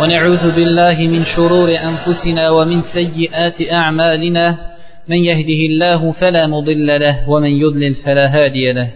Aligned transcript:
ونعوذ 0.00 0.54
بالله 0.54 1.08
من 1.08 1.24
شرور 1.24 1.68
أنفسنا 1.68 2.50
ومن 2.50 2.82
سيئات 2.82 3.72
أعمالنا 3.72 4.58
من 5.08 5.16
يهده 5.16 5.60
الله 5.70 6.12
فلا 6.12 6.46
مضل 6.46 6.86
له 7.00 7.30
ومن 7.30 7.50
يضلل 7.50 7.94
فلا 7.94 8.26
هادي 8.26 8.72
له 8.72 8.90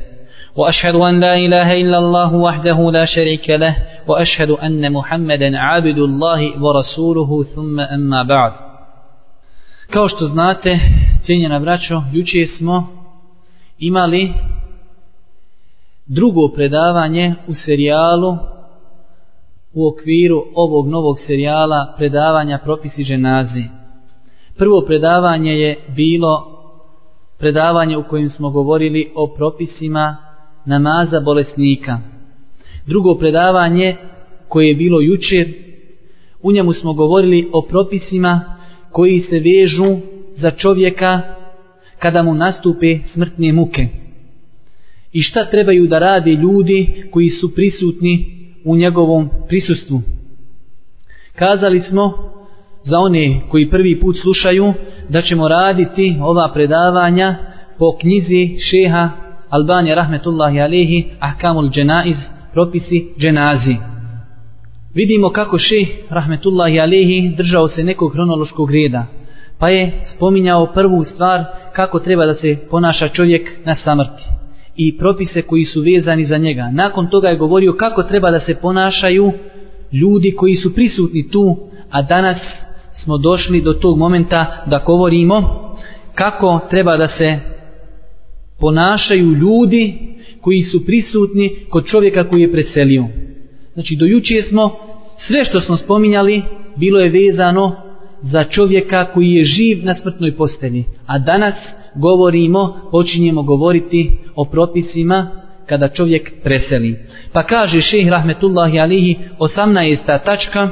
وأشهد 0.56 0.94
أن 0.94 1.20
لا 1.20 1.36
إله 1.36 1.80
إلا 1.80 1.98
الله 1.98 2.34
وحده 2.34 2.90
لا 2.92 3.04
شريك 3.04 3.50
له 3.50 3.76
وأشهد 4.06 4.50
أن 4.50 4.92
محمدا 4.92 5.58
عبد 5.58 5.98
الله 5.98 6.62
ورسوله 6.62 7.44
ثم 7.54 7.80
أما 7.80 8.22
بعد. 8.22 8.52
Kao 9.90 10.08
što 10.08 10.24
znate, 10.24 10.80
cijenjena 11.22 11.60
braćo, 11.60 12.02
juče 12.12 12.46
smo 12.46 12.88
imali 13.78 14.32
drugo 16.06 16.48
predavanje 16.48 17.34
u 17.48 17.54
serijalu 17.54 18.53
u 19.74 19.86
okviru 19.86 20.44
ovog 20.54 20.88
novog 20.88 21.16
serijala 21.26 21.94
predavanja 21.96 22.58
propisi 22.64 23.04
ženazi. 23.04 23.64
Prvo 24.56 24.80
predavanje 24.80 25.52
je 25.52 25.76
bilo 25.96 26.50
predavanje 27.38 27.96
u 27.96 28.02
kojem 28.02 28.28
smo 28.28 28.50
govorili 28.50 29.10
o 29.14 29.26
propisima 29.36 30.16
namaza 30.66 31.20
bolesnika. 31.20 31.98
Drugo 32.86 33.14
predavanje 33.14 33.96
koje 34.48 34.68
je 34.68 34.74
bilo 34.74 35.00
jučer, 35.00 35.48
u 36.42 36.52
njemu 36.52 36.72
smo 36.72 36.92
govorili 36.92 37.48
o 37.52 37.62
propisima 37.62 38.40
koji 38.90 39.20
se 39.20 39.38
vežu 39.38 39.96
za 40.34 40.50
čovjeka 40.50 41.20
kada 41.98 42.22
mu 42.22 42.34
nastupe 42.34 42.98
smrtne 43.12 43.52
muke. 43.52 43.88
I 45.12 45.22
šta 45.22 45.50
trebaju 45.50 45.86
da 45.86 45.98
rade 45.98 46.30
ljudi 46.30 47.04
koji 47.10 47.28
su 47.28 47.54
prisutni 47.54 48.33
u 48.64 48.76
njegovom 48.76 49.28
prisustvu. 49.48 50.02
Kazali 51.34 51.80
smo 51.80 52.12
za 52.82 52.98
one 52.98 53.40
koji 53.50 53.70
prvi 53.70 54.00
put 54.00 54.16
slušaju 54.22 54.72
da 55.08 55.22
ćemo 55.22 55.48
raditi 55.48 56.16
ova 56.22 56.50
predavanja 56.54 57.36
po 57.78 57.96
knjizi 58.00 58.56
šeha 58.70 59.10
Albanija 59.48 59.94
rahmetullahi 59.94 60.60
alehi 60.60 61.04
ahkamul 61.20 61.70
dženaiz 61.70 62.16
propisi 62.52 63.08
dženazi. 63.18 63.76
Vidimo 64.94 65.28
kako 65.28 65.58
šeh 65.58 65.88
rahmetullahi 66.10 66.80
alehi 66.80 67.34
držao 67.36 67.68
se 67.68 67.84
nekog 67.84 68.12
hronološkog 68.12 68.70
reda 68.70 69.06
pa 69.58 69.68
je 69.68 69.92
spominjao 70.16 70.66
prvu 70.66 71.04
stvar 71.04 71.44
kako 71.72 71.98
treba 71.98 72.26
da 72.26 72.34
se 72.34 72.56
ponaša 72.70 73.08
čovjek 73.08 73.50
na 73.64 73.76
samrti 73.76 74.24
i 74.76 74.98
propise 74.98 75.42
koji 75.42 75.64
su 75.64 75.80
vezani 75.80 76.24
za 76.24 76.38
njega. 76.38 76.70
Nakon 76.72 77.06
toga 77.06 77.28
je 77.28 77.36
govorio 77.36 77.72
kako 77.72 78.02
treba 78.02 78.30
da 78.30 78.40
se 78.40 78.54
ponašaju 78.54 79.32
ljudi 79.92 80.34
koji 80.36 80.56
su 80.56 80.74
prisutni 80.74 81.30
tu, 81.30 81.56
a 81.90 82.02
danas 82.02 82.36
smo 82.92 83.18
došli 83.18 83.60
do 83.60 83.72
tog 83.72 83.98
momenta 83.98 84.64
da 84.66 84.82
govorimo 84.86 85.60
kako 86.14 86.60
treba 86.70 86.96
da 86.96 87.08
se 87.08 87.38
ponašaju 88.60 89.32
ljudi 89.32 89.98
koji 90.40 90.62
su 90.62 90.86
prisutni 90.86 91.56
kod 91.70 91.86
čovjeka 91.86 92.28
koji 92.28 92.40
je 92.40 92.52
preselio. 92.52 93.04
Znači, 93.74 93.96
do 93.96 94.06
juče 94.06 94.42
smo, 94.42 94.76
sve 95.18 95.44
što 95.44 95.60
smo 95.60 95.76
spominjali, 95.76 96.42
bilo 96.76 97.00
je 97.00 97.10
vezano 97.10 97.83
za 98.24 98.44
čovjeka 98.44 99.04
koji 99.04 99.30
je 99.30 99.44
živ 99.44 99.84
na 99.84 99.94
smrtnoj 99.94 100.36
posteli. 100.36 100.84
A 101.06 101.18
danas 101.18 101.54
govorimo, 101.94 102.88
počinjemo 102.90 103.42
govoriti 103.42 104.10
o 104.34 104.44
propisima 104.44 105.30
kada 105.66 105.88
čovjek 105.88 106.32
preseli. 106.42 106.98
Pa 107.32 107.42
kaže 107.42 107.80
šeheh 107.80 108.08
rahmetullahi 108.08 108.78
alihi 108.78 109.16
18. 109.38 110.24
tačka, 110.24 110.68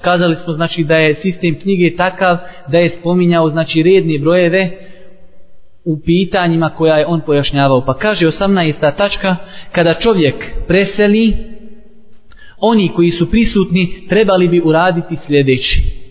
kazali 0.00 0.36
smo 0.36 0.52
znači 0.52 0.84
da 0.84 0.96
je 0.96 1.14
sistem 1.14 1.58
knjige 1.60 1.96
takav 1.96 2.36
da 2.68 2.78
je 2.78 2.90
spominjao 2.90 3.48
znači 3.48 3.82
redne 3.82 4.18
brojeve 4.18 4.70
u 5.84 6.00
pitanjima 6.00 6.68
koja 6.68 6.96
je 6.96 7.06
on 7.06 7.20
pojašnjavao. 7.20 7.84
Pa 7.84 7.94
kaže 7.94 8.26
18. 8.26 8.96
tačka, 8.96 9.36
kada 9.72 9.94
čovjek 9.94 10.34
preseli, 10.66 11.36
oni 12.58 12.88
koji 12.88 13.10
su 13.10 13.30
prisutni 13.30 14.06
trebali 14.08 14.48
bi 14.48 14.60
uraditi 14.64 15.16
sljedeći 15.26 16.01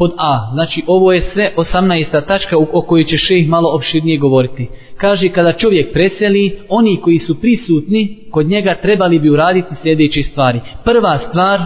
pod 0.00 0.12
A. 0.16 0.50
Znači 0.52 0.82
ovo 0.86 1.12
je 1.12 1.22
sve 1.22 1.52
18. 1.56 2.26
tačka 2.26 2.56
o 2.72 2.82
kojoj 2.82 3.04
će 3.04 3.16
šejh 3.16 3.48
malo 3.48 3.74
opširnije 3.74 4.18
govoriti. 4.18 4.68
Kaže 4.96 5.28
kada 5.28 5.52
čovjek 5.52 5.92
preseli, 5.92 6.58
oni 6.68 7.00
koji 7.02 7.18
su 7.18 7.40
prisutni 7.40 8.18
kod 8.30 8.46
njega 8.46 8.74
trebali 8.82 9.18
bi 9.18 9.30
uraditi 9.30 9.74
sljedeće 9.82 10.22
stvari. 10.22 10.60
Prva 10.84 11.18
stvar 11.18 11.60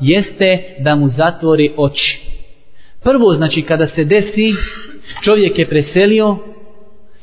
jeste 0.00 0.58
da 0.78 0.94
mu 0.94 1.08
zatvori 1.08 1.72
oči. 1.76 2.20
Prvo 3.02 3.34
znači 3.34 3.62
kada 3.62 3.86
se 3.86 4.04
desi 4.04 4.52
čovjek 5.24 5.58
je 5.58 5.68
preselio 5.68 6.36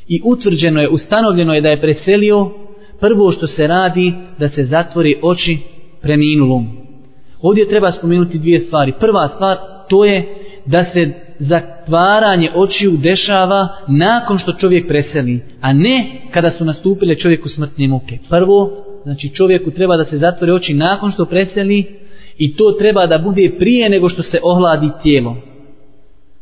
i 0.07 0.22
utvrđeno 0.24 0.81
je, 0.81 0.89
ustanovljeno 0.89 1.53
je 1.53 1.62
da 1.62 1.69
je 1.69 1.81
preselio, 1.81 2.51
prvo 3.00 3.31
što 3.31 3.47
se 3.47 3.68
radi 3.68 4.13
da 4.39 4.50
se 4.50 4.66
zatvori 4.66 5.16
oči 5.22 5.57
preminulom. 6.01 6.68
Ovdje 7.41 7.69
treba 7.69 7.91
spomenuti 7.91 8.39
dvije 8.39 8.59
stvari. 8.59 8.94
Prva 9.00 9.28
stvar 9.28 9.57
to 9.89 10.06
je 10.06 10.47
da 10.68 10.86
se 10.86 11.12
zatvaranje 11.40 12.52
očiju 12.56 12.98
dešava 12.98 13.68
nakon 13.88 14.38
što 14.38 14.54
čovjek 14.54 14.88
preseli, 14.88 15.44
a 15.62 15.74
ne 15.74 16.06
kada 16.32 16.52
su 16.52 16.66
nastupile 16.66 17.16
čovjeku 17.16 17.50
smrtne 17.50 17.88
muke. 17.88 18.18
Prvo, 18.30 18.84
znači 19.04 19.30
čovjeku 19.30 19.72
treba 19.72 19.98
da 19.98 20.06
se 20.06 20.18
zatvore 20.18 20.54
oči 20.54 20.74
nakon 20.74 21.12
što 21.12 21.26
preseli 21.26 21.86
i 22.38 22.56
to 22.56 22.72
treba 22.72 23.06
da 23.06 23.18
bude 23.18 23.52
prije 23.60 23.90
nego 23.90 24.10
što 24.10 24.24
se 24.24 24.40
ohladi 24.44 24.90
tijelo. 25.04 25.36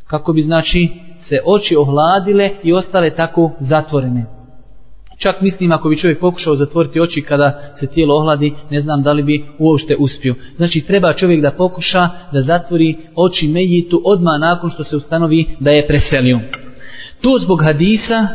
Kako 0.07 0.33
bi 0.33 0.41
znači 0.41 0.89
se 1.19 1.39
oči 1.45 1.75
ohladile 1.75 2.49
i 2.63 2.73
ostale 2.73 3.09
tako 3.09 3.51
zatvorene. 3.59 4.34
Čak 5.17 5.41
mislim 5.41 5.71
ako 5.71 5.89
bi 5.89 5.97
čovjek 5.97 6.19
pokušao 6.19 6.55
zatvoriti 6.55 6.99
oči 6.99 7.21
kada 7.21 7.71
se 7.79 7.87
tijelo 7.87 8.15
ohladi, 8.15 8.53
ne 8.69 8.81
znam 8.81 9.03
da 9.03 9.13
li 9.13 9.23
bi 9.23 9.43
uopšte 9.59 9.95
uspio. 9.99 10.35
Znači 10.57 10.81
treba 10.81 11.13
čovjek 11.13 11.41
da 11.41 11.51
pokuša 11.51 12.09
da 12.31 12.41
zatvori 12.41 12.97
oči 13.15 13.47
mejitu 13.47 14.01
odma 14.05 14.37
nakon 14.37 14.69
što 14.69 14.83
se 14.83 14.95
ustanovi 14.95 15.45
da 15.59 15.71
je 15.71 15.87
preselio. 15.87 16.39
To 17.21 17.39
zbog 17.39 17.63
hadisa 17.63 18.27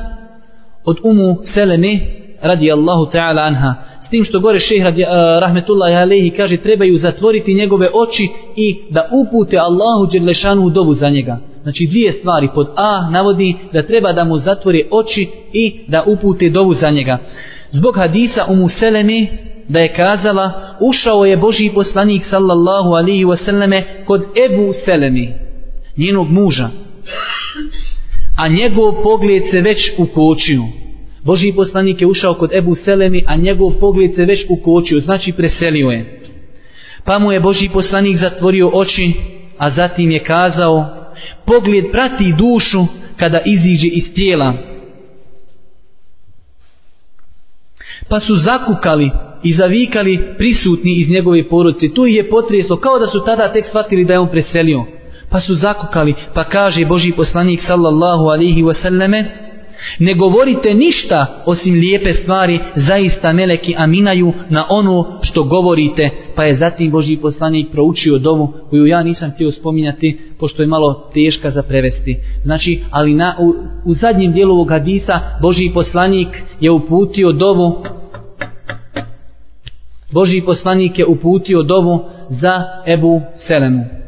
od 0.85 0.99
umu 1.03 1.37
Seleme 1.55 2.01
radi 2.43 2.73
Allahu 2.73 3.07
ta'ala 3.13 3.47
anha. 3.47 3.75
S 4.07 4.09
tim 4.11 4.25
što 4.25 4.41
gore 4.41 4.61
šeh 4.61 4.83
radi, 4.83 5.03
uh, 5.03 5.09
rahmetullahi 5.41 5.95
alaihi 5.95 6.31
kaže 6.31 6.57
trebaju 6.57 6.97
zatvoriti 6.97 7.55
njegove 7.55 7.89
oči 7.95 8.29
i 8.57 8.77
da 8.91 9.09
upute 9.13 9.59
Allahu 9.59 10.07
Đerlešanu 10.13 10.71
dovu 10.71 10.95
za 10.95 11.09
njega. 11.11 11.39
Znači 11.63 11.87
dvije 11.87 12.13
stvari 12.13 12.49
pod 12.55 12.69
A 12.77 13.11
navodi 13.11 13.57
da 13.73 13.83
treba 13.83 14.13
da 14.13 14.25
mu 14.25 14.39
zatvori 14.39 14.85
oči 14.91 15.29
i 15.53 15.81
da 15.89 16.05
upute 16.07 16.51
dovu 16.51 16.75
za 16.75 16.91
njega. 16.91 17.19
Zbog 17.71 17.97
hadisa 17.97 18.47
u 18.49 18.57
Museleme 18.57 19.27
da 19.69 19.79
je 19.81 19.95
kazala 19.95 20.53
ušao 20.81 21.25
je 21.25 21.37
Boži 21.37 21.71
poslanik 21.75 22.23
sallallahu 22.25 22.91
alihi 22.91 23.25
wasallame 23.25 23.83
kod 24.05 24.23
Ebu 24.23 24.73
Selemi, 24.85 25.33
njenog 25.97 26.31
muža. 26.31 26.69
A 28.37 28.49
njegov 28.49 29.03
pogled 29.03 29.43
se 29.51 29.61
već 29.61 29.93
ukočio. 29.99 30.63
Boži 31.25 31.53
poslanik 31.53 32.01
je 32.01 32.07
ušao 32.07 32.35
kod 32.35 32.53
Ebu 32.53 32.75
Selemi, 32.75 33.23
a 33.27 33.37
njegov 33.37 33.73
pogled 33.81 34.15
se 34.15 34.25
već 34.25 34.47
ukočio, 34.49 35.01
znači 35.01 35.33
preselio 35.33 35.91
je. 35.91 36.21
Pa 37.05 37.19
mu 37.19 37.33
je 37.33 37.41
Boži 37.41 37.69
poslanik 37.73 38.17
zatvorio 38.17 38.71
oči, 38.75 39.13
a 39.59 39.71
zatim 39.71 40.11
je 40.11 40.19
kazao 40.19 41.00
pogled 41.45 41.85
prati 41.93 42.35
dušu 42.39 42.87
kada 43.17 43.41
iziđe 43.45 43.89
iz 43.89 44.15
tijela. 44.15 44.55
Pa 48.09 48.21
su 48.21 48.37
zakukali 48.37 49.11
i 49.43 49.53
zavikali 49.53 50.21
prisutni 50.39 51.01
iz 51.01 51.11
njegove 51.11 51.49
porodice. 51.49 51.95
Tu 51.95 52.07
ih 52.07 52.17
je 52.17 52.31
potreslo, 52.31 52.77
kao 52.77 52.99
da 52.99 53.07
su 53.07 53.25
tada 53.25 53.53
tek 53.53 53.67
shvatili 53.67 54.05
da 54.05 54.13
je 54.13 54.19
on 54.19 54.29
preselio. 54.29 54.85
Pa 55.31 55.41
su 55.41 55.55
zakukali, 55.55 56.15
pa 56.35 56.45
kaže 56.45 56.85
Boži 56.85 57.13
poslanik 57.13 57.61
sallallahu 57.63 58.25
alihi 58.25 58.63
wasallame, 58.63 59.25
Ne 59.99 60.15
govorite 60.15 60.75
ništa 60.75 61.43
osim 61.47 61.75
lijepe 61.75 62.15
stvari, 62.15 62.59
zaista 62.77 63.33
meleki 63.33 63.75
aminaju 63.79 64.33
na 64.49 64.67
ono 64.69 65.19
što 65.23 65.45
govorite, 65.45 66.11
pa 66.35 66.45
je 66.45 66.57
zatim 66.57 66.91
Boži 66.91 67.17
poslanik 67.17 67.71
proučio 67.73 68.19
dovu 68.19 68.53
koju 68.71 68.87
ja 68.87 69.03
nisam 69.03 69.31
htio 69.31 69.53
spominjati, 69.53 70.19
pošto 70.39 70.63
je 70.63 70.69
malo 70.69 71.11
teška 71.15 71.51
za 71.51 71.63
prevesti. 71.63 72.17
Znači, 72.43 72.83
ali 72.91 73.15
na, 73.15 73.35
u, 73.41 73.55
u 73.85 73.95
zadnjem 73.95 74.33
dijelu 74.33 74.53
ovog 74.55 74.71
hadisa 74.71 75.21
Boži 75.43 75.71
poslanik 75.75 76.29
je 76.61 76.71
uputio 76.71 77.33
dovu 77.33 77.85
Boži 80.13 80.41
poslanik 80.41 80.99
je 80.99 81.07
uputio 81.07 81.63
dovu 81.63 82.05
za 82.29 82.63
Ebu 82.87 83.21
Selemu. 83.47 84.00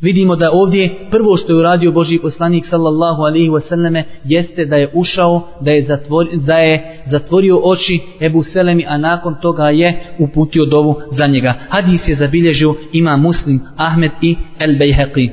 Vidimo 0.00 0.36
da 0.36 0.50
ovdje 0.52 0.90
prvo 1.10 1.36
što 1.36 1.52
je 1.52 1.58
uradio 1.58 1.92
Boži 1.92 2.18
poslanik 2.18 2.66
sallallahu 2.66 3.22
alaihi 3.22 3.48
wasallame 3.48 4.02
jeste 4.24 4.64
da 4.64 4.76
je 4.76 4.90
ušao, 4.94 5.48
da 5.60 5.70
je, 5.70 5.84
zatvor, 5.84 6.26
da 6.32 6.54
je 6.54 7.02
zatvorio 7.10 7.60
oči 7.64 8.00
Ebu 8.20 8.42
Selemi, 8.42 8.84
a 8.88 8.98
nakon 8.98 9.34
toga 9.42 9.68
je 9.68 10.00
uputio 10.18 10.64
dovu 10.64 10.94
za 11.16 11.26
njega. 11.26 11.54
Hadis 11.68 12.08
je 12.08 12.16
zabilježio 12.16 12.74
ima 12.92 13.16
Muslim, 13.16 13.60
Ahmed 13.76 14.10
i 14.22 14.36
El 14.58 14.70
Bejheqi. 14.70 15.30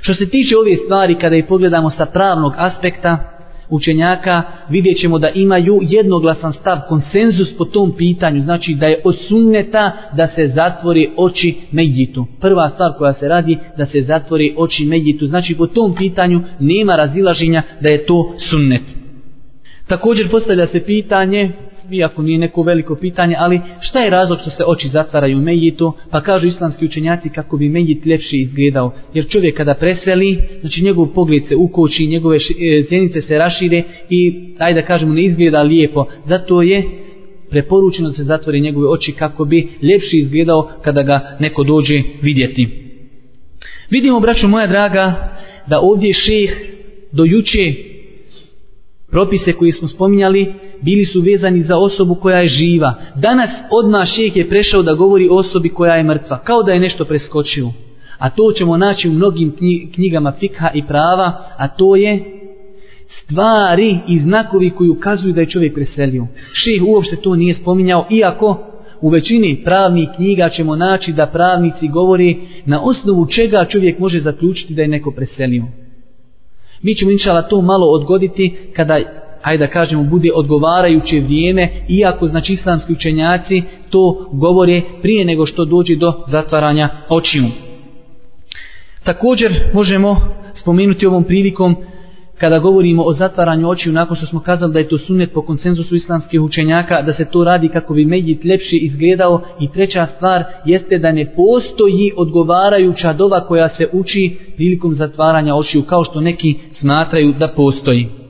Što 0.00 0.14
se 0.14 0.28
tiče 0.28 0.56
ove 0.56 0.76
stvari, 0.76 1.14
kada 1.14 1.36
ih 1.36 1.44
pogledamo 1.48 1.90
sa 1.90 2.06
pravnog 2.06 2.52
aspekta, 2.56 3.33
učenjaka 3.68 4.42
vidjet 4.68 4.98
ćemo 5.00 5.18
da 5.18 5.28
imaju 5.28 5.80
jednoglasan 5.82 6.52
stav, 6.52 6.78
konsenzus 6.88 7.56
po 7.58 7.64
tom 7.64 7.92
pitanju, 7.96 8.40
znači 8.40 8.74
da 8.74 8.86
je 8.86 9.00
osunneta 9.04 9.92
da 10.16 10.26
se 10.26 10.48
zatvori 10.48 11.10
oči 11.16 11.54
Medjitu. 11.72 12.26
Prva 12.40 12.70
stvar 12.70 12.92
koja 12.98 13.14
se 13.14 13.28
radi 13.28 13.58
da 13.76 13.86
se 13.86 14.02
zatvori 14.02 14.54
oči 14.56 14.84
Medjitu, 14.84 15.26
znači 15.26 15.54
po 15.54 15.66
tom 15.66 15.94
pitanju 15.94 16.40
nema 16.60 16.96
razilaženja 16.96 17.62
da 17.80 17.88
je 17.88 18.06
to 18.06 18.34
sunnet. 18.50 18.82
Također 19.86 20.30
postavlja 20.30 20.66
se 20.66 20.80
pitanje, 20.80 21.50
iako 21.90 22.22
nije 22.22 22.38
neko 22.38 22.62
veliko 22.62 22.96
pitanje, 22.96 23.36
ali 23.38 23.60
šta 23.80 24.00
je 24.00 24.10
razlog 24.10 24.38
što 24.40 24.50
se 24.50 24.64
oči 24.66 24.88
zatvaraju 24.88 25.38
Mejitu, 25.38 25.92
pa 26.10 26.20
kažu 26.20 26.46
islamski 26.46 26.84
učenjaci 26.84 27.28
kako 27.28 27.56
bi 27.56 27.68
Mejit 27.68 28.06
ljepše 28.06 28.36
izgledao. 28.36 28.94
Jer 29.14 29.28
čovjek 29.28 29.56
kada 29.56 29.74
preseli, 29.74 30.38
znači 30.60 30.84
njegov 30.84 31.06
pogled 31.06 31.46
se 31.46 31.56
ukoči, 31.56 32.06
njegove 32.06 32.36
e, 32.36 32.82
zjenice 32.88 33.20
se 33.20 33.38
rašire 33.38 33.82
i, 34.10 34.34
ajde 34.58 34.80
da 34.80 34.86
kažemo, 34.86 35.14
ne 35.14 35.24
izgleda 35.24 35.62
lijepo. 35.62 36.06
Zato 36.26 36.62
je 36.62 36.82
preporučeno 37.50 38.08
da 38.08 38.14
se 38.14 38.24
zatvori 38.24 38.60
njegove 38.60 38.88
oči 38.88 39.12
kako 39.12 39.44
bi 39.44 39.68
ljepše 39.82 40.16
izgledao 40.16 40.70
kada 40.82 41.02
ga 41.02 41.36
neko 41.40 41.64
dođe 41.64 42.02
vidjeti. 42.22 42.68
Vidimo, 43.90 44.20
braćo 44.20 44.48
moja 44.48 44.66
draga, 44.66 45.34
da 45.66 45.80
ovdje 45.80 46.12
šeh 46.12 46.50
do 47.12 47.24
juče 47.24 47.74
propise 49.10 49.52
koje 49.52 49.72
smo 49.72 49.88
spominjali 49.88 50.52
bili 50.80 51.04
su 51.04 51.20
vezani 51.20 51.62
za 51.62 51.76
osobu 51.76 52.14
koja 52.14 52.38
je 52.38 52.48
živa. 52.48 52.94
Danas 53.14 53.50
odmah 53.70 54.06
šejh 54.06 54.36
je 54.36 54.48
prešao 54.48 54.82
da 54.82 54.94
govori 54.94 55.28
o 55.28 55.34
osobi 55.34 55.68
koja 55.68 55.94
je 55.94 56.02
mrtva, 56.02 56.38
kao 56.38 56.62
da 56.62 56.72
je 56.72 56.80
nešto 56.80 57.04
preskočio. 57.04 57.70
A 58.18 58.30
to 58.30 58.52
ćemo 58.52 58.76
naći 58.76 59.08
u 59.08 59.12
mnogim 59.12 59.56
knjigama 59.94 60.32
fikha 60.40 60.70
i 60.74 60.86
prava, 60.86 61.32
a 61.56 61.68
to 61.68 61.96
je 61.96 62.24
stvari 63.06 63.98
i 64.08 64.18
znakovi 64.18 64.70
koji 64.70 64.90
ukazuju 64.90 65.32
da 65.32 65.40
je 65.40 65.50
čovjek 65.50 65.74
preselio. 65.74 66.26
Šejh 66.52 66.82
uopšte 66.86 67.16
to 67.16 67.36
nije 67.36 67.54
spominjao, 67.54 68.06
iako 68.10 68.58
u 69.00 69.08
većini 69.08 69.60
pravnih 69.64 70.08
knjiga 70.16 70.48
ćemo 70.48 70.76
naći 70.76 71.12
da 71.12 71.26
pravnici 71.26 71.88
govori 71.88 72.38
na 72.66 72.82
osnovu 72.82 73.26
čega 73.26 73.64
čovjek 73.64 73.98
može 73.98 74.20
zaključiti 74.20 74.74
da 74.74 74.82
je 74.82 74.88
neko 74.88 75.10
preselio. 75.10 75.64
Mi 76.82 76.94
ćemo 76.94 77.10
inšala 77.10 77.42
to 77.42 77.60
malo 77.60 77.86
odgoditi 77.86 78.56
kada 78.76 78.98
hajde 79.44 79.66
da 79.66 79.72
kažemo, 79.72 80.04
bude 80.04 80.28
odgovarajuće 80.34 81.20
vrijeme, 81.20 81.68
iako 81.88 82.26
znači 82.26 82.52
islamski 82.52 82.92
učenjaci 82.92 83.62
to 83.90 84.30
govore 84.32 84.82
prije 85.02 85.24
nego 85.24 85.46
što 85.46 85.64
dođe 85.64 85.96
do 85.96 86.12
zatvaranja 86.28 86.88
očiju. 87.08 87.44
Također 89.04 89.52
možemo 89.74 90.16
spomenuti 90.54 91.06
ovom 91.06 91.24
prilikom 91.24 91.76
kada 92.38 92.58
govorimo 92.58 93.02
o 93.02 93.12
zatvaranju 93.12 93.68
očiju 93.68 93.92
nakon 93.92 94.16
što 94.16 94.26
smo 94.26 94.40
kazali 94.40 94.72
da 94.72 94.78
je 94.78 94.88
to 94.88 94.98
sunnet 94.98 95.32
po 95.32 95.42
konsenzusu 95.42 95.94
islamskih 95.94 96.40
učenjaka 96.40 97.02
da 97.02 97.12
se 97.12 97.24
to 97.24 97.44
radi 97.44 97.68
kako 97.68 97.94
bi 97.94 98.04
medjit 98.04 98.44
ljepše 98.44 98.76
izgledao 98.76 99.40
i 99.60 99.68
treća 99.68 100.06
stvar 100.16 100.44
jeste 100.64 100.98
da 100.98 101.12
ne 101.12 101.32
postoji 101.36 102.12
odgovarajuća 102.16 103.12
dova 103.12 103.40
koja 103.46 103.68
se 103.68 103.88
uči 103.92 104.36
prilikom 104.56 104.94
zatvaranja 104.94 105.54
očiju 105.54 105.82
kao 105.82 106.04
što 106.04 106.20
neki 106.20 106.54
smatraju 106.72 107.34
da 107.38 107.48
postoji. 107.48 108.23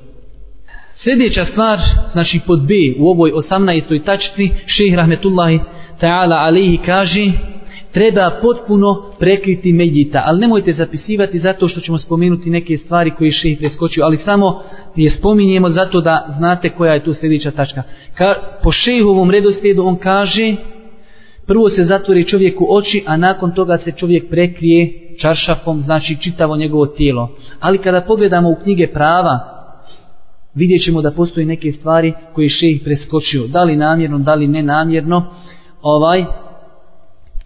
Sljedeća 1.05 1.45
stvar, 1.45 1.81
znači 2.13 2.41
pod 2.47 2.61
B 2.61 2.75
u 2.99 3.09
ovoj 3.09 3.33
18. 3.33 4.05
tačci, 4.05 4.51
šehr 4.67 4.97
Rahmetullahi 4.97 5.61
ta'ala 6.01 6.37
alihi 6.47 6.79
kaže 6.87 7.33
treba 7.93 8.31
potpuno 8.43 9.13
prekriti 9.19 9.73
medjita, 9.73 10.23
ali 10.27 10.41
nemojte 10.41 10.73
zapisivati 10.73 11.39
zato 11.39 11.69
što 11.69 11.81
ćemo 11.81 11.99
spomenuti 11.99 12.51
neke 12.51 12.79
stvari 12.79 13.11
koje 13.11 13.29
je 13.29 13.33
šehr 13.33 13.59
preskočio, 13.59 14.05
ali 14.05 14.17
samo 14.17 14.63
je 14.97 15.11
spominjemo 15.11 15.71
zato 15.71 16.01
da 16.01 16.27
znate 16.39 16.69
koja 16.69 16.95
je 16.95 17.05
tu 17.05 17.15
sljedeća 17.15 17.51
tačka. 17.51 17.83
Ka, 18.15 18.35
po 18.63 18.73
šehovom 18.73 19.31
redoslijedu 19.31 19.83
on 19.87 19.97
kaže 19.97 20.57
prvo 21.47 21.69
se 21.69 21.85
zatvori 21.85 22.25
čovjeku 22.25 22.67
oči, 22.71 23.05
a 23.07 23.17
nakon 23.17 23.55
toga 23.55 23.79
se 23.79 23.93
čovjek 23.93 24.31
prekrije 24.31 24.93
čaršafom, 25.21 25.81
znači 25.81 26.17
čitavo 26.21 26.57
njegovo 26.57 26.87
tijelo. 26.87 27.37
Ali 27.61 27.79
kada 27.79 28.01
pogledamo 28.01 28.51
u 28.51 28.57
knjige 28.63 28.87
prava, 28.87 29.54
vidjet 30.55 30.85
ćemo 30.85 31.03
da 31.03 31.11
postoji 31.11 31.47
neke 31.47 31.73
stvari 31.73 32.13
koje 32.33 32.49
šejh 32.49 32.81
preskočio, 32.85 33.47
da 33.47 33.65
li 33.65 33.77
namjerno, 33.77 34.19
da 34.19 34.35
li 34.35 34.49
nenamjerno, 34.49 35.25
ovaj, 35.83 36.25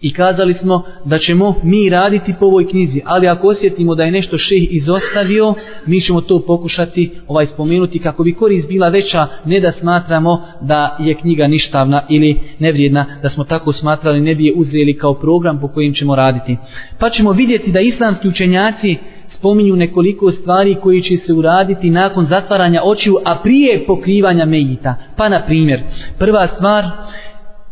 i 0.01 0.13
kazali 0.13 0.53
smo 0.53 0.83
da 1.05 1.19
ćemo 1.19 1.55
mi 1.63 1.89
raditi 1.89 2.33
po 2.39 2.45
ovoj 2.45 2.67
knjizi, 2.67 3.01
ali 3.05 3.27
ako 3.27 3.47
osjetimo 3.47 3.95
da 3.95 4.03
je 4.03 4.11
nešto 4.11 4.37
šeh 4.37 4.63
izostavio, 4.69 5.53
mi 5.85 6.01
ćemo 6.01 6.21
to 6.21 6.45
pokušati 6.45 7.11
ovaj 7.27 7.47
spomenuti 7.47 7.99
kako 7.99 8.23
bi 8.23 8.33
korist 8.33 8.67
bila 8.67 8.89
veća, 8.89 9.27
ne 9.45 9.59
da 9.59 9.71
smatramo 9.71 10.41
da 10.61 10.97
je 10.99 11.15
knjiga 11.15 11.47
ništavna 11.47 12.01
ili 12.09 12.39
nevrijedna, 12.59 13.05
da 13.23 13.29
smo 13.29 13.43
tako 13.43 13.73
smatrali, 13.73 14.21
ne 14.21 14.35
bi 14.35 14.45
je 14.45 14.53
uzeli 14.55 14.97
kao 14.97 15.13
program 15.13 15.59
po 15.59 15.67
kojim 15.67 15.93
ćemo 15.93 16.15
raditi. 16.15 16.57
Pa 16.99 17.09
ćemo 17.09 17.31
vidjeti 17.31 17.71
da 17.71 17.79
islamski 17.79 18.27
učenjaci 18.27 18.97
spominju 19.39 19.75
nekoliko 19.75 20.31
stvari 20.31 20.75
koji 20.75 21.01
će 21.01 21.17
se 21.17 21.33
uraditi 21.33 21.89
nakon 21.89 22.25
zatvaranja 22.25 22.81
očiju, 22.83 23.15
a 23.25 23.35
prije 23.43 23.85
pokrivanja 23.87 24.45
mejita. 24.45 24.95
Pa 25.15 25.29
na 25.29 25.41
primjer, 25.45 25.81
prva 26.17 26.47
stvar, 26.47 26.85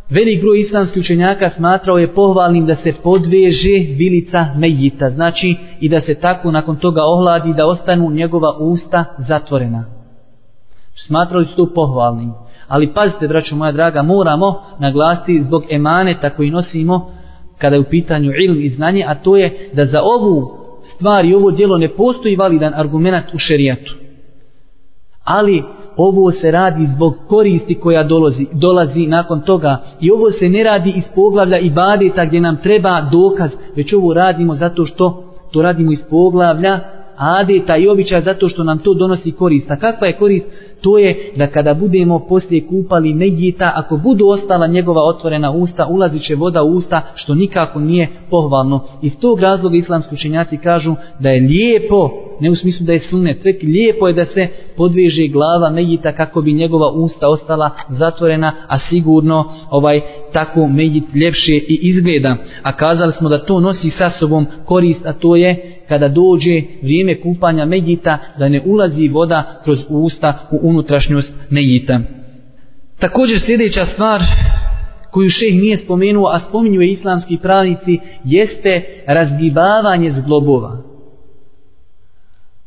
velik 0.10 0.42
broj 0.42 0.60
islamskih 0.60 1.00
učenjaka 1.00 1.50
smatrao 1.56 1.98
je 1.98 2.14
pohvalnim 2.14 2.66
da 2.66 2.76
se 2.76 2.94
podveže 3.04 3.96
vilica 3.98 4.46
mejita, 4.56 5.10
znači 5.10 5.56
i 5.80 5.90
da 5.90 6.02
se 6.02 6.16
tako 6.16 6.52
nakon 6.52 6.76
toga 6.76 7.02
ohladi 7.04 7.54
da 7.54 7.68
ostanu 7.68 8.12
njegova 8.12 8.58
usta 8.60 9.06
zatvorena. 9.18 9.86
Smatrali 10.96 11.46
su 11.46 11.56
to 11.56 11.74
pohvalnim. 11.74 12.34
Ali 12.68 12.94
pazite, 12.94 13.28
braćo 13.28 13.56
moja 13.56 13.72
draga, 13.72 14.02
moramo 14.02 14.62
naglasiti 14.80 15.44
zbog 15.44 15.64
emaneta 15.70 16.30
koji 16.30 16.52
nosimo 16.52 17.12
kada 17.58 17.76
je 17.76 17.80
u 17.80 17.90
pitanju 17.90 18.32
ilm 18.46 18.60
i 18.60 18.70
znanje, 18.70 19.04
a 19.08 19.16
to 19.16 19.38
je 19.38 19.70
da 19.74 19.86
za 19.86 20.02
ovu 20.04 20.57
stvari, 20.98 21.34
ovo 21.34 21.52
djelo 21.52 21.78
ne 21.78 21.90
postoji 21.90 22.36
validan 22.36 22.74
argument 22.76 23.26
u 23.34 23.38
šerijatu. 23.38 23.96
Ali 25.24 25.64
ovo 25.98 26.32
se 26.32 26.52
radi 26.52 26.88
zbog 26.96 27.14
koristi 27.28 27.76
koja 27.76 28.04
dolazi, 28.04 28.46
dolazi 28.54 29.08
nakon 29.08 29.42
toga 29.42 29.78
i 30.02 30.12
ovo 30.12 30.32
se 30.32 30.50
ne 30.50 30.64
radi 30.64 30.94
iz 30.96 31.04
poglavlja 31.16 31.58
i 31.58 31.70
badeta 31.70 32.26
gdje 32.26 32.42
nam 32.42 32.58
treba 32.58 33.02
dokaz, 33.12 33.52
već 33.76 33.94
ovo 33.94 34.14
radimo 34.14 34.56
zato 34.56 34.86
što 34.86 35.24
to 35.52 35.62
radimo 35.62 35.92
iz 35.92 36.04
poglavlja 36.10 36.80
adeta 37.18 37.78
i 37.78 37.88
običaja 37.88 38.22
zato 38.22 38.50
što 38.50 38.64
nam 38.64 38.80
to 38.80 38.94
donosi 38.94 39.32
korist. 39.32 39.72
A 39.72 39.76
kakva 39.76 40.08
je 40.08 40.18
korist? 40.18 40.46
To 40.82 40.98
je 40.98 41.32
da 41.36 41.48
kada 41.48 41.74
budemo 41.74 42.20
poslije 42.20 42.68
kupali 42.68 43.14
medjita, 43.14 43.72
ako 43.76 43.98
budu 43.98 44.28
ostala 44.28 44.68
njegova 44.68 45.02
otvorena 45.02 45.52
usta, 45.52 45.88
ulazit 45.88 46.22
će 46.22 46.36
voda 46.36 46.64
u 46.64 46.70
usta, 46.70 47.02
što 47.16 47.36
nikako 47.36 47.80
nije 47.80 48.10
pohvalno. 48.30 48.84
Iz 49.02 49.20
tog 49.20 49.40
razloga 49.40 49.76
islamski 49.78 50.16
učenjaci 50.16 50.58
kažu 50.58 50.96
da 51.20 51.30
je 51.30 51.42
lijepo, 51.42 52.27
ne 52.40 52.50
u 52.50 52.56
smislu 52.56 52.86
da 52.86 52.94
je 52.94 53.00
sunet, 53.00 53.46
već 53.46 53.64
lijepo 53.64 54.08
je 54.08 54.14
da 54.14 54.26
se 54.26 54.48
podveže 54.76 55.28
glava 55.28 55.70
medjita 55.70 56.12
kako 56.12 56.42
bi 56.42 56.54
njegova 56.54 56.92
usta 56.92 57.30
ostala 57.30 57.70
zatvorena, 57.90 58.54
a 58.68 58.80
sigurno 58.80 59.54
ovaj 59.70 60.02
tako 60.34 60.68
medjit 60.68 61.04
ljepše 61.16 61.54
i 61.54 61.80
izgleda. 61.82 62.36
A 62.64 62.72
kazali 62.72 63.14
smo 63.14 63.30
da 63.30 63.46
to 63.46 63.60
nosi 63.60 63.90
sa 63.90 64.10
sobom 64.10 64.46
korist, 64.66 65.06
a 65.06 65.14
to 65.14 65.36
je 65.36 65.78
kada 65.88 66.08
dođe 66.08 66.62
vrijeme 66.82 67.22
kupanja 67.22 67.66
Medjita 67.66 68.18
da 68.40 68.50
ne 68.50 68.62
ulazi 68.66 69.08
voda 69.08 69.62
kroz 69.64 69.80
usta 69.90 70.48
u 70.52 70.60
unutrašnjost 70.62 71.34
Medjita. 71.50 72.00
Također 73.00 73.40
sljedeća 73.40 73.86
stvar 73.86 74.22
koju 75.12 75.30
šeh 75.30 75.54
nije 75.54 75.78
spomenuo, 75.78 76.28
a 76.28 76.40
spominju 76.40 76.82
je 76.82 76.92
islamski 76.92 77.38
pravnici, 77.38 78.00
jeste 78.24 78.84
razgibavanje 79.08 80.12
zglobova. 80.12 80.78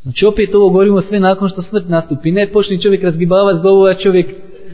Znači 0.03 0.27
opet 0.27 0.55
ovo 0.55 0.71
govorimo 0.71 1.01
sve 1.01 1.21
nakon 1.21 1.49
što 1.49 1.63
smrt 1.63 1.89
nastupi. 1.89 2.31
Ne 2.31 2.47
počne 2.53 2.81
čovjek 2.81 3.03
razgibavati 3.03 3.59
zglobova, 3.59 3.95
čovjek 3.95 4.27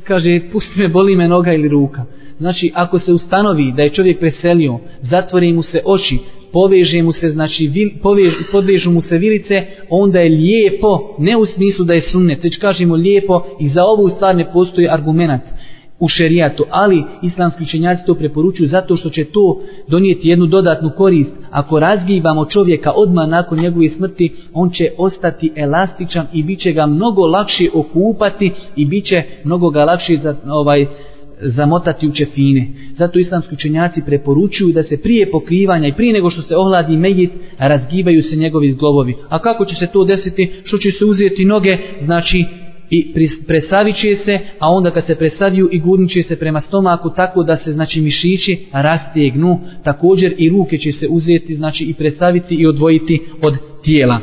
kaže 0.04 0.40
pusti 0.52 0.80
me, 0.80 0.88
boli 0.88 1.16
me 1.16 1.28
noga 1.28 1.52
ili 1.52 1.68
ruka. 1.68 2.04
Znači 2.38 2.72
ako 2.74 2.98
se 2.98 3.12
ustanovi 3.12 3.72
da 3.76 3.82
je 3.82 3.90
čovjek 3.90 4.18
preselio, 4.18 4.78
zatvori 5.02 5.52
mu 5.52 5.62
se 5.62 5.82
oči, 5.84 6.18
poveže 6.52 7.02
mu 7.02 7.12
se, 7.12 7.30
znači 7.30 7.66
vil, 7.66 7.90
povež, 8.02 8.34
podvežu 8.52 8.90
mu 8.90 9.02
se 9.02 9.18
vilice, 9.18 9.64
onda 9.90 10.20
je 10.20 10.30
lijepo, 10.30 11.16
ne 11.18 11.36
u 11.36 11.46
smislu 11.46 11.84
da 11.84 11.94
je 11.94 12.00
sunnet, 12.00 12.44
već 12.44 12.58
kažemo 12.58 12.94
lijepo 12.94 13.44
i 13.60 13.68
za 13.68 13.84
ovu 13.84 14.08
stvar 14.08 14.36
ne 14.36 14.52
postoji 14.52 14.88
argumentat 14.88 15.56
u 16.00 16.08
šerijatu, 16.08 16.64
ali 16.70 17.04
islamski 17.22 17.62
učenjaci 17.62 18.06
to 18.06 18.14
preporučuju 18.14 18.66
zato 18.66 18.96
što 18.96 19.08
će 19.08 19.24
to 19.24 19.60
donijeti 19.88 20.28
jednu 20.28 20.46
dodatnu 20.46 20.90
korist. 20.96 21.32
Ako 21.50 21.80
razgibamo 21.80 22.44
čovjeka 22.44 22.92
odmah 22.92 23.28
nakon 23.28 23.58
njegove 23.58 23.88
smrti, 23.88 24.32
on 24.54 24.70
će 24.70 24.90
ostati 24.98 25.52
elastičan 25.56 26.26
i 26.32 26.42
bit 26.42 26.60
će 26.60 26.72
ga 26.72 26.86
mnogo 26.86 27.26
lakše 27.26 27.68
okupati 27.74 28.52
i 28.76 28.84
bit 28.84 29.04
će 29.04 29.22
mnogo 29.44 29.70
ga 29.70 29.84
lakše 29.84 30.16
za, 30.22 30.36
ovaj, 30.46 30.86
zamotati 31.40 32.08
u 32.08 32.12
čefine. 32.12 32.68
Zato 32.96 33.18
islamski 33.18 33.54
učenjaci 33.54 34.02
preporučuju 34.06 34.72
da 34.72 34.82
se 34.82 35.02
prije 35.02 35.30
pokrivanja 35.30 35.88
i 35.88 35.92
prije 35.92 36.12
nego 36.12 36.30
što 36.30 36.42
se 36.42 36.56
ohladi 36.56 36.96
mejit, 36.96 37.30
razgibaju 37.58 38.22
se 38.22 38.36
njegovi 38.36 38.70
zglobovi. 38.70 39.14
A 39.28 39.38
kako 39.38 39.64
će 39.64 39.74
se 39.74 39.86
to 39.86 40.04
desiti? 40.04 40.52
Što 40.64 40.78
će 40.78 40.90
se 40.90 41.04
uzeti 41.04 41.44
noge? 41.44 41.78
Znači, 42.02 42.44
i 42.90 43.14
presavit 43.46 43.96
će 43.96 44.16
se, 44.16 44.38
a 44.58 44.70
onda 44.70 44.90
kad 44.90 45.06
se 45.06 45.14
presaviju 45.14 45.68
i 45.72 45.78
gurnit 45.78 46.10
će 46.10 46.22
se 46.22 46.38
prema 46.38 46.60
stomaku 46.60 47.10
tako 47.16 47.42
da 47.42 47.56
se 47.56 47.72
znači 47.72 48.00
mišići 48.00 48.58
rastegnu, 48.72 49.60
također 49.84 50.34
i 50.38 50.48
ruke 50.48 50.78
će 50.78 50.92
se 50.92 51.08
uzeti 51.08 51.54
znači 51.54 51.84
i 51.84 51.94
presaviti 51.94 52.54
i 52.54 52.66
odvojiti 52.66 53.20
od 53.42 53.54
tijela. 53.84 54.20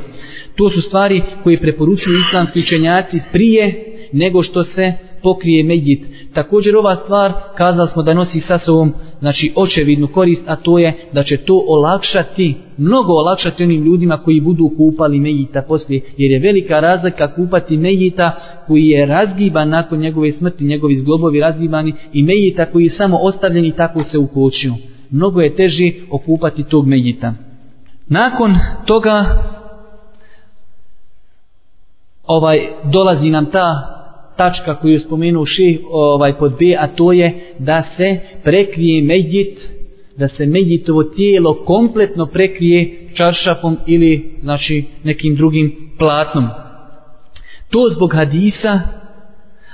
To 0.56 0.70
su 0.70 0.82
stvari 0.82 1.22
koje 1.44 1.60
preporučuju 1.60 2.20
islamski 2.28 2.60
učenjaci 2.60 3.20
prije 3.32 3.84
nego 4.12 4.44
što 4.44 4.64
se 4.64 4.94
pokrije 5.24 5.64
medjit. 5.64 6.06
Također 6.34 6.76
ova 6.76 6.96
stvar, 6.96 7.34
kazali 7.58 7.90
smo 7.90 8.04
da 8.04 8.14
nosi 8.14 8.40
sa 8.40 8.60
sobom 8.60 8.94
znači 9.20 9.54
očevidnu 9.56 10.08
korist, 10.08 10.42
a 10.48 10.56
to 10.56 10.80
je 10.80 10.94
da 11.14 11.24
će 11.24 11.38
to 11.38 11.66
olakšati, 11.68 12.56
mnogo 12.78 13.14
olakšati 13.14 13.64
onim 13.64 13.84
ljudima 13.84 14.18
koji 14.18 14.42
budu 14.42 14.72
kupali 14.78 15.20
medjita 15.20 15.62
poslije, 15.62 16.02
jer 16.18 16.32
je 16.32 16.40
velika 16.40 16.80
razlika 16.80 17.36
kupati 17.36 17.78
medjita 17.78 18.32
koji 18.68 18.88
je 18.88 19.06
razgiban 19.06 19.70
nakon 19.70 20.00
njegove 20.00 20.32
smrti, 20.32 20.64
njegovi 20.64 20.96
zglobovi 20.96 21.40
razgibani 21.40 21.94
i 22.14 22.24
medjita 22.24 22.66
koji 22.66 22.84
je 22.84 22.90
samo 22.90 23.18
ostavljen 23.18 23.66
i 23.66 23.76
tako 23.76 24.04
se 24.04 24.18
ukočio. 24.18 24.74
Mnogo 25.12 25.42
je 25.42 25.56
teži 25.56 25.94
okupati 26.12 26.64
tog 26.64 26.88
medjita. 26.88 27.34
Nakon 28.08 28.56
toga 28.86 29.26
ovaj 32.28 32.60
dolazi 32.84 33.30
nam 33.30 33.46
ta 33.46 33.90
tačka 34.38 34.76
koju 34.76 34.94
je 34.94 35.00
spomenuo 35.00 35.46
ših 35.46 35.80
ovaj, 35.90 36.34
pod 36.38 36.52
B, 36.60 36.76
a 36.80 36.88
to 36.88 37.12
je 37.12 37.34
da 37.60 37.84
se 37.98 38.20
prekrije 38.44 39.04
medjit, 39.04 39.60
da 40.18 40.28
se 40.28 40.46
medjitovo 40.46 41.04
tijelo 41.04 41.54
kompletno 41.54 42.26
prekrije 42.26 43.10
čaršafom 43.14 43.78
ili 43.88 44.38
znači 44.42 44.86
nekim 45.04 45.36
drugim 45.36 45.76
platnom. 45.98 46.48
To 47.70 47.80
zbog 47.96 48.14
hadisa, 48.14 48.80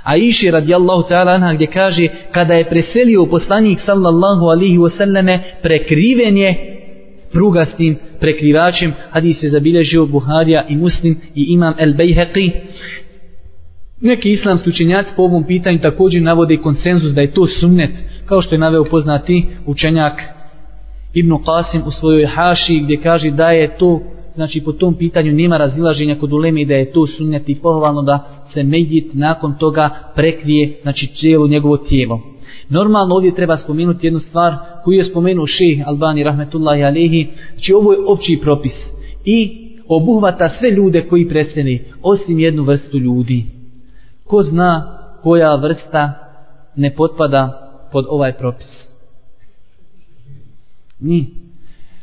a 0.04 0.16
iši 0.16 0.50
radijallahu 0.50 1.08
ta'ala 1.08 1.34
anha 1.34 1.54
gdje 1.54 1.66
kaže 1.66 2.08
kada 2.32 2.54
je 2.54 2.64
preselio 2.64 3.26
poslanik 3.26 3.78
sallallahu 3.80 4.46
alihi 4.46 4.78
wasallame 4.78 5.38
prekriven 5.62 6.36
je 6.36 6.54
prugastim 7.32 7.98
prekrivačem 8.20 8.92
hadis 9.10 9.42
je 9.42 9.50
zabilježio 9.50 10.06
Buharija 10.06 10.64
i 10.68 10.76
Muslim 10.76 11.20
i 11.34 11.42
imam 11.42 11.74
El 11.78 11.92
Bejheqi 11.94 12.50
Neki 14.00 14.32
islamski 14.32 14.70
učenjaci 14.70 15.12
po 15.16 15.22
ovom 15.22 15.44
pitanju 15.44 15.78
također 15.78 16.22
navode 16.22 16.56
konsenzus 16.56 17.12
da 17.12 17.20
je 17.20 17.32
to 17.32 17.46
sunnet, 17.46 17.90
kao 18.26 18.42
što 18.42 18.54
je 18.54 18.58
naveo 18.58 18.84
poznati 18.84 19.46
učenjak 19.66 20.12
Ibn 21.14 21.30
Qasim 21.32 21.86
u 21.86 21.90
svojoj 21.90 22.26
haši 22.26 22.80
gdje 22.84 22.96
kaže 22.96 23.30
da 23.30 23.50
je 23.50 23.76
to, 23.78 24.00
znači 24.34 24.60
po 24.60 24.72
tom 24.72 24.94
pitanju 24.94 25.32
nema 25.32 25.56
razilaženja 25.56 26.14
kod 26.14 26.32
uleme 26.32 26.64
da 26.64 26.74
je 26.74 26.92
to 26.92 27.06
sunnet 27.06 27.48
i 27.48 27.54
pohvalno 27.54 28.02
da 28.02 28.44
se 28.52 28.62
medjit 28.62 29.14
nakon 29.14 29.54
toga 29.58 29.90
prekrije, 30.14 30.78
znači 30.82 31.06
cijelo 31.06 31.48
njegovo 31.48 31.76
tijelo. 31.76 32.20
Normalno 32.68 33.14
ovdje 33.14 33.34
treba 33.34 33.56
spomenuti 33.56 34.06
jednu 34.06 34.18
stvar 34.18 34.54
koju 34.84 34.98
je 34.98 35.04
spomenuo 35.04 35.46
šejh 35.46 35.82
Albani 35.86 36.24
rahmetullahi 36.24 36.82
alihi, 36.82 37.26
znači 37.54 37.72
ovo 37.72 37.92
je 37.92 37.98
opći 38.06 38.38
propis 38.42 38.72
i 39.24 39.50
obuhvata 39.88 40.48
sve 40.48 40.70
ljude 40.70 41.00
koji 41.00 41.28
preseli, 41.28 41.84
osim 42.02 42.38
jednu 42.38 42.62
vrstu 42.62 42.98
ljudi 42.98 43.59
ko 44.30 44.42
zna 44.42 44.98
koja 45.22 45.54
vrsta 45.54 46.12
ne 46.76 46.94
potpada 46.94 47.70
pod 47.92 48.04
ovaj 48.08 48.32
propis? 48.32 48.88
Ni. 51.00 51.26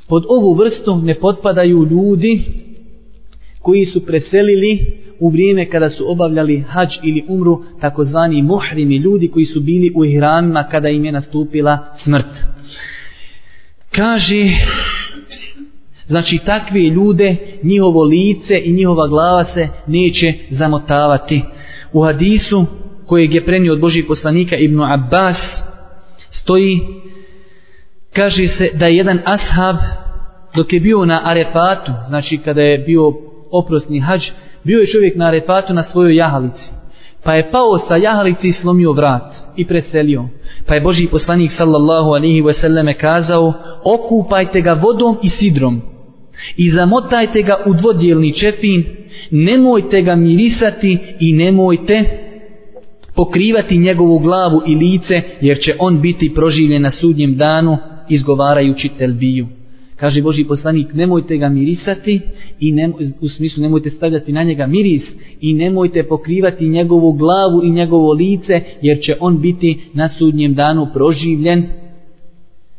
Pod 0.08 0.24
ovu 0.30 0.54
vrstu 0.54 0.98
ne 0.98 1.16
potpadaju 1.16 1.86
ljudi 1.86 2.44
koji 3.62 3.86
su 3.86 4.06
preselili 4.06 4.98
u 5.20 5.30
vrijeme 5.30 5.66
kada 5.70 5.90
su 5.90 6.12
obavljali 6.12 6.60
hađ 6.60 6.90
ili 7.04 7.26
umru 7.28 7.64
takozvani 7.82 8.42
muhrimi 8.42 8.96
ljudi 8.98 9.28
koji 9.28 9.46
su 9.46 9.60
bili 9.62 9.92
u 9.96 10.06
ihramima 10.06 10.64
kada 10.64 10.90
im 10.90 11.06
je 11.06 11.12
nastupila 11.12 11.80
smrt. 12.04 12.36
Kaže, 13.92 14.50
znači 16.08 16.40
takve 16.46 16.80
ljude, 16.80 17.36
njihovo 17.64 18.04
lice 18.04 18.62
i 18.66 18.74
njihova 18.74 19.08
glava 19.08 19.46
se 19.46 19.68
neće 19.88 20.34
zamotavati 20.50 21.44
u 21.94 22.04
hadisu 22.04 22.66
kojeg 23.06 23.34
je 23.34 23.46
prenio 23.46 23.74
od 23.74 23.80
Božih 23.80 24.06
poslanika 24.08 24.56
Ibnu 24.56 24.84
Abbas 24.84 25.38
stoji 26.30 26.80
kaže 28.16 28.48
se 28.48 28.70
da 28.74 28.86
je 28.86 28.98
jedan 28.98 29.20
ashab 29.26 29.76
dok 30.56 30.74
je 30.74 30.80
bio 30.80 31.06
na 31.06 31.22
Arefatu 31.24 31.92
znači 32.08 32.38
kada 32.38 32.62
je 32.62 32.78
bio 32.78 33.14
oprosni 33.52 34.00
hađ 34.00 34.22
bio 34.64 34.80
je 34.80 34.88
čovjek 34.88 35.16
na 35.16 35.26
Arefatu 35.26 35.74
na 35.74 35.84
svojoj 35.84 36.16
jahalici. 36.16 36.72
Pa 37.24 37.34
je 37.34 37.52
pao 37.52 37.78
sa 37.88 37.96
jahalici 37.96 38.48
i 38.48 38.54
slomio 38.54 38.92
vrat 38.92 39.36
i 39.56 39.66
preselio. 39.68 40.26
Pa 40.66 40.76
je 40.76 40.82
Boži 40.82 41.08
poslanik 41.08 41.52
sallallahu 41.58 42.10
alihi 42.10 42.42
wasallame 42.42 42.94
kazao 42.94 43.54
okupajte 43.84 44.62
ga 44.62 44.74
vodom 44.74 45.18
i 45.24 45.30
sidrom 45.30 45.82
i 46.58 46.72
zamotajte 46.72 47.42
ga 47.42 47.56
u 47.66 47.74
dvodjelni 47.74 48.34
čefin 48.34 48.84
nemojte 49.32 50.02
ga 50.02 50.16
mirisati 50.16 50.98
i 51.20 51.34
nemojte 51.34 52.04
pokrivati 53.16 53.78
njegovu 53.78 54.20
glavu 54.20 54.62
i 54.68 54.76
lice, 54.76 55.22
jer 55.42 55.60
će 55.60 55.76
on 55.80 56.02
biti 56.02 56.34
proživljen 56.34 56.82
na 56.82 56.92
sudnjem 56.92 57.36
danu 57.36 57.78
izgovarajući 58.10 58.90
telbiju. 58.98 59.48
Kaže 59.96 60.22
Boži 60.22 60.44
poslanik, 60.44 60.94
nemojte 60.94 61.38
ga 61.38 61.50
mirisati 61.50 62.22
i 62.60 62.72
nemoj, 62.72 63.06
u 63.22 63.30
smislu 63.30 63.64
nemojte 63.64 63.90
stavljati 63.90 64.34
na 64.34 64.44
njega 64.44 64.68
miris 64.68 65.04
i 65.42 65.54
nemojte 65.54 66.04
pokrivati 66.04 66.68
njegovu 66.68 67.14
glavu 67.14 67.64
i 67.64 67.72
njegovo 67.72 68.14
lice, 68.14 68.62
jer 68.82 69.00
će 69.02 69.16
on 69.20 69.42
biti 69.42 69.80
na 69.94 70.10
sudnjem 70.10 70.54
danu 70.54 70.88
proživljen 70.94 71.64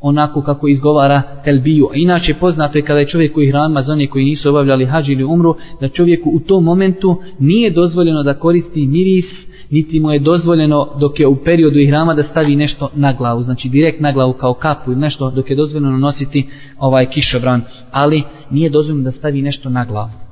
onako 0.00 0.42
kako 0.42 0.68
izgovara 0.68 1.22
telbiju. 1.44 1.90
Inače 1.94 2.34
poznato 2.34 2.78
je 2.78 2.84
kada 2.84 2.98
je 2.98 3.08
čovjek 3.08 3.36
u 3.36 3.40
hrama 3.48 3.82
za 3.82 3.92
one 3.92 4.06
koji 4.06 4.24
nisu 4.24 4.48
obavljali 4.48 4.86
hađ 4.86 5.08
ili 5.08 5.24
umru, 5.24 5.54
da 5.80 5.88
čovjeku 5.88 6.30
u 6.30 6.40
tom 6.40 6.64
momentu 6.64 7.22
nije 7.38 7.70
dozvoljeno 7.70 8.22
da 8.22 8.34
koristi 8.34 8.86
miris, 8.86 9.46
niti 9.70 10.00
mu 10.00 10.12
je 10.12 10.18
dozvoljeno 10.18 10.88
dok 11.00 11.20
je 11.20 11.26
u 11.26 11.36
periodu 11.36 11.78
ihrama 11.78 12.14
da 12.14 12.22
stavi 12.22 12.56
nešto 12.56 12.90
na 12.94 13.12
glavu, 13.12 13.42
znači 13.42 13.68
direkt 13.68 14.00
na 14.00 14.12
glavu 14.12 14.32
kao 14.32 14.54
kapu 14.54 14.92
ili 14.92 15.00
nešto 15.00 15.30
dok 15.30 15.50
je 15.50 15.56
dozvoljeno 15.56 15.98
nositi 15.98 16.46
ovaj 16.78 17.06
kišobran, 17.06 17.62
ali 17.90 18.22
nije 18.50 18.70
dozvoljeno 18.70 19.04
da 19.04 19.10
stavi 19.10 19.42
nešto 19.42 19.70
na 19.70 19.84
glavu. 19.84 20.27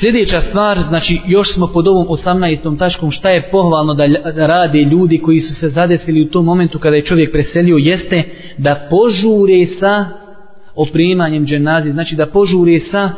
Sljedeća 0.00 0.40
stvar, 0.40 0.80
znači 0.88 1.20
još 1.26 1.54
smo 1.54 1.66
pod 1.66 1.88
ovom 1.88 2.06
18. 2.06 2.78
tačkom 2.78 3.10
šta 3.10 3.30
je 3.30 3.48
pohvalno 3.50 3.94
da 3.94 4.46
rade 4.46 4.78
ljudi 4.78 5.18
koji 5.18 5.40
su 5.40 5.54
se 5.54 5.68
zadesili 5.68 6.22
u 6.22 6.30
tom 6.30 6.44
momentu 6.44 6.78
kada 6.78 6.96
je 6.96 7.04
čovjek 7.04 7.32
preselio, 7.32 7.76
jeste 7.76 8.22
da 8.58 8.86
požure 8.90 9.66
sa 9.66 10.06
oprimanjem 10.74 11.46
dženazi, 11.46 11.90
znači 11.90 12.16
da 12.16 12.26
požure 12.26 12.80
sa 12.80 13.10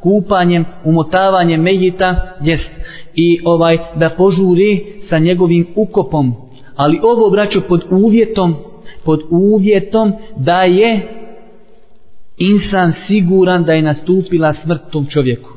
kupanjem, 0.00 0.64
umotavanjem 0.84 1.62
mejita, 1.62 2.36
jest, 2.44 2.70
i 3.14 3.40
ovaj 3.44 3.78
da 3.94 4.10
požure 4.10 4.78
sa 5.08 5.18
njegovim 5.18 5.66
ukopom. 5.74 6.34
Ali 6.76 7.00
ovo 7.02 7.30
braćo 7.30 7.60
pod 7.68 7.80
uvjetom, 7.90 8.56
pod 9.04 9.20
uvjetom 9.30 10.12
da 10.36 10.62
je 10.62 11.00
insan 12.38 12.92
siguran 13.06 13.64
da 13.64 13.72
je 13.72 13.82
nastupila 13.82 14.54
smrt 14.54 14.80
tom 14.90 15.06
čovjeku. 15.06 15.55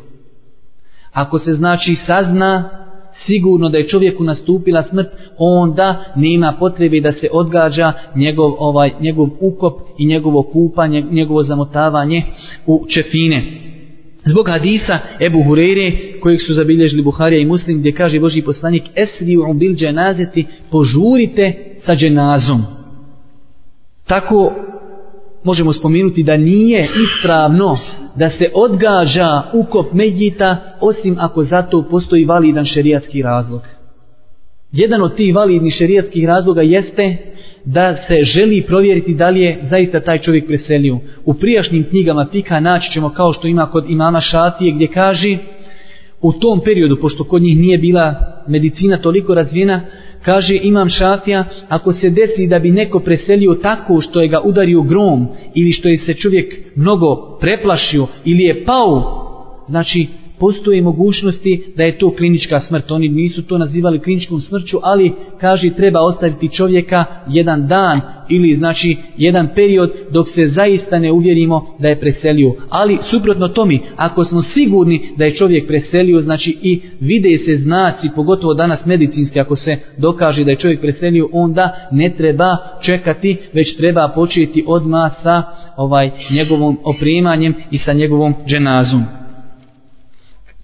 Ako 1.13 1.39
se 1.39 1.54
znači 1.54 1.96
sazna 1.96 2.70
sigurno 3.25 3.70
da 3.70 3.78
je 3.78 3.88
čovjeku 3.88 4.24
nastupila 4.24 4.84
smrt, 4.84 5.08
onda 5.38 6.04
nema 6.16 6.54
potrebe 6.60 7.01
da 7.01 7.12
se 7.12 7.28
odgađa 7.32 7.94
njegov, 8.16 8.56
ovaj, 8.60 8.92
njegov 9.01 9.30
ukop 9.39 9.74
i 9.98 10.06
njegovo 10.06 10.44
kupanje, 10.44 11.01
njegovo 11.12 11.44
zamotavanje 11.44 12.24
u 12.66 12.86
čefine. 12.89 13.70
Zbog 14.25 14.48
hadisa 14.50 15.00
Ebu 15.20 15.44
Hurere, 15.44 15.92
kojeg 16.22 16.39
su 16.42 16.54
zabilježili 16.54 17.01
Buharija 17.01 17.42
i 17.42 17.46
Muslim, 17.46 17.80
gdje 17.80 17.92
kaže 17.92 18.20
Boži 18.20 18.42
poslanik, 18.42 18.84
esri 18.96 19.38
u 19.38 19.54
bil 19.54 19.75
dženazeti, 19.75 20.46
požurite 20.72 21.54
sa 21.86 21.96
dženazom. 21.96 22.63
Tako 24.08 24.54
možemo 25.43 25.74
spomenuti 25.74 26.24
da 26.24 26.38
nije 26.38 26.88
ispravno 27.03 27.77
da 28.15 28.29
se 28.29 28.51
odgađa 28.53 29.41
ukop 29.53 29.93
medjita 29.93 30.58
osim 30.81 31.15
ako 31.19 31.43
zato 31.43 31.81
postoji 31.89 32.25
validan 32.25 32.65
šerijatski 32.65 33.22
razlog. 33.22 33.62
Jedan 34.72 35.01
od 35.01 35.15
tih 35.15 35.36
validnih 35.36 35.74
šerijatskih 35.74 36.25
razloga 36.25 36.62
jeste 36.62 37.17
da 37.65 37.96
se 38.08 38.24
želi 38.24 38.62
provjeriti 38.62 39.13
da 39.13 39.29
li 39.29 39.41
je 39.41 39.60
zaista 39.69 40.00
taj 40.00 40.19
čovjek 40.19 40.48
preselio. 40.48 41.00
U 41.25 41.34
prijašnjim 41.34 41.84
knjigama 41.89 42.27
fika 42.31 42.60
naći 42.60 42.91
ćemo 42.91 43.10
kao 43.10 43.34
što 43.34 43.48
ima 43.48 43.65
kod 43.65 43.89
imama 43.89 44.22
Šatije 44.22 44.72
gdje 44.72 44.88
kaže 44.88 45.38
u 46.22 46.34
tom 46.34 46.62
periodu, 46.65 46.98
pošto 47.01 47.24
kod 47.24 47.41
njih 47.41 47.58
nije 47.58 47.77
bila 47.77 48.15
medicina 48.48 48.98
toliko 48.98 49.36
razvijena, 49.36 49.81
kaže 50.22 50.60
imam 50.64 50.90
Šafija, 50.90 51.46
ako 51.70 51.94
se 51.94 52.10
desi 52.10 52.48
da 52.48 52.60
bi 52.60 52.72
neko 52.72 53.00
preselio 53.00 53.54
tako 53.54 54.02
što 54.02 54.22
je 54.22 54.28
ga 54.28 54.42
udario 54.44 54.82
grom 54.82 55.28
ili 55.56 55.72
što 55.72 55.88
je 55.88 55.98
se 55.98 56.14
čovjek 56.14 56.56
mnogo 56.76 57.38
preplašio 57.42 58.08
ili 58.26 58.44
je 58.44 58.66
pao, 58.66 59.26
znači 59.68 60.08
postoje 60.39 60.81
mogućnosti 60.81 61.63
da 61.75 61.84
je 61.84 61.98
to 61.98 62.15
klinička 62.15 62.60
smrt. 62.60 62.91
Oni 62.91 63.10
nisu 63.10 63.43
to 63.43 63.58
nazivali 63.58 64.00
kliničkom 64.00 64.41
smrću, 64.41 64.77
ali 64.84 65.12
kaže 65.39 65.69
treba 65.69 66.00
ostaviti 66.01 66.50
čovjeka 66.50 67.05
jedan 67.27 67.67
dan 67.67 68.01
ili 68.29 68.55
znači 68.55 68.98
jedan 69.17 69.48
period 69.55 69.91
dok 70.12 70.27
se 70.29 70.48
zaista 70.48 71.00
ne 71.00 71.12
uvjerimo 71.12 71.75
da 71.79 71.88
je 71.88 72.00
preselio. 72.00 72.53
Ali 72.69 72.98
suprotno 73.12 73.48
tomi, 73.48 73.79
ako 73.96 74.25
smo 74.25 74.41
sigurni 74.41 75.10
da 75.17 75.25
je 75.25 75.36
čovjek 75.36 75.67
preselio, 75.67 76.22
znači 76.22 76.58
i 76.62 76.81
vide 77.00 77.38
se 77.38 77.58
znaci, 77.58 78.10
pogotovo 78.15 78.53
danas 78.53 78.86
medicinski, 78.86 79.39
ako 79.39 79.55
se 79.55 79.77
dokaže 79.98 80.43
da 80.43 80.51
je 80.51 80.58
čovjek 80.58 80.81
preselio, 80.81 81.29
onda 81.31 81.88
ne 81.91 82.13
treba 82.17 82.58
čekati, 82.81 83.38
već 83.53 83.77
treba 83.77 84.12
početi 84.15 84.63
odmah 84.67 85.12
sa 85.24 85.43
ovaj 85.77 86.12
njegovom 86.31 86.77
opremanjem 86.84 87.53
i 87.72 87.77
sa 87.77 87.93
njegovom 87.93 88.34
dženazom. 88.48 89.19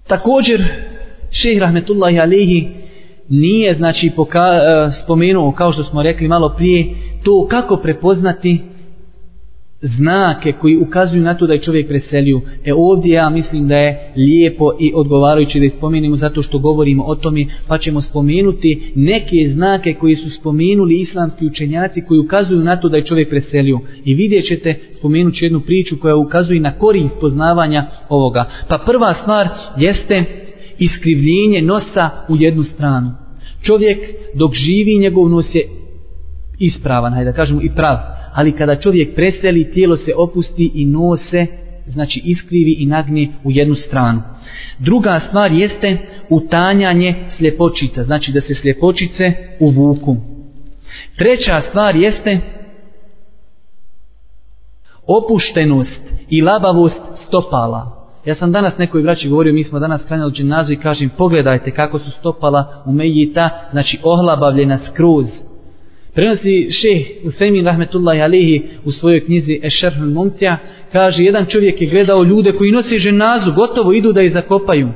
Također, 0.06 0.64
šehr 1.30 1.60
Rahmetullahi 1.60 2.20
Alihi 2.20 2.68
nije 3.28 3.74
znači 3.74 4.12
poka, 4.16 4.46
e, 4.52 4.90
spomenuo, 5.04 5.52
kao 5.52 5.72
što 5.72 5.84
smo 5.84 6.02
rekli 6.02 6.28
malo 6.28 6.54
prije, 6.56 6.94
to 7.24 7.46
kako 7.50 7.76
prepoznati 7.76 8.60
znake 9.80 10.52
koji 10.52 10.76
ukazuju 10.76 11.22
na 11.22 11.34
to 11.34 11.46
da 11.46 11.52
je 11.52 11.62
čovjek 11.62 11.88
preselio. 11.88 12.40
E 12.64 12.74
ovdje 12.74 13.12
ja 13.12 13.30
mislim 13.30 13.68
da 13.68 13.76
je 13.76 14.12
lijepo 14.16 14.70
i 14.80 14.92
odgovarajuće 14.94 15.58
da 15.58 15.64
ispomenimo 15.64 16.16
zato 16.16 16.42
što 16.42 16.58
govorimo 16.58 17.04
o 17.04 17.14
tome, 17.14 17.46
pa 17.66 17.78
ćemo 17.78 18.00
spomenuti 18.00 18.92
neke 18.94 19.48
znake 19.48 19.94
koji 19.94 20.16
su 20.16 20.30
spomenuli 20.30 21.00
islamski 21.00 21.46
učenjaci 21.46 22.04
koji 22.08 22.20
ukazuju 22.20 22.64
na 22.64 22.76
to 22.76 22.88
da 22.88 22.96
je 22.96 23.04
čovjek 23.04 23.28
preselio. 23.28 23.80
I 24.04 24.14
vidjet 24.14 24.46
ćete, 24.46 24.74
spomenut 24.98 25.42
jednu 25.42 25.60
priču 25.60 25.96
koja 26.00 26.16
ukazuje 26.16 26.60
na 26.60 26.72
korist 26.72 27.14
poznavanja 27.20 27.86
ovoga. 28.08 28.44
Pa 28.68 28.78
prva 28.78 29.14
stvar 29.22 29.48
jeste 29.78 30.24
iskrivljenje 30.78 31.62
nosa 31.62 32.10
u 32.28 32.36
jednu 32.36 32.62
stranu. 32.62 33.10
Čovjek 33.62 33.98
dok 34.34 34.54
živi 34.54 34.98
njegov 34.98 35.28
nos 35.28 35.54
je 35.54 35.85
ispravan, 36.58 37.12
hajde 37.12 37.30
da 37.30 37.36
kažemo 37.36 37.62
i 37.62 37.70
prav 37.76 37.96
ali 38.36 38.52
kada 38.52 38.76
čovjek 38.76 39.14
preseli, 39.14 39.70
tijelo 39.70 39.96
se 39.96 40.12
opusti 40.16 40.70
i 40.74 40.84
nose, 40.84 41.46
znači 41.86 42.22
iskrivi 42.24 42.76
i 42.78 42.86
nagni 42.86 43.32
u 43.44 43.50
jednu 43.50 43.74
stranu. 43.74 44.22
Druga 44.78 45.20
stvar 45.28 45.52
jeste 45.52 45.98
utanjanje 46.28 47.14
sljepočica, 47.36 48.04
znači 48.04 48.32
da 48.32 48.40
se 48.40 48.54
sljepočice 48.54 49.32
uvuku. 49.60 50.16
Treća 51.18 51.60
stvar 51.68 51.96
jeste 51.96 52.38
opuštenost 55.06 56.02
i 56.30 56.42
labavost 56.42 57.00
stopala. 57.26 58.08
Ja 58.24 58.34
sam 58.34 58.52
danas 58.52 58.78
nekoj 58.78 59.02
braći 59.02 59.28
govorio, 59.28 59.52
mi 59.52 59.64
smo 59.64 59.78
danas 59.78 60.04
kranjali 60.04 60.32
dženazu 60.32 60.72
i 60.72 60.80
kažem 60.80 61.10
pogledajte 61.18 61.70
kako 61.70 61.98
su 61.98 62.10
stopala 62.10 62.82
u 62.86 62.92
Mejita, 62.92 63.50
znači 63.70 63.98
ohlabavljena 64.02 64.78
skroz. 64.78 65.26
Prenosi 66.16 66.68
šeh 66.70 67.06
Usemin 67.24 67.64
rahmetullahi 67.64 68.20
alihi 68.20 68.62
u 68.84 68.92
svojoj 68.92 69.24
knjizi 69.24 69.60
Ešerhul 69.62 70.06
Mumtija, 70.06 70.56
kaže, 70.92 71.22
jedan 71.22 71.46
čovjek 71.46 71.80
je 71.80 71.88
gledao 71.88 72.24
ljude 72.24 72.52
koji 72.52 72.72
nose 72.72 72.98
ženazu, 72.98 73.52
gotovo 73.52 73.92
idu 73.92 74.12
da 74.12 74.20
je 74.20 74.30
zakopaju. 74.30 74.88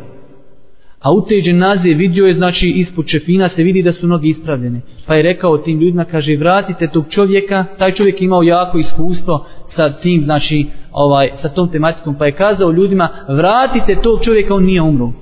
A 1.01 1.13
u 1.13 1.27
te 1.27 1.41
ženaze 1.41 1.89
vidio 1.89 2.27
je, 2.27 2.35
znači, 2.35 2.69
ispod 2.69 3.07
čefina 3.07 3.49
se 3.49 3.63
vidi 3.63 3.83
da 3.83 3.93
su 3.93 4.07
noge 4.07 4.29
ispravljene. 4.29 4.81
Pa 5.07 5.15
je 5.15 5.23
rekao 5.23 5.59
tim 5.59 5.81
ljudima, 5.81 6.05
kaže, 6.05 6.37
vratite 6.37 6.87
tog 6.87 7.05
čovjeka, 7.11 7.65
taj 7.79 7.95
čovjek 7.95 8.21
je 8.21 8.25
imao 8.25 8.43
jako 8.43 8.79
iskustvo 8.79 9.47
sa 9.67 9.93
tim, 9.93 10.23
znači, 10.23 10.67
ovaj, 10.93 11.31
sa 11.43 11.49
tom 11.49 11.71
tematikom, 11.71 12.15
pa 12.19 12.27
je 12.27 12.33
kazao 12.33 12.73
ljudima, 12.73 13.09
vratite 13.29 14.03
tog 14.03 14.25
čovjeka, 14.25 14.55
on 14.55 14.65
nije 14.65 14.83
umro. 14.83 15.13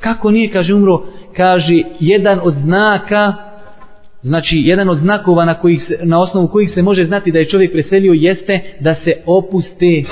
Kako 0.00 0.30
nije, 0.30 0.50
kaže, 0.50 0.74
umro? 0.74 1.02
Kaže, 1.36 1.82
jedan 2.00 2.40
od 2.42 2.54
znaka 2.54 3.45
Znači, 4.26 4.56
jedan 4.64 4.88
od 4.88 4.98
znakova 4.98 5.44
na, 5.44 5.54
kojih 5.54 5.82
se, 5.82 5.98
na 6.02 6.20
osnovu 6.20 6.48
kojih 6.48 6.70
se 6.70 6.82
može 6.82 7.04
znati 7.04 7.32
da 7.32 7.38
je 7.38 7.48
čovjek 7.48 7.72
preselio 7.72 8.12
jeste 8.12 8.60
da 8.80 8.94
se 8.94 9.12
opuste 9.26 10.02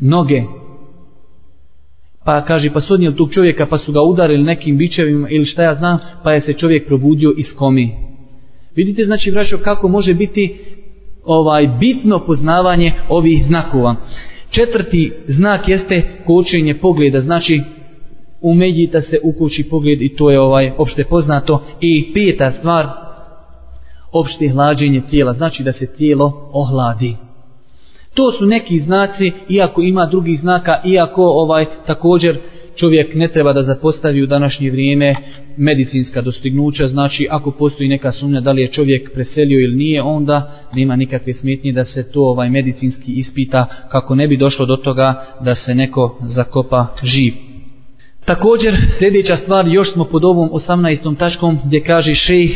noge. 0.00 0.42
Pa 2.24 2.44
kaže, 2.44 2.72
pa 2.72 2.80
sodnijel 2.80 3.12
tog 3.12 3.32
čovjeka 3.32 3.66
pa 3.66 3.78
su 3.78 3.92
ga 3.92 4.02
udarili 4.02 4.44
nekim 4.44 4.78
bićevima 4.78 5.28
ili 5.30 5.44
šta 5.44 5.62
ja 5.62 5.74
znam, 5.74 5.98
pa 6.24 6.32
je 6.32 6.40
se 6.40 6.52
čovjek 6.52 6.86
probudio 6.86 7.34
iz 7.36 7.46
komi. 7.58 7.90
Vidite, 8.76 9.04
znači, 9.04 9.30
vraćo, 9.30 9.58
kako 9.58 9.88
može 9.88 10.14
biti 10.14 10.58
ovaj 11.24 11.68
bitno 11.80 12.26
poznavanje 12.26 12.92
ovih 13.08 13.44
znakova. 13.44 13.96
Četvrti 14.50 15.12
znak 15.26 15.68
jeste 15.68 16.02
kočenje 16.26 16.74
pogleda, 16.74 17.20
znači 17.20 17.60
u 18.40 18.54
Medjita 18.54 19.02
se 19.02 19.18
ukući 19.22 19.68
pogled 19.70 20.02
i 20.02 20.16
to 20.16 20.30
je 20.30 20.40
ovaj 20.40 20.72
opšte 20.78 21.04
poznato. 21.04 21.62
I 21.80 22.12
peta 22.14 22.50
stvar, 22.50 22.86
opšte 24.12 24.48
hlađenje 24.48 25.02
tijela, 25.10 25.32
znači 25.32 25.62
da 25.62 25.72
se 25.72 25.94
tijelo 25.96 26.50
ohladi. 26.52 27.16
To 28.14 28.32
su 28.32 28.46
neki 28.46 28.80
znaci, 28.80 29.32
iako 29.48 29.82
ima 29.82 30.06
drugi 30.06 30.36
znaka, 30.36 30.80
iako 30.84 31.22
ovaj 31.22 31.64
također 31.86 32.38
čovjek 32.76 33.14
ne 33.14 33.28
treba 33.28 33.52
da 33.52 33.62
zapostavi 33.62 34.22
u 34.22 34.26
današnje 34.26 34.70
vrijeme 34.70 35.14
medicinska 35.56 36.20
dostignuća, 36.20 36.88
znači 36.88 37.26
ako 37.30 37.50
postoji 37.50 37.88
neka 37.88 38.12
sumnja 38.12 38.40
da 38.40 38.52
li 38.52 38.62
je 38.62 38.72
čovjek 38.72 39.12
preselio 39.14 39.60
ili 39.60 39.76
nije, 39.76 40.02
onda 40.02 40.52
nema 40.74 40.96
nikakve 40.96 41.34
smetnje 41.34 41.72
da 41.72 41.84
se 41.84 42.10
to 42.12 42.20
ovaj 42.20 42.50
medicinski 42.50 43.12
ispita 43.12 43.66
kako 43.90 44.14
ne 44.14 44.28
bi 44.28 44.36
došlo 44.36 44.66
do 44.66 44.76
toga 44.76 45.24
da 45.40 45.54
se 45.54 45.74
neko 45.74 46.18
zakopa 46.22 46.86
živ. 47.02 47.45
Također, 48.26 48.76
sljedeća 48.98 49.36
stvar, 49.36 49.68
još 49.68 49.92
smo 49.92 50.04
pod 50.04 50.24
ovom 50.24 50.50
18. 50.50 51.16
tačkom 51.18 51.58
gdje 51.64 51.84
kaže 51.84 52.14
šejh, 52.14 52.52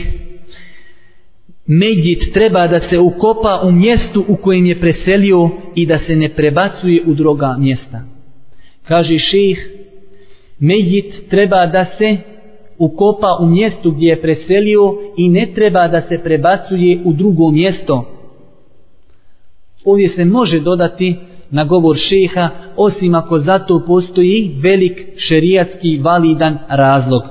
Medjit 1.66 2.32
treba 2.32 2.66
da 2.66 2.80
se 2.80 2.98
ukopa 2.98 3.60
u 3.64 3.72
mjestu 3.72 4.24
u 4.28 4.36
kojem 4.36 4.66
je 4.66 4.80
preselio 4.80 5.50
i 5.74 5.86
da 5.86 5.98
se 5.98 6.16
ne 6.16 6.28
prebacuje 6.28 7.02
u 7.06 7.14
druga 7.14 7.56
mjesta. 7.58 8.02
Kaže 8.88 9.18
šejh, 9.18 9.58
Medjit 10.58 11.28
treba 11.28 11.66
da 11.66 11.86
se 11.98 12.16
ukopa 12.78 13.38
u 13.40 13.46
mjestu 13.46 13.90
gdje 13.90 14.08
je 14.08 14.22
preselio 14.22 14.94
i 15.16 15.28
ne 15.28 15.48
treba 15.54 15.88
da 15.88 16.02
se 16.02 16.18
prebacuje 16.18 17.00
u 17.04 17.12
drugo 17.12 17.50
mjesto. 17.50 18.04
Ovdje 19.84 20.08
se 20.08 20.24
može 20.24 20.60
dodati 20.60 21.16
na 21.50 21.64
govor 21.64 21.96
šeha, 21.96 22.48
osim 22.76 23.14
ako 23.14 23.38
zato 23.38 23.82
postoji 23.86 24.56
velik 24.62 25.06
šerijatski 25.16 26.00
validan 26.02 26.58
razlog. 26.68 27.22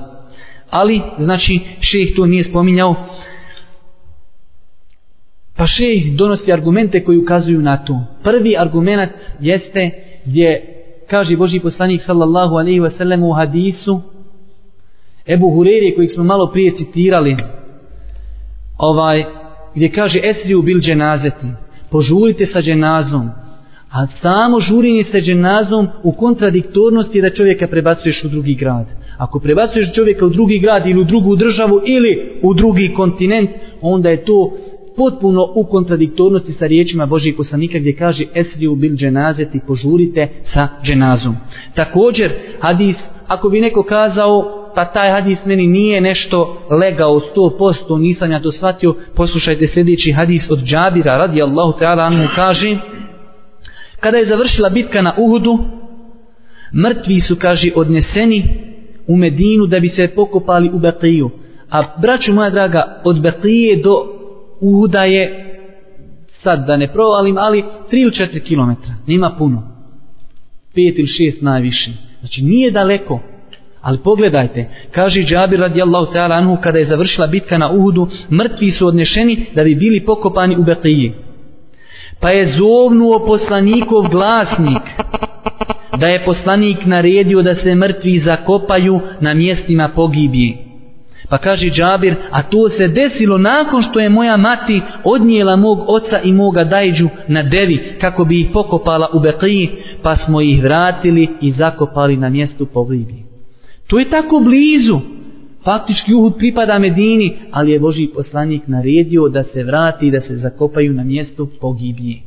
Ali, 0.70 1.02
znači, 1.18 1.60
šeh 1.80 2.16
to 2.16 2.26
nije 2.26 2.44
spominjao, 2.44 2.94
pa 5.56 5.66
šeh 5.66 6.12
donosi 6.12 6.52
argumente 6.52 7.04
koji 7.04 7.18
ukazuju 7.18 7.62
na 7.62 7.76
to. 7.76 8.00
Prvi 8.22 8.56
argument 8.58 9.10
jeste 9.40 9.90
gdje 10.24 10.62
kaže 11.10 11.36
Boži 11.36 11.60
poslanik 11.60 12.02
sallallahu 12.02 12.54
alaihi 12.54 12.80
wasallam 12.80 13.24
u 13.24 13.32
hadisu 13.32 14.00
Ebu 15.26 15.50
Hureri 15.50 15.94
kojeg 15.94 16.10
smo 16.10 16.24
malo 16.24 16.46
prije 16.46 16.76
citirali 16.76 17.36
ovaj, 18.78 19.24
gdje 19.74 19.92
kaže 19.92 20.20
Esri 20.22 20.54
u 20.54 20.62
bil 20.62 20.80
dženazeti 20.80 21.46
požurite 21.90 22.46
sa 22.46 22.62
dženazom 22.62 23.30
A 23.90 24.06
samo 24.22 24.60
žurinje 24.60 25.04
sa 25.04 25.18
dženazom 25.18 25.88
u 26.02 26.12
kontradiktornosti 26.12 27.20
da 27.20 27.30
čovjeka 27.30 27.66
prebacuješ 27.66 28.24
u 28.24 28.28
drugi 28.28 28.54
grad. 28.54 28.86
Ako 29.18 29.40
prebacuješ 29.40 29.94
čovjeka 29.94 30.26
u 30.26 30.28
drugi 30.28 30.58
grad 30.58 30.86
ili 30.86 31.00
u 31.00 31.04
drugu 31.04 31.36
državu 31.36 31.80
ili 31.86 32.40
u 32.42 32.54
drugi 32.54 32.94
kontinent, 32.94 33.50
onda 33.80 34.08
je 34.08 34.24
to 34.24 34.52
potpuno 34.96 35.52
u 35.54 35.64
kontradiktornosti 35.64 36.52
sa 36.52 36.66
riječima 36.66 37.06
Božijeg 37.06 37.36
poslanika 37.36 37.78
gdje 37.78 37.96
kaže 37.96 38.24
Esriju 38.34 38.74
bil 38.74 38.96
dženazeti, 38.96 39.60
požurite 39.66 40.28
sa 40.42 40.68
dženazom. 40.84 41.36
Također, 41.74 42.30
hadis, 42.60 42.96
ako 43.26 43.48
bi 43.48 43.60
neko 43.60 43.82
kazao, 43.82 44.56
pa 44.74 44.84
taj 44.84 45.10
hadis 45.10 45.44
meni 45.44 45.66
nije 45.66 46.00
nešto 46.00 46.62
legao 46.70 47.20
100%, 47.36 48.00
nisam 48.00 48.30
ja 48.30 48.40
to 48.40 48.52
shvatio, 48.52 48.94
poslušajte 49.14 49.66
sljedeći 49.66 50.12
hadis 50.12 50.50
od 50.50 50.64
Džabira, 50.64 51.16
radijallahu 51.16 51.72
ta'ala, 51.80 52.06
anhu 52.06 52.28
kaže, 52.34 52.76
Kada 54.00 54.16
je 54.16 54.26
završila 54.26 54.68
bitka 54.68 55.02
na 55.02 55.14
Uhudu, 55.18 55.58
mrtvi 56.74 57.20
su, 57.20 57.36
kaže, 57.36 57.70
odneseni 57.74 58.44
u 59.06 59.16
Medinu 59.16 59.66
da 59.66 59.80
bi 59.80 59.88
se 59.88 60.08
pokopali 60.08 60.70
u 60.72 60.78
Beqiju. 60.78 61.30
A 61.70 61.82
braću 62.00 62.32
moja 62.32 62.50
draga, 62.50 63.00
od 63.04 63.16
Beqije 63.16 63.82
do 63.82 64.04
Uhuda 64.60 65.04
je, 65.04 65.46
sad 66.42 66.66
da 66.66 66.76
ne 66.76 66.92
provalim, 66.92 67.38
ali 67.38 67.64
3 67.92 68.02
ili 68.02 68.10
4 68.10 68.40
km. 68.48 68.90
Nima 69.06 69.30
puno. 69.38 69.62
5 70.76 70.98
ili 70.98 71.32
6 71.32 71.42
najviše. 71.42 71.90
Znači 72.20 72.42
nije 72.42 72.70
daleko. 72.70 73.20
Ali 73.80 73.98
pogledajte, 74.04 74.68
kaže 74.90 75.22
Džabir 75.22 75.60
radijallahu 75.60 76.12
ta'ala 76.12 76.36
anhu 76.36 76.58
kada 76.62 76.78
je 76.78 76.84
završila 76.84 77.26
bitka 77.26 77.58
na 77.58 77.70
Uhudu, 77.70 78.08
mrtvi 78.30 78.70
su 78.70 78.86
odnešeni 78.86 79.46
da 79.54 79.64
bi 79.64 79.74
bili 79.74 80.04
pokopani 80.04 80.56
u 80.56 80.64
Beqiji. 80.64 81.12
Pa 82.20 82.30
je 82.30 82.48
zovnuo 82.48 83.26
poslanikov 83.26 84.08
glasnik 84.08 84.82
da 85.98 86.06
je 86.06 86.24
poslanik 86.24 86.86
naredio 86.86 87.42
da 87.42 87.54
se 87.54 87.74
mrtvi 87.74 88.18
zakopaju 88.18 89.00
na 89.20 89.34
mjestima 89.34 89.88
pogibije. 89.88 90.56
Pa 91.28 91.38
kaže 91.38 91.70
Džabir, 91.70 92.14
a 92.30 92.42
to 92.42 92.68
se 92.68 92.88
desilo 92.88 93.38
nakon 93.38 93.82
što 93.82 94.00
je 94.00 94.08
moja 94.08 94.36
mati 94.36 94.80
odnijela 95.04 95.56
mog 95.56 95.78
oca 95.86 96.20
i 96.24 96.32
moga 96.32 96.64
dajđu 96.64 97.08
na 97.28 97.42
devi 97.42 97.94
kako 98.00 98.24
bi 98.24 98.40
ih 98.40 98.48
pokopala 98.52 99.08
u 99.12 99.18
Beqiji, 99.18 99.68
pa 100.02 100.16
smo 100.16 100.40
ih 100.40 100.62
vratili 100.62 101.28
i 101.40 101.50
zakopali 101.50 102.16
na 102.16 102.28
mjestu 102.28 102.66
pogibije. 102.66 103.22
To 103.86 103.98
je 103.98 104.10
tako 104.10 104.40
blizu. 104.40 105.00
Faktički 105.64 106.14
Uhud 106.14 106.36
pripada 106.38 106.78
Medini, 106.78 107.36
ali 107.50 107.72
je 107.72 107.80
Boži 107.80 108.08
poslanik 108.14 108.62
naredio 108.66 109.28
da 109.28 109.44
se 109.44 109.64
vrati 109.64 110.06
i 110.06 110.10
da 110.10 110.20
se 110.20 110.36
zakopaju 110.36 110.92
na 110.92 111.04
mjestu 111.04 111.48
pogibije. 111.60 112.20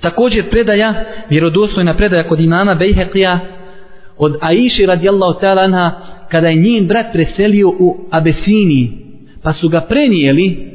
Također 0.00 0.50
predaja, 0.50 1.04
vjerodostojna 1.30 1.94
predaja 1.94 2.28
kod 2.28 2.40
imama 2.40 2.74
Bejheqija 2.74 3.38
od 4.16 4.36
Aiši 4.40 4.86
radijallahu 4.86 5.40
ta'ala 5.40 5.64
anha 5.64 5.92
kada 6.30 6.48
je 6.48 6.56
njen 6.56 6.86
brat 6.86 7.06
preselio 7.12 7.68
u 7.68 7.96
Abesiniji 8.10 8.92
pa 9.42 9.52
su 9.52 9.68
ga 9.68 9.80
prenijeli 9.80 10.68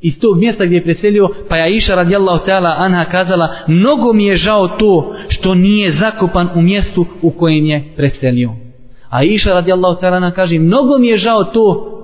iz 0.00 0.20
tog 0.20 0.38
mjesta 0.38 0.64
gdje 0.64 0.76
je 0.76 0.84
preselio 0.84 1.28
pa 1.48 1.56
je 1.56 1.62
Aisha 1.62 1.94
radijallahu 1.94 2.46
ta'ala 2.46 2.74
anha 2.78 3.04
kazala 3.04 3.48
mnogo 3.66 4.12
mi 4.12 4.26
je 4.26 4.36
žao 4.36 4.68
to 4.68 5.16
što 5.28 5.54
nije 5.54 5.92
zakopan 5.92 6.48
u 6.54 6.62
mjestu 6.62 7.06
u 7.22 7.30
kojem 7.30 7.66
je 7.66 7.84
preselio. 7.96 8.67
A 9.10 9.24
Iša 9.24 9.52
radijallahu 9.52 10.00
ta'ala 10.00 10.30
kaže, 10.30 10.58
mnogo 10.58 10.98
mi 10.98 11.06
je 11.06 11.18
žao 11.18 11.44
to 11.44 11.94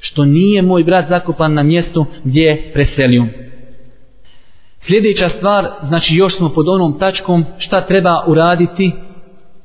što 0.00 0.24
nije 0.24 0.62
moj 0.62 0.84
brat 0.84 1.08
zakopan 1.08 1.54
na 1.54 1.62
mjestu 1.62 2.06
gdje 2.24 2.42
je 2.42 2.70
preselio. 2.72 3.26
Sljedeća 4.78 5.28
stvar, 5.28 5.66
znači 5.82 6.14
još 6.14 6.36
smo 6.36 6.48
pod 6.48 6.68
onom 6.68 6.98
tačkom 6.98 7.44
šta 7.58 7.80
treba 7.80 8.24
uraditi 8.26 8.92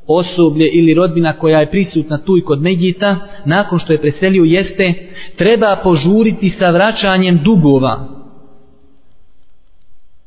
osoblje 0.08 0.68
ili 0.68 0.94
rodbina 0.94 1.34
koja 1.34 1.60
je 1.60 1.72
prisutna 1.72 2.18
tu 2.18 2.38
i 2.38 2.44
kod 2.44 2.62
Megita, 2.62 3.16
nakon 3.46 3.80
što 3.80 3.94
je 3.94 4.02
preselio, 4.02 4.44
jeste 4.44 4.94
treba 5.38 5.80
požuriti 5.84 6.50
sa 6.50 6.70
vraćanjem 6.70 7.39
dugova 7.44 8.22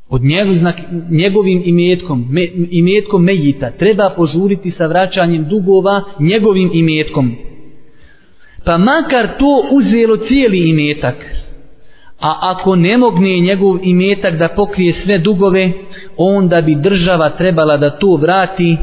od 0.09 0.25
njegov, 0.25 0.55
znak, 0.55 0.77
njegovim 1.11 1.63
imetkom, 1.65 2.27
me, 2.31 2.47
imetkom 2.71 3.25
Mejita, 3.25 3.71
treba 3.71 4.11
požuriti 4.17 4.71
sa 4.71 4.87
vraćanjem 4.87 5.45
dugova 5.45 6.03
njegovim 6.21 6.71
imetkom. 6.73 7.37
Pa 8.65 8.79
makar 8.79 9.29
to 9.39 9.69
uzelo 9.71 10.17
cijeli 10.17 10.69
imetak, 10.69 11.15
a 12.21 12.39
ako 12.43 12.77
ne 12.77 12.99
mogne 12.99 13.41
njegov 13.41 13.79
imetak 13.83 14.39
da 14.39 14.49
pokrije 14.49 14.93
sve 14.93 15.19
dugove, 15.19 15.73
onda 16.17 16.61
bi 16.61 16.75
država 16.75 17.31
trebala 17.31 17.77
da 17.77 17.99
to 17.99 18.17
vrati, 18.17 18.77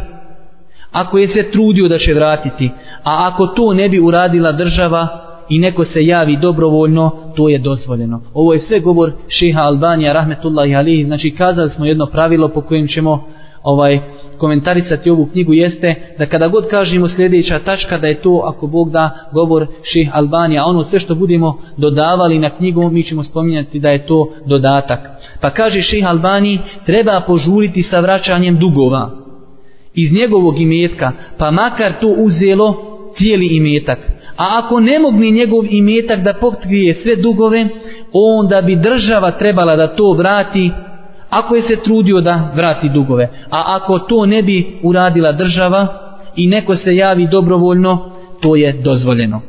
ako 0.91 1.17
je 1.17 1.27
se 1.27 1.51
trudio 1.51 1.87
da 1.87 1.97
će 1.97 2.13
vratiti. 2.13 2.69
A 3.03 3.29
ako 3.33 3.47
to 3.47 3.73
ne 3.73 3.89
bi 3.89 3.99
uradila 3.99 4.51
država, 4.51 5.07
i 5.49 5.59
neko 5.59 5.85
se 5.85 6.05
javi 6.05 6.37
dobrovoljno, 6.37 7.11
to 7.35 7.49
je 7.49 7.59
dozvoljeno. 7.59 8.21
Ovo 8.33 8.53
je 8.53 8.59
sve 8.59 8.79
govor 8.79 9.11
šeha 9.27 9.61
Albanija, 9.61 10.13
rahmetullahi 10.13 10.75
alihi, 10.75 11.03
znači 11.03 11.31
kazali 11.31 11.69
smo 11.69 11.85
jedno 11.85 12.05
pravilo 12.05 12.47
po 12.47 12.61
kojem 12.61 12.87
ćemo 12.87 13.23
ovaj 13.63 13.99
komentarisati 14.37 15.09
ovu 15.09 15.25
knjigu 15.25 15.53
jeste 15.53 15.95
da 16.17 16.25
kada 16.25 16.47
god 16.47 16.67
kažemo 16.67 17.09
sljedeća 17.09 17.59
tačka 17.59 17.97
da 17.97 18.07
je 18.07 18.21
to 18.21 18.41
ako 18.45 18.67
Bog 18.67 18.91
da 18.91 19.09
govor 19.33 19.67
ših 19.83 20.09
Albanija. 20.13 20.65
Ono 20.65 20.83
sve 20.83 20.99
što 20.99 21.15
budemo 21.15 21.57
dodavali 21.77 22.39
na 22.39 22.49
knjigu 22.49 22.89
mi 22.89 23.03
ćemo 23.03 23.23
spominjati 23.23 23.79
da 23.79 23.89
je 23.89 24.05
to 24.05 24.33
dodatak. 24.45 24.99
Pa 25.41 25.49
kaže 25.49 25.81
šeh 25.81 26.09
Albani 26.09 26.59
treba 26.85 27.21
požuriti 27.27 27.83
sa 27.83 27.99
vraćanjem 27.99 28.57
dugova 28.57 29.09
iz 29.93 30.13
njegovog 30.13 30.61
imetka 30.61 31.11
pa 31.37 31.51
makar 31.51 31.93
to 32.01 32.07
uzelo 32.07 32.75
cijeli 33.17 33.47
imetak. 33.47 33.99
A 34.37 34.59
ako 34.63 34.79
ne 34.79 34.99
mogni 34.99 35.31
njegov 35.31 35.65
imetak 35.69 36.23
da 36.23 36.33
pokrije 36.33 36.93
sve 36.93 37.15
dugove, 37.15 37.67
onda 38.13 38.61
bi 38.61 38.75
država 38.75 39.31
trebala 39.31 39.75
da 39.75 39.95
to 39.95 40.13
vrati, 40.13 40.71
ako 41.29 41.55
je 41.55 41.61
se 41.61 41.75
trudio 41.83 42.21
da 42.21 42.51
vrati 42.55 42.89
dugove. 42.89 43.29
A 43.49 43.63
ako 43.67 43.99
to 43.99 44.25
ne 44.25 44.43
bi 44.43 44.79
uradila 44.83 45.31
država 45.31 45.87
i 46.35 46.47
neko 46.47 46.75
se 46.75 46.95
javi 46.95 47.27
dobrovoljno, 47.27 48.11
to 48.41 48.55
je 48.55 48.73
dozvoljeno. 48.73 49.41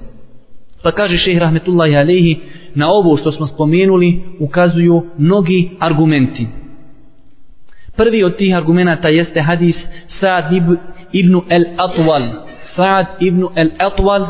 Pa 0.83 0.91
kaže 0.93 1.17
šehr 1.17 1.41
Rahmetullahi 1.41 1.97
Alehi, 1.97 2.37
na 2.75 2.91
ovo 2.91 3.17
što 3.17 3.33
smo 3.33 3.47
spomenuli 3.47 4.21
ukazuju 4.41 5.03
mnogi 5.19 5.71
argumenti. 5.81 6.47
Prvi 7.97 8.25
od 8.25 8.37
tih 8.37 8.57
argumenta 8.57 9.09
jeste 9.09 9.41
hadis 9.41 9.77
Sa'ad 10.21 10.77
ibn 11.13 11.41
el-Atwal. 11.49 12.23
Sa'ad 12.77 13.07
ibn 13.21 13.47
el-Atwal 13.57 14.27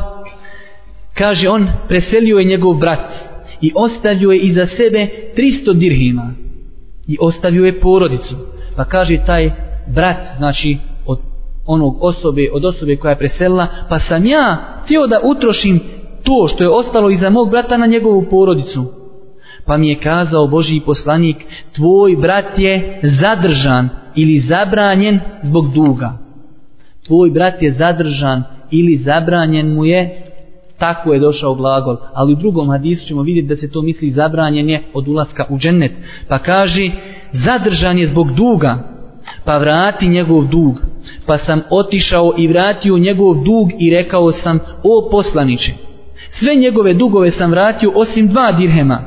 Kaže 1.14 1.48
on, 1.48 1.68
preselio 1.88 2.38
je 2.38 2.44
njegov 2.44 2.74
brat 2.74 3.14
i 3.60 3.72
ostavio 3.74 4.30
je 4.30 4.38
iza 4.38 4.66
sebe 4.66 5.08
300 5.36 5.74
dirhima 5.74 6.32
i 7.08 7.16
ostavio 7.20 7.64
je 7.64 7.80
porodicu. 7.80 8.36
Pa 8.76 8.84
kaže 8.84 9.24
taj 9.26 9.50
brat, 9.86 10.26
znači 10.36 10.78
od 11.06 11.18
onog 11.66 11.96
osobe, 12.00 12.48
od 12.52 12.64
osobe 12.64 12.96
koja 12.96 13.10
je 13.10 13.18
preselila, 13.18 13.66
pa 13.88 13.98
sam 13.98 14.26
ja 14.26 14.56
htio 14.84 15.06
da 15.06 15.20
utrošim 15.24 15.80
to 16.22 16.48
što 16.48 16.64
je 16.64 16.68
ostalo 16.68 17.10
iza 17.10 17.30
mog 17.30 17.50
brata 17.50 17.76
na 17.76 17.86
njegovu 17.86 18.26
porodicu. 18.30 18.84
Pa 19.66 19.76
mi 19.76 19.88
je 19.88 20.00
kazao 20.00 20.46
Božji 20.46 20.80
poslanik, 20.80 21.36
tvoj 21.74 22.16
brat 22.16 22.58
je 22.58 23.00
zadržan 23.02 23.88
ili 24.14 24.40
zabranjen 24.40 25.20
zbog 25.42 25.72
duga. 25.74 26.18
Tvoj 27.06 27.30
brat 27.30 27.62
je 27.62 27.72
zadržan 27.72 28.42
ili 28.70 28.96
zabranjen 28.96 29.74
mu 29.74 29.84
je 29.84 30.23
tako 30.78 31.12
je 31.12 31.20
došao 31.20 31.54
glagol. 31.54 31.96
Ali 32.14 32.32
u 32.32 32.36
drugom 32.36 32.70
hadisu 32.70 33.06
ćemo 33.06 33.22
vidjeti 33.22 33.48
da 33.48 33.56
se 33.56 33.70
to 33.70 33.82
misli 33.82 34.10
zabranjenje 34.10 34.82
od 34.94 35.08
ulaska 35.08 35.44
u 35.50 35.58
džennet. 35.58 35.92
Pa 36.28 36.38
kaže, 36.38 36.90
zadržan 37.32 37.98
je 37.98 38.08
zbog 38.08 38.32
duga, 38.32 38.78
pa 39.44 39.58
vrati 39.58 40.08
njegov 40.08 40.44
dug. 40.44 40.80
Pa 41.26 41.38
sam 41.38 41.60
otišao 41.70 42.34
i 42.38 42.46
vratio 42.46 42.98
njegov 42.98 43.34
dug 43.34 43.70
i 43.78 43.90
rekao 43.90 44.32
sam, 44.32 44.58
o 44.82 45.08
poslaniče, 45.10 45.72
sve 46.30 46.54
njegove 46.54 46.94
dugove 46.94 47.30
sam 47.30 47.50
vratio 47.50 47.92
osim 47.94 48.28
dva 48.28 48.52
dirhema. 48.52 49.00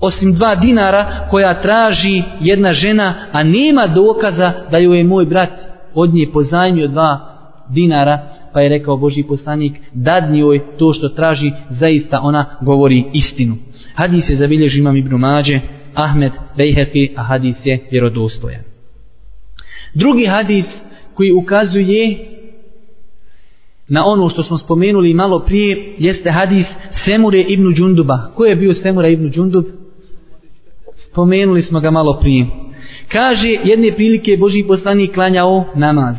Osim 0.00 0.34
dva 0.34 0.54
dinara 0.54 1.26
koja 1.30 1.62
traži 1.62 2.22
jedna 2.40 2.72
žena, 2.72 3.14
a 3.32 3.42
nema 3.42 3.86
dokaza 3.86 4.52
da 4.70 4.78
joj 4.78 4.98
je 4.98 5.04
moj 5.04 5.24
brat 5.24 5.50
od 5.94 6.14
nje 6.14 6.30
pozajmio 6.32 6.88
dva 6.88 7.33
dinara, 7.68 8.18
pa 8.52 8.60
je 8.60 8.68
rekao 8.68 8.96
Boži 8.96 9.22
poslanik, 9.22 9.72
dadni 9.92 10.38
joj 10.38 10.60
to 10.78 10.92
što 10.92 11.08
traži, 11.08 11.52
zaista 11.70 12.20
ona 12.20 12.44
govori 12.60 13.04
istinu. 13.12 13.56
Hadis 13.94 14.30
je 14.30 14.36
zabilježi 14.36 14.78
imam 14.78 14.96
Ibn 14.96 15.14
Mađe, 15.14 15.60
Ahmed 15.94 16.32
Bejhefi, 16.56 17.08
a 17.16 17.22
hadis 17.22 17.56
je 17.64 17.78
vjerodostojan. 17.90 18.62
Drugi 19.94 20.26
hadis 20.26 20.66
koji 21.14 21.32
ukazuje 21.32 22.18
na 23.88 24.06
ono 24.06 24.28
što 24.28 24.42
smo 24.42 24.58
spomenuli 24.58 25.14
malo 25.14 25.38
prije, 25.38 25.94
jeste 25.98 26.30
hadis 26.30 26.66
Semure 27.04 27.40
ibn 27.40 27.74
Džunduba. 27.74 28.30
Ko 28.34 28.44
je 28.44 28.56
bio 28.56 28.74
Semura 28.74 29.08
ibn 29.08 29.30
Džundub? 29.30 29.64
Spomenuli 31.10 31.62
smo 31.62 31.80
ga 31.80 31.90
malo 31.90 32.18
prije. 32.20 32.46
Kaže, 33.08 33.48
jedne 33.64 33.92
prilike 33.92 34.36
Boži 34.36 34.64
poslanik 34.68 35.14
klanjao 35.14 35.64
namaz 35.74 36.16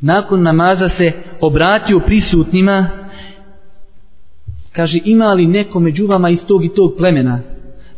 nakon 0.00 0.42
namaza 0.42 0.88
se 0.88 1.12
obratio 1.40 2.00
prisutnima 2.00 2.86
kaže 4.72 4.98
ima 5.04 5.32
li 5.32 5.46
neko 5.46 5.80
među 5.80 6.06
vama 6.06 6.30
iz 6.30 6.44
tog 6.48 6.64
i 6.64 6.74
tog 6.74 6.94
plemena? 6.98 7.38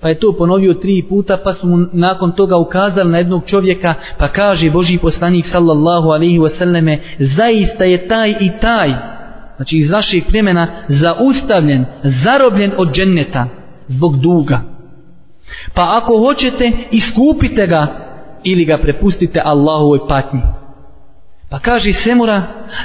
Pa 0.00 0.08
je 0.08 0.18
to 0.18 0.32
ponovio 0.32 0.74
tri 0.74 1.06
puta 1.08 1.38
pa 1.44 1.54
su 1.54 1.66
mu 1.66 1.86
nakon 1.92 2.32
toga 2.32 2.56
ukazali 2.56 3.10
na 3.10 3.18
jednog 3.18 3.42
čovjeka 3.46 3.94
pa 4.18 4.28
kaže 4.28 4.70
Boži 4.70 4.98
poslanik 4.98 5.46
sallallahu 5.46 6.08
alaihi 6.08 6.38
wasallame 6.38 6.98
zaista 7.18 7.84
je 7.84 8.08
taj 8.08 8.30
i 8.30 8.50
taj 8.60 8.92
znači 9.56 9.76
iz 9.76 9.90
vašeg 9.90 10.22
plemena 10.30 10.66
zaustavljen 10.88 11.84
zarobljen 12.02 12.72
od 12.76 12.92
dženneta 12.92 13.46
zbog 13.88 14.20
duga. 14.20 14.60
Pa 15.74 15.98
ako 16.02 16.18
hoćete 16.18 16.72
iskupite 16.90 17.66
ga 17.66 17.86
ili 18.44 18.64
ga 18.64 18.78
prepustite 18.78 19.40
Allahovoj 19.44 19.98
patnji. 20.08 20.40
Pa 21.52 21.58
kaže 21.58 21.92
Semura, 21.92 22.42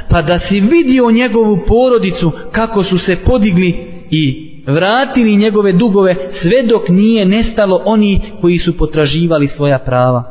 pa 0.09 0.21
da 0.21 0.39
si 0.39 0.59
vidio 0.59 1.11
njegovu 1.11 1.59
porodicu 1.67 2.31
kako 2.51 2.83
su 2.83 2.97
se 2.97 3.15
podigli 3.25 3.75
i 4.11 4.47
vratili 4.67 5.37
njegove 5.37 5.73
dugove 5.73 6.15
sve 6.41 6.63
dok 6.63 6.89
nije 6.89 7.25
nestalo 7.25 7.81
oni 7.85 8.21
koji 8.41 8.57
su 8.57 8.77
potraživali 8.77 9.47
svoja 9.47 9.79
prava. 9.79 10.23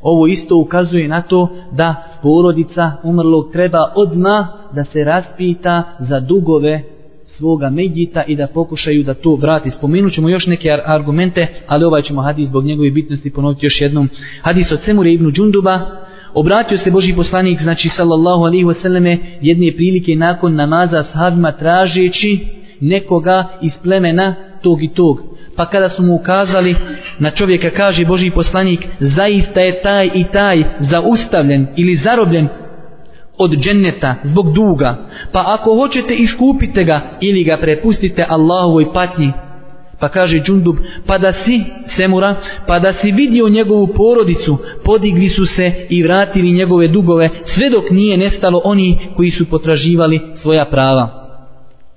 Ovo 0.00 0.26
isto 0.26 0.56
ukazuje 0.56 1.08
na 1.08 1.22
to 1.22 1.48
da 1.72 1.94
porodica 2.22 2.92
umrlog 3.02 3.52
treba 3.52 3.92
odma 3.94 4.48
da 4.72 4.84
se 4.84 5.04
raspita 5.04 5.82
za 5.98 6.20
dugove 6.20 6.82
svoga 7.24 7.70
medjita 7.70 8.22
i 8.22 8.36
da 8.36 8.46
pokušaju 8.46 9.02
da 9.02 9.14
to 9.14 9.34
vrati. 9.34 9.70
Spomenut 9.70 10.12
ćemo 10.12 10.28
još 10.28 10.46
neke 10.46 10.68
argumente, 10.86 11.46
ali 11.66 11.84
ovaj 11.84 12.02
ćemo 12.02 12.22
hadis 12.22 12.48
zbog 12.48 12.64
njegove 12.64 12.90
bitnosti 12.90 13.32
ponoviti 13.32 13.66
još 13.66 13.80
jednom. 13.80 14.08
Hadis 14.42 14.72
od 14.72 14.80
Semure 14.84 15.12
ibn 15.12 15.32
Đunduba, 15.32 15.99
obratio 16.34 16.78
se 16.78 16.90
Boži 16.90 17.14
poslanik, 17.14 17.62
znači 17.62 17.88
sallallahu 17.88 18.42
alaihi 18.44 18.64
wasallame, 18.64 19.18
jedne 19.40 19.72
prilike 19.76 20.16
nakon 20.16 20.54
namaza 20.54 21.04
sahabima 21.04 21.52
tražeći 21.52 22.38
nekoga 22.80 23.44
iz 23.62 23.72
plemena 23.82 24.34
tog 24.62 24.82
i 24.82 24.88
tog. 24.88 25.22
Pa 25.56 25.66
kada 25.66 25.90
su 25.90 26.02
mu 26.02 26.14
ukazali 26.14 26.76
na 27.18 27.30
čovjeka, 27.30 27.70
kaže 27.70 28.04
Boži 28.04 28.30
poslanik, 28.30 28.86
zaista 29.00 29.60
je 29.60 29.82
taj 29.82 30.10
i 30.14 30.24
taj 30.24 30.64
zaustavljen 30.80 31.66
ili 31.76 31.96
zarobljen 31.96 32.48
od 33.38 33.56
dženneta 33.56 34.14
zbog 34.24 34.52
duga. 34.52 34.96
Pa 35.32 35.44
ako 35.46 35.74
hoćete 35.74 36.14
iskupite 36.14 36.84
ga 36.84 37.00
ili 37.20 37.44
ga 37.44 37.56
prepustite 37.56 38.26
Allahovoj 38.28 38.92
patnji. 38.92 39.32
Pa 40.00 40.08
kaže 40.08 40.40
Đundub, 40.46 40.76
pa 41.06 41.18
da 41.18 41.32
si, 41.32 41.64
Semura, 41.96 42.36
pa 42.66 42.78
da 42.78 42.92
si 42.92 43.12
vidio 43.12 43.48
njegovu 43.48 43.86
porodicu, 43.86 44.58
podigli 44.84 45.28
su 45.28 45.46
se 45.46 45.86
i 45.90 46.02
vratili 46.02 46.52
njegove 46.52 46.88
dugove, 46.88 47.30
sve 47.44 47.70
dok 47.70 47.90
nije 47.90 48.16
nestalo 48.16 48.60
oni 48.64 48.98
koji 49.16 49.30
su 49.30 49.50
potraživali 49.50 50.20
svoja 50.34 50.64
prava. 50.64 51.20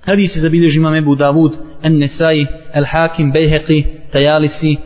Hadis 0.04 0.32
se 0.32 0.40
zabilježi 0.40 0.78
imam 0.78 0.94
Ebu 0.94 1.14
Davud, 1.14 1.52
En 1.82 1.98
Nesai, 1.98 2.46
El 2.74 2.84
Hakim, 2.84 3.32
Bejheqi, 3.32 3.84
Tajalisi, 4.12 4.76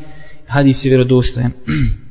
hadis 0.46 0.84
je 0.84 0.88
vjerodostojen. 0.88 1.50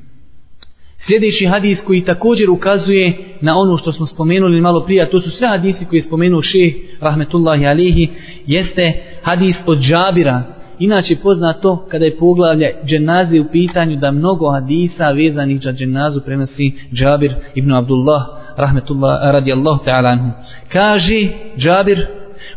Sljedeći 1.08 1.46
hadis 1.46 1.80
koji 1.82 2.06
također 2.06 2.50
ukazuje 2.50 3.13
na 3.41 3.58
ono 3.58 3.78
što 3.78 3.91
smo 3.91 4.06
spomenuli 4.06 4.62
malo 4.62 4.86
prije, 4.86 5.04
a 5.04 5.10
to 5.10 5.22
su 5.22 5.32
sve 5.32 5.48
hadisi 5.48 5.86
koje 5.86 5.98
je 5.98 6.04
spomenuo 6.04 6.41
šeh, 6.41 6.74
rahmetullahi 7.02 7.65
alihi, 7.65 8.10
jeste 8.48 8.93
hadis 9.24 9.56
od 9.65 9.80
Džabira. 9.80 10.57
Inače 10.80 11.16
poznato 11.16 11.86
kada 11.92 12.06
je 12.06 12.18
poglavlje 12.18 12.76
dženaze 12.86 13.40
u 13.40 13.46
pitanju 13.52 13.96
da 13.96 14.12
mnogo 14.12 14.52
hadisa 14.52 15.12
vezanih 15.12 15.62
za 15.63 15.74
dženazu 15.74 16.22
prenosi 16.22 16.74
Džabir 16.94 17.34
ibn 17.56 17.74
Abdullah, 17.74 18.22
rahmetullah, 18.58 19.20
radijallahu 19.24 19.84
ta'ala 19.86 20.10
anhu. 20.10 20.32
Kaže 20.72 21.28
Džabir, 21.58 22.06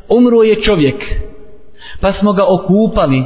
umro 0.09 0.43
je 0.43 0.63
čovjek, 0.63 0.95
pa 2.01 2.13
smo 2.13 2.33
ga 2.33 2.45
okupali, 2.49 3.25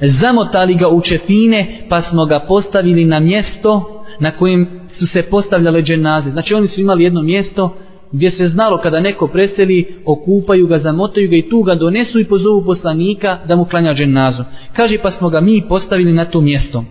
zamotali 0.00 0.74
ga 0.74 0.88
u 0.88 1.00
čefine, 1.00 1.86
pa 1.88 2.02
smo 2.02 2.26
ga 2.26 2.40
postavili 2.40 3.04
na 3.04 3.20
mjesto, 3.20 4.04
na 4.20 4.30
kojem 4.30 4.80
su 4.98 5.06
se 5.06 5.22
postavljale 5.22 5.82
dženaze. 5.82 6.30
Znači 6.30 6.54
oni 6.54 6.68
su 6.68 6.80
imali 6.80 7.04
jedno 7.04 7.22
mjesto 7.22 7.76
gdje 8.12 8.30
se 8.30 8.48
znalo 8.48 8.78
kada 8.78 9.00
neko 9.00 9.26
preseli, 9.26 9.94
okupaju 10.06 10.66
ga, 10.66 10.78
zamotaju 10.78 11.28
ga 11.28 11.36
i 11.36 11.48
tu 11.48 11.62
ga 11.62 11.74
donesu 11.74 12.20
i 12.20 12.24
pozovu 12.24 12.64
poslanika 12.64 13.38
da 13.48 13.56
mu 13.56 13.64
klanja 13.64 13.94
dženazu. 13.94 14.42
Kaže 14.76 14.98
pa 15.02 15.10
smo 15.10 15.28
ga 15.28 15.40
mi 15.40 15.62
postavili 15.68 16.12
na 16.12 16.24
to 16.24 16.40
mjesto. 16.40 16.84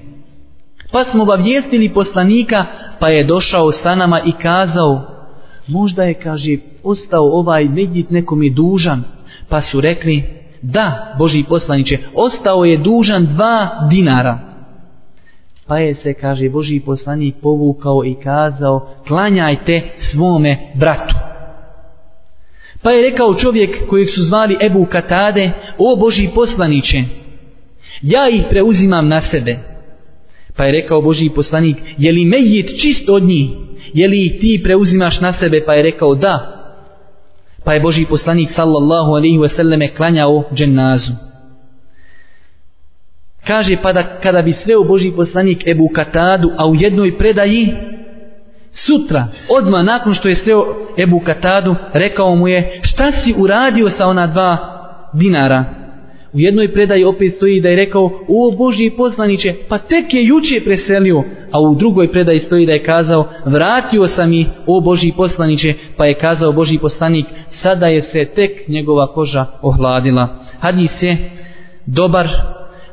Pa 0.92 1.04
smo 1.04 1.24
obavijestili 1.24 1.90
poslanika 1.90 2.66
pa 3.00 3.10
je 3.10 3.24
došao 3.24 3.72
sa 3.72 3.96
nama 3.96 4.22
i 4.26 4.32
kazao 4.32 5.02
možda 5.68 6.04
je, 6.04 6.14
kaže, 6.14 6.58
ostao 6.84 7.24
ovaj 7.24 7.66
medjit 7.66 8.10
nekom 8.10 8.44
je 8.44 8.50
dužan. 8.50 9.04
Pa 9.50 9.62
su 9.62 9.82
rekli 9.82 10.24
da, 10.62 11.16
Boži 11.18 11.44
poslaniće, 11.50 11.98
ostao 12.14 12.66
je 12.66 12.78
dužan 12.78 13.26
dva 13.26 13.70
dinara 13.90 14.51
pa 15.72 15.78
je 15.78 15.96
se, 15.96 16.14
kaže 16.14 16.50
Boži 16.50 16.82
poslanik, 16.86 17.36
povukao 17.42 18.06
i 18.06 18.16
kazao, 18.24 18.90
klanjajte 19.08 19.82
svome 19.98 20.58
bratu. 20.76 21.16
Pa 22.82 22.92
je 22.92 23.10
rekao 23.10 23.36
čovjek 23.36 23.88
kojeg 23.90 24.10
su 24.10 24.24
zvali 24.24 24.58
Ebu 24.62 24.86
Katade, 24.86 25.52
o 25.78 25.96
Boži 25.96 26.30
poslaniće, 26.36 27.04
ja 28.02 28.30
ih 28.30 28.44
preuzimam 28.50 29.08
na 29.08 29.22
sebe. 29.22 29.58
Pa 30.56 30.64
je 30.66 30.72
rekao 30.72 31.02
Boži 31.02 31.30
poslanik, 31.36 31.78
je 31.98 32.12
li 32.12 32.26
mejit 32.26 32.82
čist 32.82 33.10
od 33.10 33.24
njih, 33.24 33.50
je 33.94 34.08
li 34.08 34.26
ih 34.26 34.42
ti 34.42 34.62
preuzimaš 34.64 35.22
na 35.22 35.34
sebe, 35.34 35.64
pa 35.66 35.74
je 35.74 35.84
rekao 35.84 36.16
da. 36.16 36.36
Pa 37.64 37.74
je 37.74 37.80
Boži 37.80 38.06
poslanik 38.06 38.50
sallallahu 38.56 39.12
alaihi 39.12 39.38
ve 39.38 39.50
selleme 39.50 39.96
klanjao 39.96 40.44
džennazu. 40.56 41.31
Kaže 43.48 43.78
pa 43.82 43.94
da 43.94 44.04
kada 44.04 44.42
bi 44.42 44.54
sveo 44.54 44.84
Boži 44.84 45.12
poslanik 45.16 45.68
Ebu 45.68 45.90
Katadu, 45.94 46.52
a 46.58 46.68
u 46.68 46.76
jednoj 46.76 47.18
predaji, 47.18 47.74
sutra, 48.72 49.28
odma 49.58 49.84
nakon 49.84 50.14
što 50.14 50.30
je 50.30 50.36
sveo 50.36 50.66
Ebu 50.98 51.20
Katadu, 51.20 51.76
rekao 51.94 52.36
mu 52.36 52.48
je, 52.48 52.80
šta 52.84 53.12
si 53.12 53.34
uradio 53.38 53.90
sa 53.90 54.08
ona 54.08 54.28
dva 54.28 54.58
dinara? 55.14 55.66
U 56.34 56.40
jednoj 56.40 56.74
predaji 56.74 57.04
opet 57.04 57.34
stoji 57.36 57.62
da 57.62 57.70
je 57.70 57.76
rekao, 57.76 58.04
o 58.28 58.52
Boži 58.58 58.90
poslaniće, 58.98 59.54
pa 59.70 59.78
tek 59.78 60.14
je 60.14 60.26
juče 60.26 60.62
preselio, 60.66 61.24
a 61.52 61.60
u 61.60 61.76
drugoj 61.76 62.12
predaji 62.12 62.40
stoji 62.40 62.66
da 62.66 62.72
je 62.72 62.84
kazao, 62.84 63.28
vratio 63.46 64.08
sam 64.08 64.34
i, 64.34 64.46
o 64.68 64.82
Boži 64.82 65.12
poslaniće, 65.18 65.74
pa 65.98 66.06
je 66.06 66.14
kazao 66.14 66.52
Boži 66.52 66.78
poslanik, 66.78 67.26
sada 67.50 67.88
je 67.88 68.02
se 68.02 68.26
tek 68.26 68.68
njegova 68.68 69.08
koža 69.08 69.46
ohladila. 69.62 70.28
Hadis 70.60 71.02
je 71.02 71.18
dobar, 71.86 72.28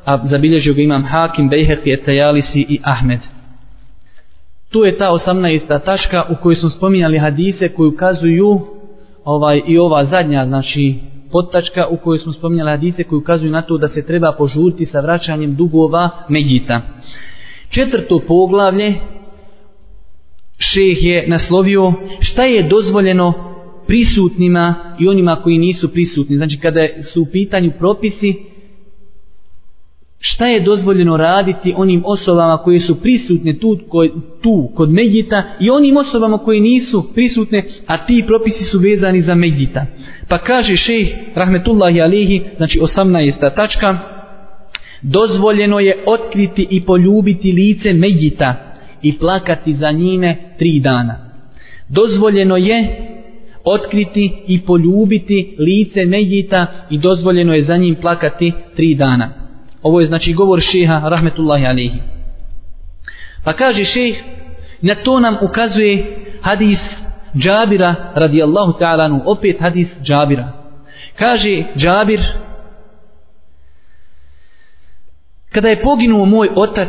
a 0.08 0.18
zabilježio 0.24 0.74
ga 0.74 0.82
imam 0.82 1.04
Hakim, 1.04 1.50
Bejheqi, 1.50 1.92
Etajalisi 1.92 2.66
i 2.68 2.80
Ahmed. 2.82 3.18
Tu 4.70 4.84
je 4.84 4.98
ta 4.98 5.10
18. 5.10 5.84
tačka 5.84 6.24
u 6.30 6.34
kojoj 6.42 6.56
smo 6.56 6.70
spominjali 6.70 7.18
hadise 7.18 7.68
koji 7.68 7.88
ukazuju 7.88 8.60
ovaj 9.24 9.60
i 9.66 9.78
ova 9.78 10.04
zadnja, 10.04 10.46
znači 10.46 10.94
podtačka 11.32 11.86
u 11.86 11.96
kojoj 11.96 12.18
smo 12.18 12.32
spominjali 12.32 12.70
hadise 12.70 13.04
koji 13.04 13.18
ukazuju 13.18 13.50
na 13.50 13.62
to 13.62 13.78
da 13.78 13.88
se 13.88 14.06
treba 14.06 14.32
požuriti 14.32 14.86
sa 14.86 15.00
vraćanjem 15.00 15.54
dugova 15.54 16.10
Medjita. 16.28 16.80
Četvrto 17.70 18.18
poglavlje 18.18 18.94
šeh 20.58 21.04
je 21.04 21.24
naslovio 21.28 21.92
šta 22.20 22.42
je 22.42 22.62
dozvoljeno 22.62 23.32
prisutnima 23.86 24.74
i 24.98 25.08
onima 25.08 25.36
koji 25.36 25.58
nisu 25.58 25.92
prisutni. 25.92 26.36
Znači 26.36 26.58
kada 26.58 26.86
su 27.12 27.22
u 27.22 27.26
pitanju 27.32 27.72
propisi 27.78 28.48
šta 30.20 30.46
je 30.46 30.60
dozvoljeno 30.60 31.16
raditi 31.16 31.74
onim 31.76 32.02
osobama 32.06 32.56
koje 32.56 32.80
su 32.80 33.00
prisutne 33.00 33.58
tu, 33.58 33.78
ko, 33.88 34.06
tu 34.42 34.70
kod 34.74 34.90
Medjita 34.90 35.42
i 35.60 35.70
onim 35.70 35.96
osobama 35.96 36.38
koje 36.38 36.60
nisu 36.60 37.14
prisutne, 37.14 37.64
a 37.86 38.06
ti 38.06 38.24
propisi 38.26 38.64
su 38.64 38.78
vezani 38.78 39.22
za 39.22 39.34
Medjita. 39.34 39.86
Pa 40.28 40.38
kaže 40.38 40.76
šejh 40.76 41.08
Rahmetullahi 41.34 42.00
Alihi, 42.00 42.42
znači 42.56 42.78
18. 42.78 43.54
tačka, 43.56 43.98
dozvoljeno 45.02 45.80
je 45.80 45.96
otkriti 46.06 46.66
i 46.70 46.84
poljubiti 46.84 47.52
lice 47.52 47.92
Medjita 47.92 48.54
i 49.02 49.18
plakati 49.18 49.74
za 49.74 49.90
njime 49.90 50.36
tri 50.58 50.80
dana. 50.80 51.16
Dozvoljeno 51.88 52.56
je 52.56 53.08
otkriti 53.64 54.32
i 54.46 54.60
poljubiti 54.60 55.56
lice 55.58 56.04
Medjita 56.04 56.66
i 56.90 56.98
dozvoljeno 56.98 57.54
je 57.54 57.64
za 57.64 57.76
njim 57.76 57.94
plakati 57.94 58.52
tri 58.76 58.94
dana. 58.94 59.47
Ovo 59.82 60.00
je 60.00 60.06
znači 60.06 60.32
govor 60.32 60.60
šeha 60.60 61.08
rahmetullahi 61.08 61.66
alihi. 61.66 62.00
Pa 63.44 63.52
kaže 63.52 63.84
šeh, 63.84 64.16
na 64.82 64.94
to 64.94 65.20
nam 65.20 65.36
ukazuje 65.42 66.16
hadis 66.42 66.78
Džabira 67.36 67.94
radijallahu 68.14 68.72
ta'ala 68.72 69.08
nu, 69.08 69.22
opet 69.26 69.60
hadis 69.60 69.88
Džabira. 70.02 70.48
Kaže 71.18 71.64
Džabir, 71.76 72.20
kada 75.52 75.68
je 75.68 75.82
poginuo 75.82 76.24
moj 76.24 76.48
otac, 76.54 76.88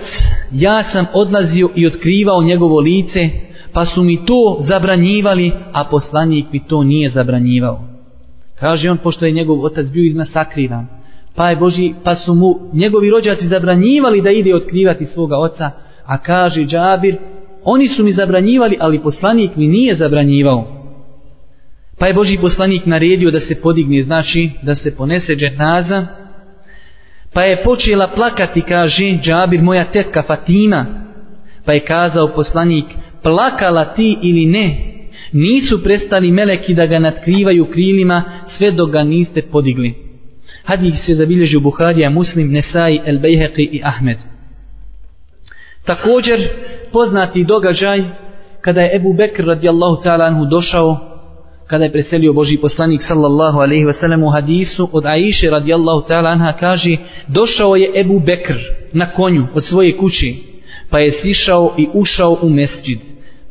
ja 0.52 0.84
sam 0.84 1.06
odlazio 1.14 1.70
i 1.76 1.88
otkrivao 1.88 2.44
njegovo 2.44 2.80
lice, 2.80 3.30
pa 3.74 3.86
su 3.86 4.04
mi 4.04 4.26
to 4.26 4.58
zabranjivali, 4.60 5.52
a 5.74 5.84
poslanik 5.84 6.46
mi 6.52 6.68
to 6.68 6.84
nije 6.84 7.10
zabranjivao. 7.10 7.84
Kaže 8.60 8.92
on, 8.92 8.98
pošto 8.98 9.26
je 9.26 9.32
njegov 9.32 9.66
otac 9.66 9.88
bio 9.88 10.06
iznasakriran, 10.06 10.88
pa 11.36 11.50
je 11.50 11.56
Boži, 11.56 11.94
pa 12.04 12.16
su 12.16 12.34
mu 12.34 12.56
njegovi 12.74 13.10
rođaci 13.10 13.48
zabranjivali 13.48 14.22
da 14.22 14.30
ide 14.30 14.56
otkrivati 14.56 15.06
svoga 15.06 15.38
oca, 15.38 15.72
a 16.06 16.18
kaže 16.18 16.66
Džabir, 16.66 17.16
oni 17.64 17.88
su 17.88 18.04
mi 18.04 18.12
zabranjivali, 18.12 18.78
ali 18.80 19.00
poslanik 19.00 19.56
mi 19.56 19.68
nije 19.68 19.96
zabranjivao. 19.96 20.68
Pa 22.00 22.08
je 22.08 22.14
Boži 22.14 22.38
poslanik 22.42 22.86
naredio 22.86 23.32
da 23.32 23.40
se 23.40 23.62
podigne, 23.62 24.04
znači 24.04 24.50
da 24.62 24.76
se 24.76 24.96
ponese 24.96 25.36
dženaza, 25.36 26.06
pa 27.34 27.42
je 27.44 27.64
počela 27.64 28.08
plakati, 28.08 28.62
kaže 28.62 29.18
Džabir, 29.24 29.62
moja 29.62 29.84
tetka 29.84 30.24
Fatima, 30.28 30.86
pa 31.66 31.74
je 31.74 31.80
kazao 31.80 32.28
poslanik, 32.28 32.86
plakala 33.24 33.86
ti 33.86 34.18
ili 34.22 34.46
ne, 34.46 34.78
nisu 35.32 35.84
prestali 35.84 36.32
meleki 36.32 36.74
da 36.74 36.86
ga 36.86 37.00
natkrivaju 37.00 37.66
krilima 37.66 38.24
sve 38.48 38.72
dok 38.72 38.92
ga 38.92 39.04
niste 39.04 39.42
podigli. 39.42 40.09
Hadis 40.70 41.06
se 41.06 41.16
zabilježio 41.16 41.60
Buharija, 41.60 42.10
Muslim, 42.10 42.52
Nesai, 42.52 43.02
El 43.06 43.20
Bejheqi 43.20 43.70
i 43.72 43.82
Ahmed. 43.84 44.18
Također, 45.86 46.50
poznati 46.92 47.44
događaj 47.44 48.04
kada 48.62 48.82
je 48.82 48.96
Ebu 48.96 49.14
Bekr 49.14 49.46
radijallahu 49.46 50.04
ta'ala 50.04 50.28
anhu 50.28 50.46
došao 50.46 50.98
kada 51.68 51.84
je 51.84 51.92
preselio 51.92 52.34
Boži 52.34 52.58
poslanik 52.58 53.02
sallallahu 53.02 53.60
alaihi 53.60 53.86
wa 53.86 54.00
sallam 54.00 54.24
u 54.24 54.30
hadisu 54.30 54.90
od 54.92 55.06
Aiše 55.06 55.50
radijallahu 55.50 56.08
ta'ala 56.10 56.32
anha 56.32 56.54
kaže 56.60 56.98
došao 57.28 57.76
je 57.76 58.02
Ebu 58.02 58.20
Bekr 58.20 58.58
na 58.94 59.14
konju 59.14 59.48
od 59.54 59.66
svoje 59.66 59.98
kući 59.98 60.36
pa 60.90 61.00
je 61.00 61.12
sišao 61.12 61.74
i 61.78 61.88
ušao 61.94 62.38
u 62.42 62.50
mesđid 62.50 63.00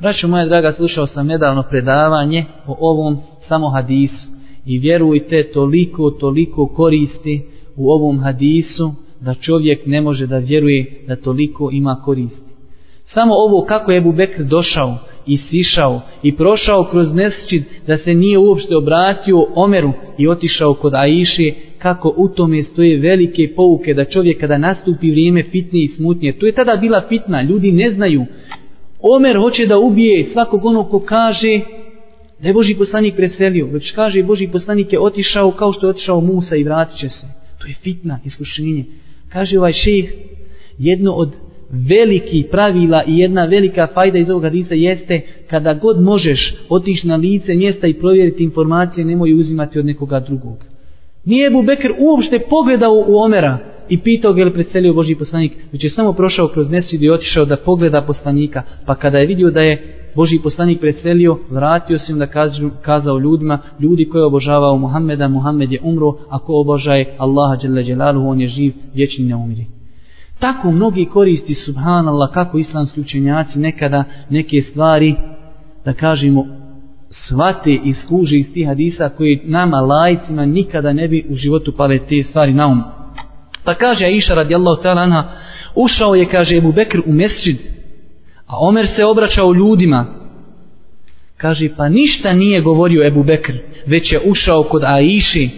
braćo 0.00 0.28
moja 0.28 0.46
draga 0.46 0.72
slušao 0.72 1.06
sam 1.06 1.26
nedavno 1.26 1.62
predavanje 1.62 2.44
o 2.66 2.76
ovom 2.80 3.22
samo 3.40 3.68
hadisu 3.68 4.37
i 4.68 4.78
vjerujte 4.78 5.42
toliko 5.52 6.10
toliko 6.10 6.66
koristi 6.66 7.42
u 7.76 7.90
ovom 7.90 8.18
hadisu 8.18 8.90
da 9.20 9.34
čovjek 9.34 9.86
ne 9.86 10.00
može 10.00 10.26
da 10.26 10.38
vjeruje 10.38 11.04
da 11.06 11.16
toliko 11.16 11.70
ima 11.72 12.02
koristi 12.04 12.48
samo 13.04 13.34
ovo 13.34 13.64
kako 13.64 13.92
je 13.92 13.98
Ebu 13.98 14.12
Bekr 14.12 14.42
došao 14.42 14.98
i 15.26 15.36
sišao 15.36 16.00
i 16.22 16.36
prošao 16.36 16.84
kroz 16.84 17.12
mesčid 17.12 17.62
da 17.86 17.98
se 17.98 18.14
nije 18.14 18.38
uopšte 18.38 18.76
obratio 18.76 19.46
Omeru 19.54 19.92
i 20.18 20.28
otišao 20.28 20.74
kod 20.74 20.94
Aiše 20.94 21.52
kako 21.78 22.14
u 22.16 22.28
tome 22.28 22.62
stoje 22.62 22.98
velike 22.98 23.52
pouke 23.56 23.94
da 23.94 24.04
čovjek 24.04 24.40
kada 24.40 24.58
nastupi 24.58 25.10
vrijeme 25.10 25.42
fitne 25.42 25.82
i 25.82 25.88
smutnje. 25.88 26.32
To 26.32 26.46
je 26.46 26.52
tada 26.52 26.76
bila 26.76 27.02
fitna, 27.08 27.42
ljudi 27.42 27.72
ne 27.72 27.90
znaju. 27.90 28.24
Omer 29.00 29.36
hoće 29.36 29.66
da 29.66 29.78
ubije 29.78 30.24
svakog 30.24 30.64
onog 30.64 30.90
ko 30.90 31.00
kaže 31.00 31.60
da 32.42 32.48
je 32.48 32.54
Boži 32.54 32.74
poslanik 32.74 33.16
preselio, 33.16 33.66
već 33.66 33.92
kaže 33.92 34.22
Boži 34.22 34.48
poslanik 34.52 34.92
je 34.92 35.00
otišao 35.00 35.50
kao 35.50 35.72
što 35.72 35.86
je 35.86 35.90
otišao 35.90 36.20
Musa 36.20 36.56
i 36.56 36.64
vratit 36.64 36.98
će 36.98 37.08
se. 37.08 37.26
To 37.58 37.66
je 37.66 37.74
fitna, 37.82 38.18
iskušenje. 38.24 38.84
Kaže 39.28 39.58
ovaj 39.58 39.72
šejh, 39.72 40.12
jedno 40.78 41.12
od 41.12 41.32
veliki 41.70 42.44
pravila 42.50 43.04
i 43.06 43.18
jedna 43.18 43.44
velika 43.44 43.86
fajda 43.94 44.18
iz 44.18 44.30
ovog 44.30 44.42
hadisa 44.42 44.74
jeste 44.74 45.20
kada 45.50 45.74
god 45.74 46.00
možeš 46.00 46.54
otići 46.68 47.06
na 47.06 47.16
lice 47.16 47.54
mjesta 47.54 47.86
i 47.86 47.94
provjeriti 47.94 48.44
informacije 48.44 49.04
nemoj 49.04 49.32
uzimati 49.32 49.78
od 49.78 49.86
nekoga 49.86 50.20
drugog. 50.20 50.56
Nije 51.24 51.46
Ebu 51.46 51.62
Bekr 51.62 51.92
uopšte 51.98 52.38
pogledao 52.38 53.04
u 53.08 53.16
Omera 53.16 53.58
i 53.88 53.98
pitao 53.98 54.32
ga 54.32 54.40
je 54.40 54.44
li 54.44 54.52
preselio 54.52 54.94
Boži 54.94 55.14
poslanik, 55.14 55.52
već 55.72 55.84
je 55.84 55.90
samo 55.90 56.12
prošao 56.12 56.48
kroz 56.48 56.70
mjesec 56.70 57.02
i 57.02 57.10
otišao 57.10 57.44
da 57.44 57.56
pogleda 57.56 58.02
poslanika, 58.02 58.62
pa 58.86 58.94
kada 58.94 59.18
je 59.18 59.26
vidio 59.26 59.50
da 59.50 59.60
je 59.60 59.94
Boži 60.18 60.38
poslanik 60.42 60.80
preselio, 60.80 61.38
vratio 61.50 61.98
se 61.98 62.12
im 62.12 62.18
da 62.18 62.26
kazao 62.82 63.18
ljudima, 63.18 63.58
ljudi 63.80 64.08
koji 64.08 64.22
obožavao 64.22 64.78
Muhammeda, 64.78 65.28
Muhammed 65.28 65.72
je 65.72 65.80
umro, 65.82 66.14
ako 66.30 66.54
obožaje 66.54 67.14
Allaha 67.18 67.56
on 68.28 68.40
je 68.40 68.48
živ, 68.48 68.72
vječni 68.94 69.24
ne 69.24 69.36
umri. 69.36 69.66
Tako 70.38 70.70
mnogi 70.70 71.04
koristi 71.04 71.54
subhanallah 71.54 72.30
kako 72.34 72.58
islamski 72.58 73.00
učenjaci 73.00 73.58
nekada 73.58 74.04
neke 74.30 74.62
stvari 74.62 75.14
da 75.84 75.92
kažemo 75.92 76.46
svate 77.10 77.78
i 77.84 77.92
skuže 77.92 78.36
iz 78.36 78.52
tih 78.52 78.66
hadisa 78.66 79.08
koji 79.08 79.40
nama 79.44 79.76
lajcima 79.76 80.44
nikada 80.44 80.92
ne 80.92 81.08
bi 81.08 81.26
u 81.30 81.34
životu 81.34 81.72
pale 81.72 81.98
te 81.98 82.22
stvari 82.24 82.52
na 82.52 82.66
um. 82.66 82.82
Pa 83.64 83.74
kaže 83.74 84.04
Aisha 84.04 84.34
radijallahu 84.34 84.82
ta'ala 84.82 85.02
anha 85.02 85.24
ušao 85.74 86.14
je 86.14 86.28
kaže 86.28 86.56
Ebu 86.56 86.72
Bekr 86.72 87.00
u 87.06 87.12
mesčid 87.12 87.77
a 88.48 88.56
Omer 88.60 88.86
se 88.96 89.04
obraćao 89.04 89.52
ljudima. 89.52 90.06
Kaže 91.36 91.68
pa 91.76 91.88
ništa 91.88 92.32
nije 92.32 92.60
govorio 92.60 93.06
Ebu 93.06 93.22
Bekr 93.22 93.52
već 93.86 94.12
je 94.12 94.20
ušao 94.24 94.62
kod 94.62 94.82
Aiši 94.84 95.50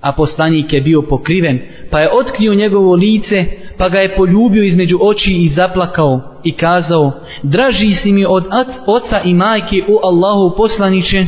a 0.00 0.12
poslanik 0.12 0.72
je 0.72 0.80
bio 0.80 1.02
pokriven 1.02 1.58
pa 1.90 2.00
je 2.00 2.10
otkrio 2.12 2.54
njegovo 2.54 2.94
lice 2.94 3.44
pa 3.78 3.88
ga 3.88 3.98
je 3.98 4.16
poljubio 4.16 4.64
između 4.64 4.98
oči 5.00 5.32
i 5.32 5.48
zaplakao 5.48 6.20
i 6.44 6.52
kazao 6.52 7.12
draži 7.42 7.94
si 7.94 8.12
mi 8.12 8.24
od 8.28 8.44
oca 8.86 9.20
i 9.24 9.34
majke 9.34 9.82
u 9.88 9.98
Allahu 10.02 10.56
poslaniće 10.56 11.26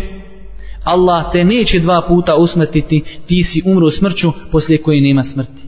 Allah 0.84 1.32
te 1.32 1.44
neće 1.44 1.78
dva 1.80 2.02
puta 2.08 2.36
usmrtiti 2.36 3.02
ti 3.26 3.42
si 3.42 3.62
umro 3.64 3.90
smrću 3.90 4.32
poslije 4.52 4.82
koje 4.82 5.00
nema 5.00 5.24
smrti 5.24 5.67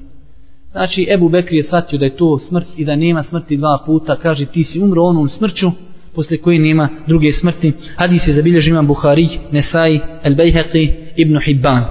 znači 0.71 1.07
Ebu 1.11 1.29
Bekri 1.29 1.57
je 1.57 1.63
shvatio 1.63 1.99
da 1.99 2.05
je 2.05 2.17
to 2.17 2.39
smrt 2.39 2.67
i 2.77 2.85
da 2.85 2.97
nema 2.97 3.23
smrti 3.23 3.57
dva 3.57 3.83
puta. 3.87 4.17
Kaže 4.17 4.47
ti 4.47 4.65
si 4.65 4.81
umro 4.81 5.03
onom 5.03 5.29
smrću 5.29 5.71
posle 6.15 6.37
koje 6.37 6.59
nema 6.59 6.89
druge 7.07 7.33
smrti. 7.33 7.73
Hadis 7.97 8.29
je 8.29 8.35
zabilježio 8.35 8.71
imam 8.71 8.87
Buhari 8.87 9.29
Nesai 9.53 10.01
El 10.23 10.35
Bejheqi 10.35 10.93
Ibn 11.17 11.39
Hibban. 11.39 11.85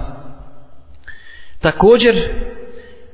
Također 1.60 2.16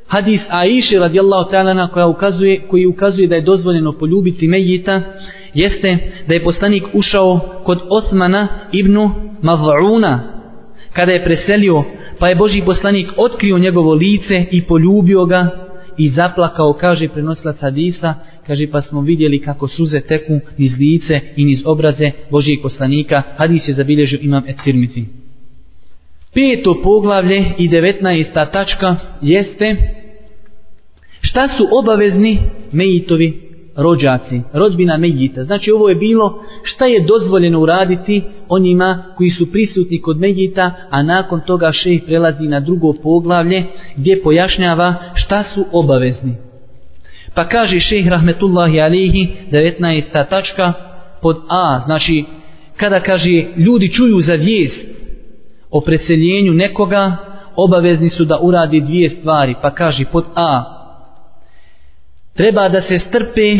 hadis 0.07 0.41
Aisha 0.49 0.99
radijallahu 0.99 1.49
ta'ala 1.51 1.87
koja 1.87 2.07
ukazuje, 2.07 2.61
koji 2.67 2.85
ukazuje 2.85 3.27
da 3.27 3.35
je 3.35 3.41
dozvoljeno 3.41 3.91
poljubiti 3.91 4.47
Mejita 4.47 5.01
jeste 5.53 5.97
da 6.27 6.33
je 6.33 6.43
poslanik 6.43 6.83
ušao 6.93 7.39
kod 7.63 7.79
Osmana 7.89 8.47
ibn 8.71 8.97
Mav'una 9.41 10.19
kada 10.93 11.11
je 11.11 11.23
preselio 11.23 11.83
pa 12.19 12.29
je 12.29 12.35
Boži 12.35 12.61
poslanik 12.65 13.11
otkrio 13.17 13.57
njegovo 13.57 13.93
lice 13.93 14.45
i 14.51 14.61
poljubio 14.61 15.25
ga 15.25 15.47
i 15.97 16.09
zaplakao 16.09 16.73
kaže 16.73 17.07
prenosilac 17.07 17.61
hadisa 17.61 18.15
kaže 18.47 18.67
pa 18.71 18.81
smo 18.81 19.01
vidjeli 19.01 19.41
kako 19.41 19.67
suze 19.67 20.01
teku 20.01 20.39
niz 20.57 20.71
lice 20.79 21.19
i 21.35 21.45
niz 21.45 21.61
obraze 21.65 22.11
Božijeg 22.31 22.61
poslanika 22.61 23.21
hadis 23.37 23.67
je 23.67 23.73
zabilježio 23.73 24.19
imam 24.21 24.43
Etirmici. 24.47 25.05
peto 26.33 26.81
poglavlje 26.83 27.45
i 27.57 27.67
devetnaesta 27.67 28.45
tačka 28.45 28.95
jeste 29.21 29.75
šta 31.21 31.47
su 31.57 31.67
obavezni 31.71 32.39
mejitovi 32.71 33.44
rođaci, 33.75 34.41
rodbina 34.53 34.97
mejita. 34.97 35.43
Znači 35.43 35.71
ovo 35.71 35.89
je 35.89 35.95
bilo 35.95 36.43
šta 36.63 36.85
je 36.85 37.05
dozvoljeno 37.07 37.59
uraditi 37.59 38.23
onima 38.49 39.03
koji 39.17 39.29
su 39.29 39.51
prisutni 39.51 40.01
kod 40.01 40.19
mejita, 40.19 40.71
a 40.89 41.03
nakon 41.03 41.41
toga 41.41 41.71
šejh 41.71 42.03
prelazi 42.05 42.47
na 42.47 42.59
drugo 42.59 42.93
poglavlje 42.93 43.63
gdje 43.95 44.21
pojašnjava 44.23 44.95
šta 45.13 45.43
su 45.43 45.65
obavezni. 45.71 46.35
Pa 47.33 47.47
kaže 47.47 47.79
šejh 47.79 48.07
rahmetullahi 48.07 48.81
alihi 48.81 49.27
19. 49.51 50.29
tačka 50.29 50.73
pod 51.21 51.37
A, 51.49 51.79
znači 51.85 52.23
kada 52.77 52.99
kaže 52.99 53.43
ljudi 53.57 53.93
čuju 53.93 54.21
za 54.21 54.33
vijest 54.33 54.87
o 55.69 55.81
preseljenju 55.81 56.53
nekoga, 56.53 57.15
obavezni 57.55 58.09
su 58.09 58.25
da 58.25 58.39
uradi 58.41 58.81
dvije 58.81 59.09
stvari, 59.09 59.55
pa 59.61 59.71
kaže 59.71 60.05
pod 60.11 60.25
A, 60.35 60.74
treba 62.35 62.69
da 62.69 62.81
se 62.81 62.99
strpe 62.99 63.57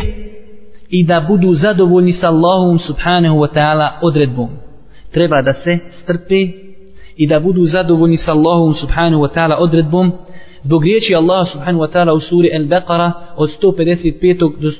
i 0.90 1.04
da 1.04 1.26
budu 1.28 1.54
zadovoljni 1.54 2.14
sa 2.14 2.28
Allahom 2.28 2.80
subhanahu 2.80 3.38
wa 3.38 3.48
ta'ala 3.54 3.90
odredbom. 4.02 4.50
Treba 5.12 5.42
da 5.42 5.54
se 5.54 5.78
strpe 6.04 6.48
i 7.16 7.28
da 7.28 7.40
budu 7.40 7.66
zadovoljni 7.66 8.18
sa 8.18 8.32
Allahom 8.32 8.74
subhanahu 8.74 9.24
wa 9.24 9.30
ta'ala 9.34 9.56
odredbom 9.60 10.12
zbog 10.62 10.84
riječi 10.84 11.16
Allah 11.16 11.48
subhanahu 11.52 11.84
wa 11.84 11.92
ta'ala 11.92 12.14
u 12.14 12.20
suri 12.20 12.50
Al-Baqara 12.54 13.12
od 13.36 13.50
155. 13.62 14.38
do 14.62 14.72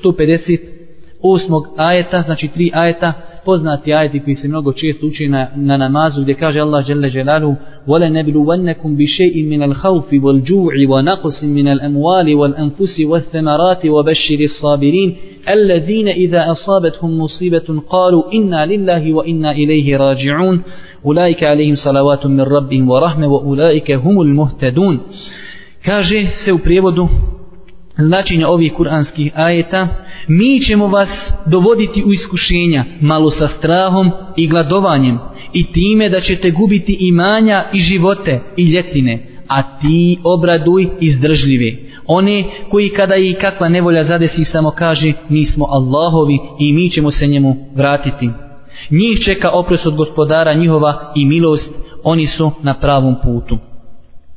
158. 1.22 1.66
ajeta, 1.76 2.22
znači 2.22 2.48
tri 2.48 2.70
ajeta, 2.74 3.12
poznati 3.46 3.94
ajeti 3.94 4.20
koji 4.20 4.34
se 4.34 4.48
mnogo 4.48 4.72
često 4.72 5.06
uči 5.06 5.28
na, 5.28 5.46
na 5.56 5.76
namazu 5.76 6.22
gdje 6.22 6.34
kaže 6.34 6.60
Allah 6.60 6.84
dželle 6.86 7.10
dželalu 7.10 7.54
وَلَا 7.86 8.08
نَبْلُوَنَّكُمْ 8.08 8.90
بِشَيْءٍ 8.96 9.36
مِنَ 9.52 9.62
الْخَوْفِ 9.62 10.08
وَالْجُوعِ 10.24 10.74
وَنَقْصٍ 10.88 11.38
مِنَ 11.44 11.68
الْأَمْوَالِ 11.68 12.34
وَالْأَنْفُسِ 12.34 12.94
وَالثَّمَرَاتِ 13.10 13.82
وَبَشِّرِ 13.86 14.40
الصَّابِرِينَ 14.50 15.10
الذين 15.48 16.08
إذا 16.08 16.52
أصابتهم 16.52 17.18
مصيبة 17.18 17.82
قالوا 17.90 18.22
إنا 18.34 18.66
لله 18.66 19.12
وإنا 19.12 19.50
إليه 19.52 19.96
راجعون 19.96 20.62
أولئك 21.06 21.44
عليهم 21.44 21.74
صلوات 21.74 22.26
من 22.26 22.40
ربهم 22.40 22.90
ورحمة 22.90 23.26
وأولئك 23.26 23.90
هم 23.90 24.20
المهتدون 24.20 25.00
se 26.44 26.52
u 26.52 26.58
prijevodu 26.58 27.08
značenja 27.98 28.48
ovih 28.48 28.72
kuranskih 28.72 29.32
ajeta 29.34 29.88
mi 30.28 30.60
ćemo 30.60 30.86
vas 30.86 31.08
dovoditi 31.46 32.04
u 32.04 32.12
iskušenja 32.12 32.84
malo 33.00 33.30
sa 33.30 33.48
strahom 33.48 34.10
i 34.36 34.48
gladovanjem 34.48 35.18
i 35.52 35.72
time 35.72 36.08
da 36.08 36.20
ćete 36.20 36.50
gubiti 36.50 36.96
imanja 37.00 37.64
i 37.72 37.80
živote 37.80 38.40
i 38.56 38.64
ljetine 38.64 39.36
a 39.48 39.78
ti 39.80 40.18
obraduj 40.24 40.88
izdržljive. 41.00 41.76
One 42.06 42.44
koji 42.70 42.88
kada 42.88 43.16
i 43.16 43.34
kakva 43.40 43.68
nevolja 43.68 44.04
zadesi 44.04 44.44
samo 44.44 44.70
kaže 44.70 45.12
mi 45.28 45.44
smo 45.44 45.66
Allahovi 45.68 46.38
i 46.58 46.72
mi 46.72 46.90
ćemo 46.90 47.10
se 47.10 47.26
njemu 47.26 47.56
vratiti. 47.74 48.30
Njih 48.90 49.24
čeka 49.24 49.50
opres 49.50 49.86
od 49.86 49.96
gospodara 49.96 50.54
njihova 50.54 51.12
i 51.16 51.24
milost 51.24 51.74
oni 52.04 52.26
su 52.26 52.50
na 52.62 52.74
pravom 52.74 53.14
putu. 53.24 53.58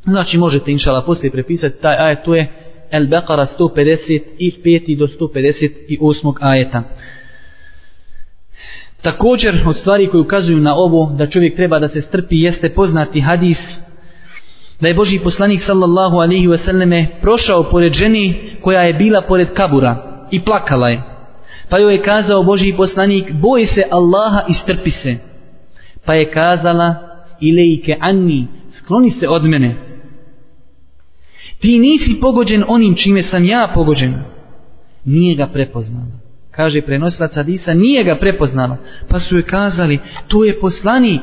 Znači 0.01 0.37
možete 0.37 0.71
inšala 0.71 1.01
poslije 1.01 1.31
prepisati 1.31 1.81
taj 1.81 1.95
ajet 1.97 2.19
to 2.25 2.35
je 2.35 2.68
El-Beqara 2.91 3.45
155 3.59 4.97
do 4.97 5.07
158 5.07 6.33
ajeta. 6.39 6.83
Također 9.01 9.55
od 9.67 9.77
stvari 9.77 10.07
koje 10.07 10.21
ukazuju 10.21 10.57
na 10.57 10.75
ovo 10.75 11.15
da 11.17 11.27
čovjek 11.27 11.55
treba 11.55 11.79
da 11.79 11.89
se 11.89 12.01
strpi 12.01 12.39
jeste 12.39 12.69
poznati 12.69 13.21
hadis 13.21 13.57
da 14.79 14.87
je 14.87 14.93
Boži 14.93 15.19
poslanik 15.19 15.61
sallallahu 15.61 16.17
alaihi 16.17 16.47
wasallame 16.47 17.05
prošao 17.21 17.63
pored 17.63 17.93
ženi 17.93 18.41
koja 18.61 18.81
je 18.81 18.93
bila 18.93 19.21
pored 19.21 19.53
kabura 19.53 20.25
i 20.31 20.41
plakala 20.41 20.89
je. 20.89 21.01
Pa 21.69 21.77
joj 21.77 21.93
je 21.93 22.01
kazao 22.01 22.43
Boži 22.43 22.73
poslanik 22.77 23.31
boj 23.31 23.65
se 23.65 23.83
Allaha 23.91 24.45
i 24.49 24.53
strpi 24.53 24.91
se. 24.91 25.15
Pa 26.05 26.13
je 26.13 26.31
kazala 26.31 26.95
ilike 27.41 27.97
anni 27.99 28.47
skloni 28.77 29.09
se 29.09 29.29
od 29.29 29.43
mene. 29.43 29.88
Ti 31.59 31.79
nisi 31.79 32.19
pogođen 32.21 32.63
onim 32.67 32.95
čime 32.95 33.23
sam 33.23 33.45
ja 33.45 33.71
pogođen. 33.73 34.13
Nije 35.05 35.35
ga 35.35 35.47
prepoznala 35.47 36.19
kaže 36.59 36.81
prenosilac 36.81 37.35
Hadisa, 37.35 37.73
nije 37.73 38.03
ga 38.03 38.15
prepoznala. 38.15 38.77
Pa 39.09 39.19
su 39.19 39.35
joj 39.35 39.45
kazali, 39.47 39.99
to 40.27 40.43
je 40.43 40.59
poslanik. 40.59 41.21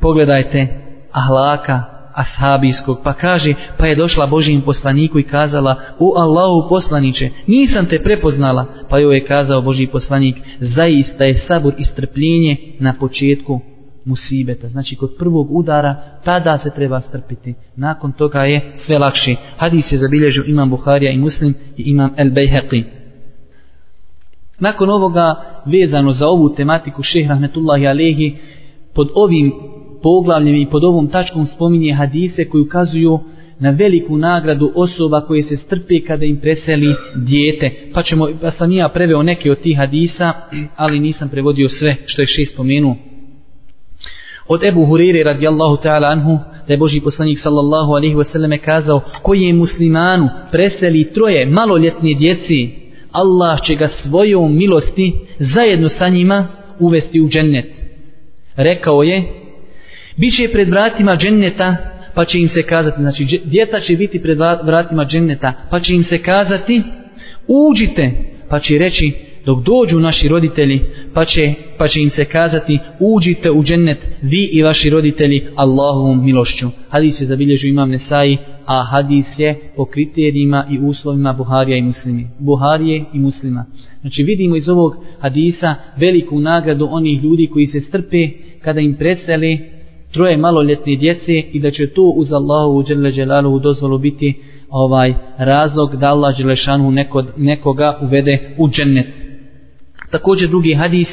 Pogledajte, 0.00 0.66
ahlaka 1.12 1.82
ashabijskog, 2.14 3.00
pa 3.04 3.12
kaže, 3.12 3.54
pa 3.78 3.86
je 3.86 3.96
došla 3.96 4.26
Božijim 4.26 4.60
poslaniku 4.60 5.18
i 5.18 5.22
kazala, 5.22 5.76
u 5.98 6.12
Allahu 6.16 6.68
poslaniće, 6.68 7.30
nisam 7.46 7.86
te 7.86 8.02
prepoznala, 8.02 8.66
pa 8.88 8.98
joj 8.98 9.14
je 9.14 9.24
kazao 9.24 9.62
Božiji 9.62 9.86
poslanik, 9.86 10.36
zaista 10.60 11.24
je 11.24 11.34
sabor 11.34 11.74
i 11.78 11.84
strpljenje 11.84 12.56
na 12.78 12.94
početku 13.00 13.60
musibeta. 14.08 14.68
Znači, 14.68 14.96
kod 14.96 15.10
prvog 15.18 15.56
udara, 15.56 15.94
tada 16.24 16.58
se 16.58 16.70
treba 16.70 17.00
strpiti. 17.00 17.54
Nakon 17.76 18.12
toga 18.12 18.38
je 18.38 18.72
sve 18.76 18.98
lakši. 18.98 19.36
Hadis 19.56 19.92
je 19.92 19.98
zabilježio 19.98 20.44
imam 20.46 20.70
Buharija 20.70 21.12
i 21.12 21.18
Muslim 21.18 21.54
i 21.76 21.82
imam 21.82 22.14
El 22.16 22.30
Bejheqi. 22.30 22.84
Nakon 24.60 24.90
ovoga, 24.90 25.34
vezano 25.66 26.12
za 26.12 26.28
ovu 26.28 26.54
tematiku 26.54 27.02
šeh 27.02 27.28
Rahmetullahi 27.28 27.86
Alehi, 27.86 28.36
pod 28.94 29.08
ovim 29.14 29.52
poglavljem 30.02 30.54
i 30.54 30.70
pod 30.70 30.84
ovom 30.84 31.08
tačkom 31.08 31.46
spominje 31.46 31.92
hadise 31.92 32.44
koji 32.44 32.62
ukazuju 32.62 33.20
na 33.60 33.70
veliku 33.70 34.16
nagradu 34.16 34.72
osoba 34.74 35.20
koje 35.20 35.42
se 35.42 35.56
strpe 35.56 36.00
kada 36.00 36.24
im 36.24 36.36
preseli 36.36 36.94
dijete. 37.16 37.70
Pa, 37.94 38.02
ćemo, 38.02 38.28
pa 38.40 38.50
sam 38.50 38.72
ja 38.72 38.88
preveo 38.88 39.22
neke 39.22 39.50
od 39.50 39.58
tih 39.58 39.76
hadisa, 39.76 40.32
ali 40.76 41.00
nisam 41.00 41.28
prevodio 41.28 41.68
sve 41.68 41.96
što 42.06 42.22
je 42.22 42.26
šest 42.26 42.54
spomenuo. 42.54 42.96
Od 44.48 44.64
Ebu 44.64 44.84
Hurire 44.84 45.22
radijallahu 45.24 45.76
ta'ala 45.76 46.12
anhu, 46.12 46.38
da 46.66 46.74
je 46.74 46.78
Boži 46.78 47.00
poslanik 47.00 47.38
sallallahu 47.38 47.92
alaihi 47.92 48.14
wasallam 48.14 48.58
kazao, 48.58 49.00
koji 49.22 49.40
je 49.40 49.52
muslimanu 49.52 50.28
preseli 50.52 51.12
troje 51.12 51.46
maloljetne 51.46 52.14
djeci, 52.14 52.70
Allah 53.12 53.60
će 53.62 53.74
ga 53.74 53.88
svojom 53.88 54.56
milosti 54.56 55.12
zajedno 55.38 55.88
sa 55.88 56.08
njima 56.08 56.46
uvesti 56.78 57.20
u 57.20 57.28
džennet. 57.28 57.66
Rekao 58.56 59.02
je, 59.02 59.22
bit 60.16 60.36
će 60.36 60.52
pred 60.52 60.68
vratima 60.68 61.16
dženneta, 61.16 61.76
pa 62.14 62.24
će 62.24 62.38
im 62.38 62.48
se 62.48 62.62
kazati, 62.62 63.00
znači 63.00 63.40
djeca 63.44 63.80
će 63.80 63.96
biti 63.96 64.22
pred 64.22 64.38
vratima 64.62 65.04
dženneta, 65.04 65.52
pa 65.70 65.80
će 65.80 65.94
im 65.94 66.04
se 66.04 66.18
kazati, 66.18 66.82
uđite, 67.48 68.10
pa 68.48 68.60
će 68.60 68.78
reći, 68.78 69.12
dok 69.48 69.62
dođu 69.62 70.00
naši 70.00 70.28
roditelji, 70.28 70.80
pa 71.14 71.24
će, 71.24 71.54
pa 71.78 71.88
će 71.88 72.00
im 72.00 72.10
se 72.10 72.24
kazati, 72.24 72.78
uđite 73.00 73.50
u 73.50 73.62
džennet, 73.62 73.98
vi 74.22 74.48
i 74.52 74.62
vaši 74.62 74.90
roditelji, 74.90 75.46
Allahovom 75.56 76.24
milošću. 76.24 76.66
Hadis 76.88 77.20
je 77.20 77.26
zabilježio 77.26 77.68
imam 77.68 77.90
Nesai, 77.90 78.36
a 78.66 78.84
hadis 78.90 79.26
je 79.38 79.54
po 79.76 79.84
kriterijima 79.84 80.64
i 80.70 80.78
uslovima 80.78 81.32
Buharija 81.32 81.76
i 81.76 81.82
muslimi. 81.82 82.26
Buharije 82.38 83.04
i 83.14 83.18
muslima. 83.18 83.64
Znači 84.00 84.22
vidimo 84.22 84.56
iz 84.56 84.68
ovog 84.68 84.96
hadisa 85.20 85.74
veliku 85.96 86.40
nagradu 86.40 86.88
onih 86.90 87.22
ljudi 87.22 87.46
koji 87.46 87.66
se 87.66 87.80
strpe 87.80 88.28
kada 88.62 88.80
im 88.80 88.94
preseli 88.94 89.60
troje 90.12 90.36
maloljetne 90.36 90.96
djece 90.96 91.38
i 91.52 91.60
da 91.60 91.70
će 91.70 91.86
to 91.86 92.02
uz 92.02 92.32
Allahu 92.32 92.82
dželle 92.82 93.12
Đele 93.12 93.60
dozvolu 93.62 93.98
biti 93.98 94.34
ovaj 94.70 95.14
razlog 95.38 95.96
da 95.96 96.06
Allah 96.08 96.36
dželešanu 96.36 96.90
nekod, 96.90 97.26
nekoga 97.36 97.98
uvede 98.02 98.54
u 98.58 98.68
džennet. 98.68 99.27
Također 100.10 100.48
drugi 100.48 100.74
hadis 100.74 101.08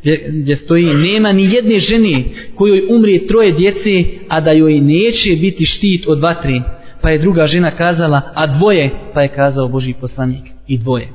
gdje, 0.00 0.24
gdje 0.28 0.56
stoji 0.56 0.94
nema 0.94 1.32
ni 1.32 1.54
jedne 1.54 1.80
žene 1.80 2.24
kojoj 2.54 2.86
umri 2.90 3.26
troje 3.26 3.52
djece 3.52 4.04
a 4.28 4.40
da 4.40 4.52
joj 4.52 4.80
neće 4.80 5.36
biti 5.40 5.64
štit 5.64 6.06
od 6.06 6.20
vatri 6.20 6.62
pa 7.02 7.10
je 7.10 7.18
druga 7.18 7.46
žena 7.46 7.70
kazala, 7.70 8.20
a 8.34 8.46
dvoje, 8.46 8.90
pa 9.14 9.22
je 9.22 9.28
kazao 9.28 9.68
Boži 9.68 9.94
poslanik, 10.00 10.44
i 10.66 10.78
dvoje. 10.78 11.08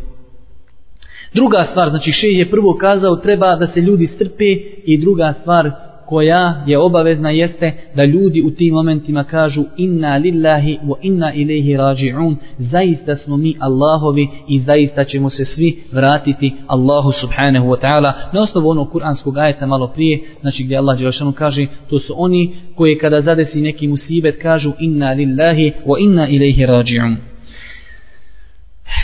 Druga 1.34 1.68
stvar, 1.72 1.90
znači 1.90 2.12
šej 2.12 2.40
je 2.40 2.50
prvo 2.50 2.74
kazao, 2.74 3.16
treba 3.16 3.56
da 3.56 3.68
se 3.68 3.82
ljudi 3.82 4.08
strpe. 4.08 4.46
I 4.86 4.98
druga 4.98 5.34
stvar, 5.42 5.72
koja 6.06 6.64
je 6.68 6.78
obavezna 6.78 7.30
jeste 7.30 7.74
da 7.96 8.06
ljudi 8.06 8.42
u 8.42 8.52
tim 8.52 8.74
momentima 8.74 9.24
kažu 9.24 9.64
inna 9.78 10.18
lillahi 10.18 10.80
wa 10.84 10.96
inna 11.02 11.34
ilaihi 11.34 11.78
raji'un 11.78 12.36
zaista 12.60 13.16
smo 13.16 13.38
mi 13.38 13.56
Allahovi 13.60 14.28
i 14.48 14.60
zaista 14.60 15.04
ćemo 15.04 15.30
se 15.30 15.46
svi 15.46 15.84
vratiti 15.92 16.54
Allahu 16.68 17.12
subhanahu 17.12 17.68
wa 17.68 17.80
ta'ala. 17.82 18.14
Na 18.34 18.42
osnovu 18.42 18.70
onog 18.70 18.92
kuranskog 18.92 19.38
ajeta 19.38 19.66
malo 19.66 19.88
prije 19.88 20.20
znači 20.42 20.64
gdje 20.64 20.78
Allah 20.78 20.98
Đelešanu 20.98 21.32
kaže 21.32 21.68
to 21.90 22.00
su 22.00 22.14
oni 22.18 22.56
koji 22.76 22.98
kada 22.98 23.22
zadesi 23.22 23.62
neki 23.62 23.88
musibet 23.88 24.42
kažu 24.42 24.72
inna 24.80 25.12
lillahi 25.12 25.72
wa 25.86 25.96
inna 26.00 26.28
ilaihi 26.28 26.66
raji'un 26.66 27.16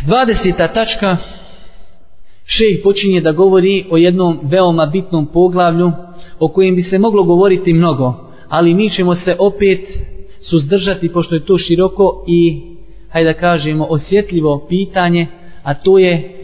20. 0.08 0.74
tačka. 0.74 1.18
Šejh 2.46 2.80
počinje 2.84 3.22
da 3.22 3.32
govori 3.32 3.86
o 3.90 3.98
jednom 3.98 4.40
veoma 4.44 4.86
bitnom 4.86 5.26
poglavlju 5.26 5.92
o 6.42 6.48
kojem 6.48 6.76
bi 6.76 6.84
se 6.84 7.00
moglo 7.00 7.24
govoriti 7.24 7.74
mnogo, 7.74 8.14
ali 8.50 8.74
mi 8.74 8.90
ćemo 8.90 9.16
se 9.16 9.36
opet 9.40 9.80
suzdržati 10.40 11.10
pošto 11.10 11.36
je 11.36 11.46
to 11.46 11.58
široko 11.58 12.26
i, 12.28 12.62
hajde 13.10 13.34
da 13.34 13.40
kažemo, 13.40 13.88
osjetljivo 13.90 14.66
pitanje, 14.70 15.28
a 15.64 15.74
to 15.74 16.00
je 16.00 16.38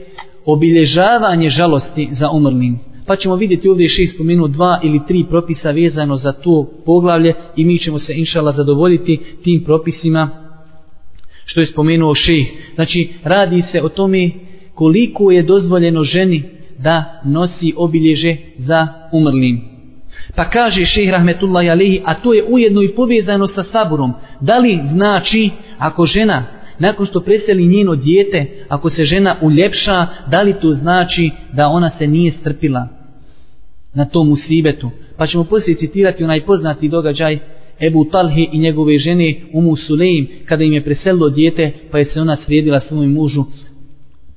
obilježavanje 0.45 1.50
žalosti 1.50 2.10
za 2.12 2.30
umrlim. 2.32 2.80
Pa 3.06 3.16
ćemo 3.16 3.36
vidjeti 3.36 3.70
ovdje 3.70 3.89
šest 3.89 4.16
spomenu 4.16 4.48
dva 4.48 4.80
ili 4.84 5.02
tri 5.08 5.26
propisa 5.30 5.72
vezano 5.72 6.18
za 6.18 6.32
to 6.32 6.70
poglavlje 6.86 7.34
i 7.56 7.66
mi 7.66 7.80
ćemo 7.80 8.00
se 8.00 8.14
inšala 8.16 8.52
zadovoljiti 8.52 9.20
tim 9.43 9.64
propisima 9.64 10.30
što 11.45 11.60
je 11.60 11.66
spomenuo 11.68 12.16
šejh. 12.16 12.48
Znači, 12.76 13.10
radi 13.24 13.62
se 13.62 13.82
o 13.82 13.89
tome 13.89 14.30
koliko 14.74 15.32
je 15.32 15.43
dozvoljeno 15.43 16.04
ženi 16.04 16.43
da 16.80 17.22
nosi 17.26 17.74
obilježe 17.78 18.36
za 18.58 18.88
umrlim. 19.12 19.77
Pa 20.36 20.50
kaže 20.50 20.86
šehr 20.86 21.12
rahmetullahi 21.12 21.70
alihi, 21.70 22.02
a 22.06 22.14
to 22.14 22.34
je 22.34 22.44
ujedno 22.44 22.82
i 22.82 22.96
povezano 22.96 23.48
sa 23.48 23.64
saburom. 23.64 24.14
Da 24.42 24.58
li 24.58 24.80
znači, 24.94 25.50
ako 25.78 26.06
žena, 26.06 26.44
nakon 26.80 27.06
što 27.06 27.22
preseli 27.22 27.68
njeno 27.68 27.96
dijete, 27.96 28.46
ako 28.70 28.90
se 28.90 29.06
žena 29.06 29.36
uljepša, 29.42 30.08
da 30.28 30.42
li 30.42 30.54
to 30.62 30.74
znači 30.74 31.32
da 31.54 31.68
ona 31.68 31.90
se 31.90 32.08
nije 32.08 32.32
strpila 32.32 32.88
na 33.94 34.06
tom 34.06 34.32
usibetu? 34.32 34.90
Pa 35.18 35.28
ćemo 35.28 35.44
poslije 35.44 35.78
citirati 35.78 36.24
onaj 36.24 36.42
poznati 36.42 36.90
događaj 36.90 37.40
Ebu 37.82 38.06
Talhi 38.06 38.50
i 38.52 38.60
njegove 38.60 38.98
žene 38.98 39.36
Umu 39.54 39.76
Sulejim, 39.76 40.28
kada 40.46 40.64
im 40.64 40.74
je 40.74 40.84
preselilo 40.84 41.30
dijete, 41.30 41.72
pa 41.92 42.00
je 42.00 42.06
se 42.06 42.22
ona 42.22 42.36
srijedila 42.36 42.80
svojim 42.80 43.12
mužu, 43.12 43.44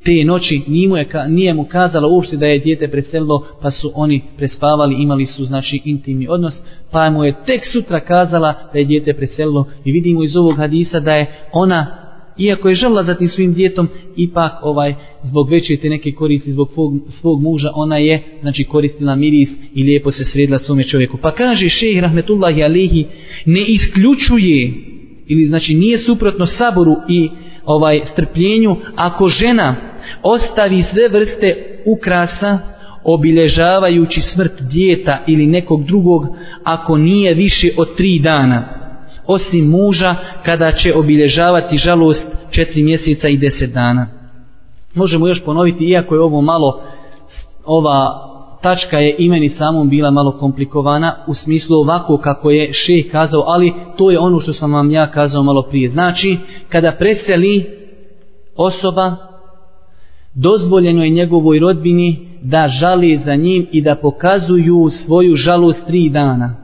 te 0.04 0.24
noći 0.24 0.62
nije 0.66 0.88
mu, 0.88 0.96
je, 0.96 1.06
nije 1.28 1.54
mu 1.54 1.64
kazala 1.64 2.08
uopšte 2.08 2.36
da 2.36 2.46
je 2.46 2.58
dijete 2.58 2.88
preselilo, 2.88 3.46
pa 3.62 3.70
su 3.70 3.92
oni 3.94 4.22
prespavali, 4.36 5.02
imali 5.02 5.26
su 5.26 5.44
znači 5.44 5.80
intimni 5.84 6.28
odnos, 6.28 6.54
pa 6.90 7.10
mu 7.10 7.24
je 7.24 7.34
tek 7.46 7.60
sutra 7.72 8.00
kazala 8.00 8.54
da 8.72 8.78
je 8.78 8.84
dijete 8.84 9.14
preselilo 9.14 9.66
i 9.84 9.92
vidimo 9.92 10.24
iz 10.24 10.36
ovog 10.36 10.56
hadisa 10.56 11.00
da 11.00 11.14
je 11.14 11.26
ona, 11.52 11.86
iako 12.38 12.68
je 12.68 12.74
žela 12.74 13.04
za 13.04 13.14
tim 13.14 13.28
svim 13.28 13.54
djetom, 13.54 13.88
ipak 14.16 14.52
ovaj 14.62 14.94
zbog 15.22 15.50
veće 15.50 15.76
te 15.76 15.88
neke 15.88 16.12
koristi 16.12 16.52
zbog 16.52 16.70
svog, 16.74 16.92
svog 17.08 17.42
muža, 17.42 17.70
ona 17.74 17.96
je 17.96 18.22
znači 18.40 18.64
koristila 18.64 19.14
miris 19.14 19.50
i 19.74 19.82
lijepo 19.82 20.10
se 20.10 20.24
sredila 20.24 20.58
svome 20.58 20.84
čovjeku. 20.84 21.16
Pa 21.16 21.30
kaže 21.30 21.68
šejh 21.68 22.00
rahmetullahi 22.00 22.62
alihi, 22.62 23.06
ne 23.44 23.64
isključuje 23.64 24.72
ili 25.26 25.44
znači 25.44 25.74
nije 25.74 25.98
suprotno 25.98 26.46
saboru 26.46 26.96
i 27.08 27.28
ovaj 27.64 28.00
strpljenju 28.12 28.76
ako 28.96 29.28
žena 29.28 29.89
ostavi 30.22 30.82
sve 30.82 31.08
vrste 31.08 31.80
ukrasa 31.86 32.58
obilježavajući 33.04 34.20
smrt 34.20 34.52
djeta 34.60 35.18
ili 35.26 35.46
nekog 35.46 35.84
drugog 35.84 36.26
ako 36.64 36.96
nije 36.96 37.34
više 37.34 37.70
od 37.78 37.96
tri 37.96 38.18
dana. 38.18 38.64
Osim 39.26 39.68
muža 39.68 40.14
kada 40.44 40.72
će 40.72 40.94
obilježavati 40.94 41.78
žalost 41.78 42.26
četiri 42.50 42.82
mjeseca 42.82 43.28
i 43.28 43.36
deset 43.36 43.72
dana. 43.72 44.06
Možemo 44.94 45.28
još 45.28 45.44
ponoviti 45.44 45.84
iako 45.84 46.14
je 46.14 46.20
ovo 46.20 46.40
malo 46.40 46.80
ova 47.64 48.26
tačka 48.62 48.98
je 48.98 49.16
imeni 49.18 49.48
samom 49.48 49.88
bila 49.88 50.10
malo 50.10 50.32
komplikovana 50.32 51.14
u 51.26 51.34
smislu 51.34 51.76
ovako 51.76 52.16
kako 52.16 52.50
je 52.50 52.72
šeh 52.72 53.10
kazao 53.12 53.44
ali 53.46 53.72
to 53.96 54.10
je 54.10 54.18
ono 54.18 54.40
što 54.40 54.52
sam 54.52 54.72
vam 54.72 54.90
ja 54.90 55.06
kazao 55.06 55.42
malo 55.42 55.62
prije. 55.62 55.88
Znači 55.88 56.38
kada 56.68 56.92
preseli 56.92 57.66
osoba 58.56 59.16
dozvoljeno 60.34 61.04
je 61.04 61.10
njegovoj 61.10 61.58
rodbini 61.58 62.18
da 62.42 62.68
žali 62.68 63.20
za 63.24 63.34
njim 63.34 63.66
i 63.72 63.82
da 63.82 63.94
pokazuju 63.94 64.90
svoju 65.06 65.34
žalost 65.34 65.86
tri 65.86 66.08
dana. 66.08 66.56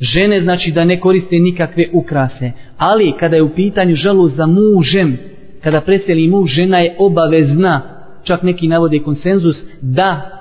Žene 0.00 0.40
znači 0.40 0.72
da 0.72 0.84
ne 0.84 1.00
koriste 1.00 1.38
nikakve 1.38 1.88
ukrase, 1.92 2.52
ali 2.76 3.12
kada 3.18 3.36
je 3.36 3.42
u 3.42 3.54
pitanju 3.54 3.94
žalost 3.94 4.36
za 4.36 4.46
mužem, 4.46 5.18
kada 5.62 5.80
preseli 5.80 6.28
muž, 6.28 6.50
žena 6.50 6.78
je 6.78 6.96
obavezna, 6.98 7.82
čak 8.24 8.42
neki 8.42 8.68
navode 8.68 8.98
konsenzus, 8.98 9.56
da 9.80 10.36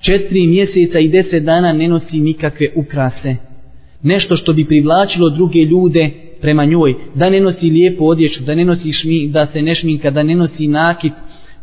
četiri 0.00 0.46
mjeseca 0.46 0.98
i 0.98 1.08
deset 1.08 1.44
dana 1.44 1.72
ne 1.72 1.88
nosi 1.88 2.20
nikakve 2.20 2.66
ukrase. 2.74 3.36
Nešto 4.02 4.36
što 4.36 4.52
bi 4.52 4.64
privlačilo 4.64 5.30
druge 5.30 5.58
ljude 5.58 6.10
prema 6.42 6.64
njoj, 6.64 6.94
da 7.14 7.30
ne 7.30 7.40
nosi 7.40 7.70
lijepu 7.70 8.06
odjeću, 8.06 8.44
da 8.44 8.54
ne 8.54 8.64
nosi 8.64 8.92
šmi, 8.92 9.28
da 9.28 9.46
se 9.46 9.62
ne 9.62 9.74
šminka, 9.74 10.10
da 10.10 10.22
ne 10.22 10.34
nosi 10.34 10.66
nakit, 10.66 11.12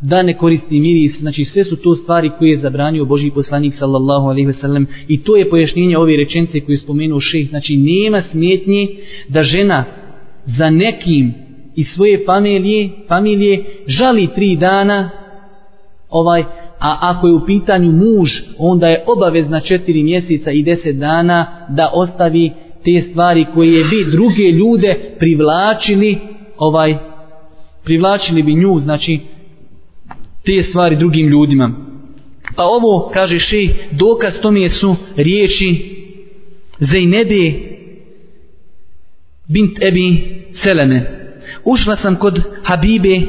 da 0.01 0.23
ne 0.23 0.33
koristi 0.33 0.79
miris, 0.79 1.19
znači 1.19 1.45
sve 1.45 1.63
su 1.63 1.75
to 1.75 1.95
stvari 1.95 2.31
koje 2.39 2.49
je 2.49 2.57
zabranio 2.57 3.05
Boži 3.05 3.31
poslanik 3.31 3.73
sallallahu 3.75 4.27
alaihi 4.27 4.47
ve 4.47 4.53
sellem. 4.53 4.87
I 5.07 5.23
to 5.23 5.35
je 5.35 5.49
pojašnjenje 5.49 5.97
ove 5.97 6.17
rečence 6.17 6.59
koju 6.59 6.73
je 6.73 6.77
spomenuo 6.77 7.19
šeh, 7.19 7.49
znači 7.49 7.77
nema 7.77 8.21
smetnje 8.21 8.87
da 9.27 9.43
žena 9.43 9.83
za 10.45 10.69
nekim 10.69 11.33
iz 11.75 11.87
svoje 11.87 12.25
familije, 12.25 12.89
familije 13.07 13.63
žali 13.87 14.27
tri 14.35 14.55
dana 14.55 15.09
ovaj 16.09 16.43
a 16.79 16.97
ako 17.01 17.27
je 17.27 17.33
u 17.33 17.45
pitanju 17.45 17.91
muž, 17.91 18.29
onda 18.57 18.87
je 18.87 19.03
obavezna 19.07 19.59
četiri 19.59 20.03
mjeseca 20.03 20.51
i 20.51 20.63
deset 20.63 20.95
dana 20.95 21.45
da 21.69 21.91
ostavi 21.93 22.51
te 22.83 23.01
stvari 23.01 23.45
koje 23.53 23.83
bi 23.83 24.11
druge 24.11 24.43
ljude 24.43 24.95
privlačili, 25.19 26.17
ovaj, 26.57 26.97
privlačili 27.83 28.43
bi 28.43 28.53
nju, 28.53 28.79
znači, 28.79 29.19
te 30.45 30.63
stvari 30.63 30.95
drugim 30.95 31.27
ljudima. 31.27 31.71
Pa 32.55 32.63
ovo, 32.63 33.09
kaže 33.13 33.39
še, 33.39 33.67
dokaz 33.91 34.33
tome 34.41 34.69
su 34.69 34.95
riječi 35.15 35.95
Zajnebe 36.79 37.53
bint 39.47 39.83
Ebi 39.83 40.25
Seleme. 40.63 41.29
Ušla 41.63 41.95
sam 41.95 42.15
kod 42.15 42.41
Habibe 42.63 43.21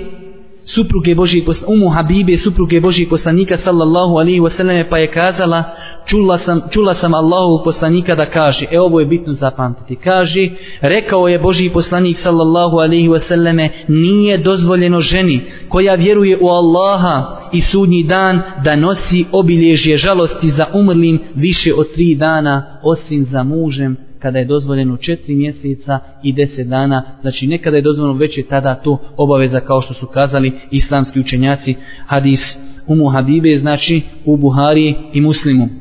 supruge 0.65 1.15
Božijeg 1.15 1.45
umu 1.67 1.89
Habibe, 1.89 2.37
supruge 2.37 2.81
Božijeg 2.81 3.09
poslanika 3.09 3.59
sallallahu 3.59 4.17
alaihi 4.17 4.41
wasallam 4.41 4.85
pa 4.91 4.99
je 4.99 5.07
kazala 5.07 5.65
čula 6.07 6.39
sam, 6.39 6.61
čula 6.71 6.95
sam 6.95 7.15
Allahu 7.15 7.65
poslanika 7.65 8.15
da 8.15 8.27
kaže, 8.27 8.67
e 8.71 8.81
ovo 8.81 9.01
je 9.01 9.07
bitno 9.07 9.33
zapamtiti, 9.33 9.97
kaže, 9.97 10.49
rekao 10.81 11.29
je 11.29 11.39
Boži 11.39 11.71
poslanik 11.71 12.19
sallallahu 12.19 12.77
alaihi 12.77 13.09
wasallame, 13.09 13.69
nije 13.89 14.39
dozvoljeno 14.39 15.01
ženi 15.01 15.41
koja 15.69 15.95
vjeruje 15.95 16.39
u 16.41 16.49
Allaha 16.49 17.39
i 17.53 17.61
sudnji 17.61 18.03
dan 18.03 18.41
da 18.65 18.77
nosi 18.77 19.25
obilježje 19.33 19.97
žalosti 19.97 20.51
za 20.51 20.67
umrlim 20.75 21.21
više 21.35 21.75
od 21.75 21.93
tri 21.95 22.15
dana 22.15 22.63
osim 22.83 23.25
za 23.25 23.43
mužem 23.43 23.97
kada 24.19 24.39
je 24.39 24.45
dozvoljeno 24.45 24.97
četiri 24.97 25.35
mjeseca 25.35 25.99
i 26.23 26.33
deset 26.33 26.69
dana, 26.69 27.03
znači 27.21 27.47
nekada 27.47 27.77
je 27.77 27.83
dozvoljeno 27.83 28.19
već 28.19 28.39
je 28.39 28.47
tada 28.47 28.75
to 28.75 28.99
obaveza 29.17 29.61
kao 29.61 29.83
što 29.83 29.95
su 29.95 30.07
kazali 30.07 30.53
islamski 30.71 31.21
učenjaci. 31.21 31.75
Hadis 32.07 32.41
Umu 32.87 33.09
Habibe, 33.09 33.59
znači 33.59 34.03
u 34.25 34.37
Buhari 34.37 34.95
i 35.13 35.21
Muslimu. 35.21 35.80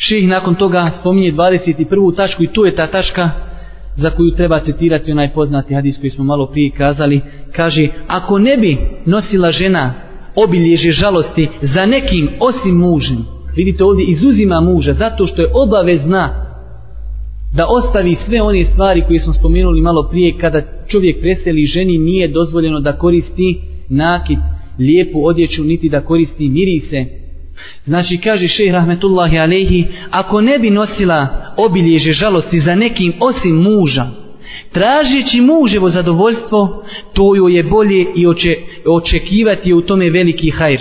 Ših 0.00 0.28
nakon 0.28 0.54
toga 0.54 0.90
spominje 1.00 1.32
21. 1.32 2.16
tačku 2.16 2.42
i 2.42 2.46
tu 2.46 2.64
je 2.64 2.76
ta 2.76 2.86
tačka 2.86 3.30
za 3.96 4.10
koju 4.10 4.30
treba 4.30 4.60
citirati 4.60 5.12
onaj 5.12 5.28
poznati 5.28 5.74
hadis 5.74 5.98
koji 6.00 6.10
smo 6.10 6.24
malo 6.24 6.46
prije 6.46 6.70
kazali. 6.70 7.20
Kaže, 7.52 7.88
ako 8.06 8.38
ne 8.38 8.56
bi 8.56 8.78
nosila 9.06 9.52
žena 9.52 9.94
obilježe 10.34 10.90
žalosti 10.90 11.48
za 11.62 11.86
nekim 11.86 12.28
osim 12.40 12.74
mužem, 12.74 13.24
vidite 13.56 13.84
ovdje 13.84 14.04
izuzima 14.04 14.60
muža 14.60 14.92
zato 14.92 15.26
što 15.26 15.42
je 15.42 15.50
obavezna 15.54 16.44
da 17.54 17.66
ostavi 17.68 18.14
sve 18.14 18.42
one 18.42 18.64
stvari 18.64 19.02
koje 19.06 19.20
smo 19.20 19.32
spomenuli 19.32 19.80
malo 19.80 20.08
prije 20.10 20.38
kada 20.40 20.62
čovjek 20.86 21.20
preseli 21.20 21.66
ženi 21.66 21.98
nije 21.98 22.28
dozvoljeno 22.28 22.80
da 22.80 22.98
koristi 22.98 23.60
nakit, 23.88 24.38
lijepu 24.78 25.26
odjeću 25.26 25.64
niti 25.64 25.88
da 25.88 26.00
koristi 26.00 26.48
mirise 26.48 27.06
znači 27.84 28.18
kaže 28.24 28.48
šejh 28.48 28.72
rahmetullahi 28.72 29.38
alehi 29.38 29.86
ako 30.10 30.40
ne 30.40 30.58
bi 30.58 30.70
nosila 30.70 31.26
obilježe 31.56 32.12
žalosti 32.12 32.60
za 32.60 32.74
nekim 32.74 33.12
osim 33.20 33.56
muža 33.56 34.06
tražeći 34.72 35.40
muževo 35.40 35.90
zadovoljstvo 35.90 36.84
to 37.12 37.34
joj 37.34 37.56
je 37.56 37.62
bolje 37.62 38.06
i 38.14 38.26
oče, 38.26 38.56
očekivati 38.86 39.72
u 39.72 39.80
tome 39.80 40.10
veliki 40.10 40.50
hajr 40.50 40.80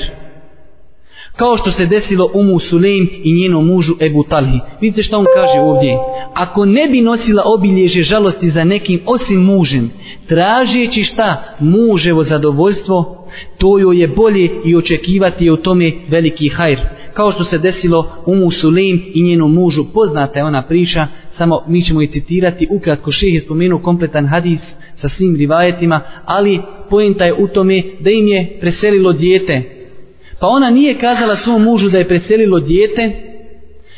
kao 1.38 1.58
što 1.58 1.72
se 1.72 1.86
desilo 1.86 2.32
Umu 2.34 2.60
Sulejm 2.60 3.08
i 3.24 3.34
njenom 3.34 3.66
mužu 3.66 3.94
Ebu 4.02 4.24
Talhi. 4.24 4.60
Vidite 4.82 5.04
što 5.04 5.18
on 5.18 5.26
kaže 5.36 5.60
ovdje. 5.60 5.98
Ako 6.34 6.66
ne 6.66 6.88
bi 6.88 7.02
nosila 7.02 7.44
obilježe 7.46 8.02
žalosti 8.02 8.50
za 8.50 8.64
nekim 8.64 9.00
osim 9.06 9.42
mužem, 9.42 9.92
tražeći 10.28 11.04
šta 11.04 11.44
muževo 11.60 12.24
zadovoljstvo, 12.24 13.28
to 13.58 13.80
joj 13.80 14.02
je 14.02 14.08
bolje 14.08 14.50
i 14.66 14.76
očekivati 14.76 15.46
je 15.46 15.52
u 15.52 15.58
tome 15.58 15.92
veliki 16.10 16.50
hajr. 16.50 16.80
Kao 17.14 17.32
što 17.32 17.44
se 17.44 17.58
desilo 17.58 18.12
Umu 18.26 18.52
Sulejm 18.52 19.00
i 19.14 19.24
njenom 19.24 19.54
mužu, 19.54 19.86
poznata 19.94 20.40
je 20.40 20.46
ona 20.46 20.62
priča, 20.62 21.08
samo 21.38 21.60
mi 21.68 21.84
ćemo 21.84 22.02
je 22.02 22.08
citirati, 22.08 22.68
ukratko 22.72 23.12
šeh 23.12 23.34
je 23.34 23.42
spomenuo 23.42 23.80
kompletan 23.80 24.26
hadis 24.26 24.60
sa 24.96 25.10
svim 25.10 25.36
rivajetima, 25.36 26.02
ali 26.26 26.60
pojenta 26.90 27.26
je 27.26 27.34
u 27.34 27.48
tome 27.48 27.84
da 28.00 28.10
im 28.10 28.28
je 28.28 28.58
preselilo 28.62 29.14
dijete, 29.14 29.77
Pa 30.40 30.48
ona 30.48 30.70
nije 30.70 31.00
kazala 31.00 31.36
svom 31.36 31.64
mužu 31.64 31.90
da 31.90 31.98
je 31.98 32.08
preselilo 32.08 32.60
dijete, 32.60 33.12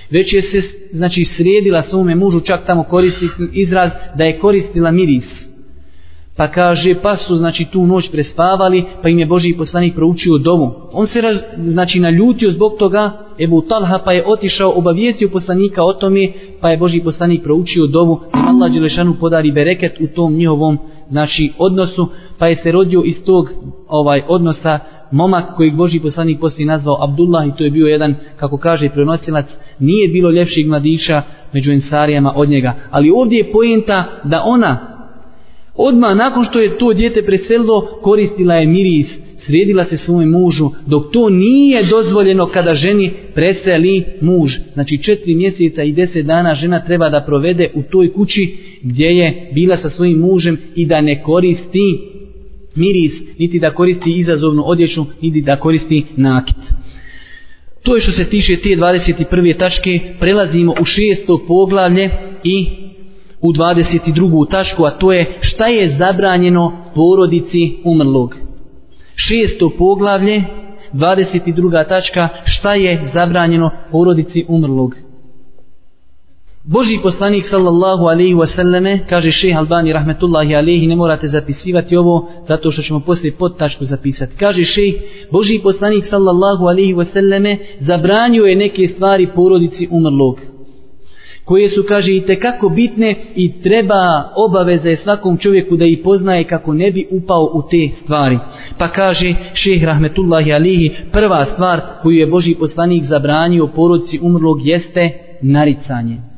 već 0.09 0.33
je 0.33 0.41
se 0.41 0.61
znači 0.91 1.23
sredila 1.23 1.83
svome 1.83 2.15
mužu 2.15 2.39
čak 2.39 2.65
tamo 2.65 2.83
koristi 2.83 3.27
izraz 3.53 3.89
da 4.15 4.23
je 4.23 4.39
koristila 4.39 4.91
miris. 4.91 5.49
Pa 6.39 6.47
kaže, 6.47 6.95
pa 7.01 7.17
su 7.17 7.35
znači 7.35 7.65
tu 7.71 7.87
noć 7.87 8.11
prespavali, 8.11 8.83
pa 9.01 9.09
im 9.09 9.19
je 9.19 9.25
Boži 9.25 9.53
poslanik 9.57 9.95
proučio 9.95 10.37
dovu. 10.37 10.71
On 10.91 11.07
se 11.07 11.21
raz, 11.21 11.37
znači 11.57 11.99
naljutio 11.99 12.51
zbog 12.51 12.77
toga, 12.79 13.11
Ebu 13.39 13.61
Talha 13.61 13.99
pa 14.05 14.11
je 14.11 14.23
otišao, 14.25 14.73
obavijestio 14.75 15.29
poslanika 15.29 15.83
o 15.83 15.93
tome, 15.93 16.27
pa 16.61 16.69
je 16.69 16.77
Boži 16.77 17.01
poslanik 17.01 17.43
proučio 17.43 17.87
dovu, 17.87 18.19
da 18.33 18.39
Allah 18.47 18.71
Đelešanu 18.71 19.15
podari 19.19 19.51
bereket 19.51 19.99
u 19.99 20.07
tom 20.15 20.33
njihovom 20.33 20.77
znači 21.09 21.51
odnosu, 21.57 22.07
pa 22.37 22.47
je 22.47 22.55
se 22.55 22.71
rodio 22.71 23.01
iz 23.05 23.23
tog 23.25 23.49
ovaj 23.87 24.21
odnosa 24.27 24.79
momak 25.11 25.55
kojeg 25.55 25.75
Boži 25.75 25.99
poslanik 25.99 26.39
poslije 26.39 26.65
nazvao 26.65 27.03
Abdullah 27.03 27.47
i 27.47 27.51
to 27.57 27.63
je 27.63 27.71
bio 27.71 27.87
jedan, 27.87 28.15
kako 28.37 28.57
kaže 28.57 28.89
prenosilac, 28.89 29.45
nije 29.79 30.07
bilo 30.07 30.31
ljepših 30.31 30.67
mladića 30.67 31.21
među 31.53 31.71
ensarijama 31.71 32.33
od 32.35 32.49
njega. 32.49 32.73
Ali 32.91 33.11
ovdje 33.11 33.37
je 33.37 33.51
pojenta 33.51 34.03
da 34.23 34.43
ona 34.45 34.77
odma 35.75 36.13
nakon 36.13 36.43
što 36.43 36.59
je 36.59 36.77
to 36.77 36.93
dijete 36.93 37.25
preselilo 37.25 37.81
koristila 38.01 38.55
je 38.55 38.67
miris, 38.67 39.19
sredila 39.37 39.85
se 39.85 39.97
svome 39.97 40.25
mužu, 40.25 40.69
dok 40.85 41.11
to 41.13 41.29
nije 41.29 41.83
dozvoljeno 41.83 42.45
kada 42.45 42.75
ženi 42.75 43.11
preseli 43.33 44.03
muž. 44.21 44.51
Znači 44.73 45.03
četiri 45.03 45.35
mjeseca 45.35 45.83
i 45.83 45.91
deset 45.91 46.25
dana 46.25 46.55
žena 46.55 46.79
treba 46.85 47.09
da 47.09 47.21
provede 47.21 47.69
u 47.73 47.81
toj 47.81 48.13
kući 48.13 48.57
gdje 48.81 49.17
je 49.17 49.49
bila 49.53 49.77
sa 49.77 49.89
svojim 49.89 50.19
mužem 50.19 50.57
i 50.75 50.85
da 50.85 51.01
ne 51.01 51.23
koristi 51.23 52.08
miris, 52.75 53.13
niti 53.39 53.59
da 53.59 53.71
koristi 53.71 54.11
izazovnu 54.11 54.63
odjeću, 54.65 55.05
niti 55.21 55.41
da 55.41 55.55
koristi 55.55 56.05
nakit. 56.15 56.57
To 57.83 57.95
je 57.95 58.01
što 58.01 58.11
se 58.11 58.25
tiče 58.25 58.57
te 58.57 58.69
21. 58.69 59.57
tačke, 59.57 59.99
prelazimo 60.19 60.73
u 60.81 60.85
šesto 60.85 61.37
poglavlje 61.47 62.09
i 62.43 62.67
u 63.41 63.53
22. 63.53 64.49
tačku, 64.49 64.83
a 64.83 64.89
to 64.89 65.11
je 65.13 65.25
šta 65.41 65.67
je 65.67 65.95
zabranjeno 65.97 66.91
porodici 66.95 67.75
umrlog. 67.83 68.35
Šesto 69.15 69.69
poglavlje, 69.77 70.43
22. 70.93 71.87
tačka, 71.87 72.29
šta 72.45 72.73
je 72.73 73.09
zabranjeno 73.13 73.69
porodici 73.91 74.45
umrlog. 74.47 74.95
Boži 76.71 76.99
poslanik 77.03 77.45
sallallahu 77.45 78.05
alaihi 78.05 78.33
wa 78.33 78.45
sallame, 78.55 78.99
kaže 79.09 79.31
šeha 79.31 79.59
Albani 79.59 79.93
rahmetullahi 79.93 80.55
alaihi, 80.55 80.87
ne 80.87 80.95
morate 80.95 81.27
zapisivati 81.27 81.97
ovo, 81.97 82.29
zato 82.47 82.71
što 82.71 82.81
ćemo 82.81 82.99
poslije 82.99 83.33
pod 83.33 83.57
tačku 83.57 83.85
zapisati. 83.85 84.35
Kaže 84.37 84.65
šeha, 84.65 84.97
Boži 85.31 85.59
poslanik 85.63 86.05
sallallahu 86.05 86.65
alaihi 86.65 86.93
wa 86.93 87.05
sallame, 87.05 87.57
zabranio 87.79 88.43
je 88.43 88.55
neke 88.55 88.87
stvari 88.87 89.27
porodici 89.35 89.87
umrlog 89.91 90.39
koje 91.45 91.69
su, 91.69 91.83
kaže, 91.87 92.11
i 92.15 92.21
tekako 92.21 92.69
bitne 92.69 93.15
i 93.35 93.61
treba 93.61 94.29
obaveza 94.35 94.89
je 94.89 94.97
svakom 94.97 95.37
čovjeku 95.37 95.75
da 95.77 95.85
ih 95.85 95.99
poznaje 96.03 96.43
kako 96.43 96.73
ne 96.73 96.91
bi 96.91 97.07
upao 97.11 97.43
u 97.53 97.61
te 97.71 97.89
stvari. 98.03 98.39
Pa 98.77 98.87
kaže 98.87 99.35
šeh 99.53 99.83
rahmetullahi 99.83 100.53
alihi, 100.53 100.91
prva 101.11 101.45
stvar 101.45 101.81
koju 102.01 102.17
je 102.17 102.27
Boži 102.27 102.55
poslanik 102.55 103.03
zabranio 103.03 103.67
porodici 103.67 104.19
umrlog 104.21 104.57
jeste 104.65 105.11
naricanje. 105.41 106.28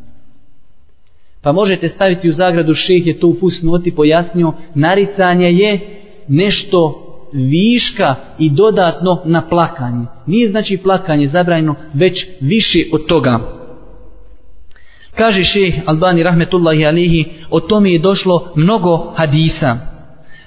Pa 1.43 1.51
možete 1.51 1.89
staviti 1.89 2.29
u 2.29 2.33
zagradu 2.33 2.73
šeh 2.73 3.07
je 3.07 3.19
to 3.19 3.27
u 3.27 3.35
fusnoti 3.39 3.91
pojasnio, 3.91 4.53
naricanje 4.75 5.51
je 5.51 5.79
nešto 6.27 7.07
viška 7.33 8.15
i 8.39 8.49
dodatno 8.49 9.21
na 9.25 9.41
plakanje. 9.49 10.05
Nije 10.25 10.49
znači 10.49 10.77
plakanje 10.77 11.27
zabrajno, 11.27 11.75
već 11.93 12.25
više 12.41 12.79
od 12.93 13.05
toga. 13.05 13.39
Kaže 15.15 15.43
šeh 15.43 15.73
Albani 15.85 16.23
rahmetullahi 16.23 16.85
alihi, 16.85 17.25
o 17.49 17.59
tome 17.59 17.91
je 17.91 17.99
došlo 17.99 18.51
mnogo 18.55 19.13
hadisa. 19.15 19.77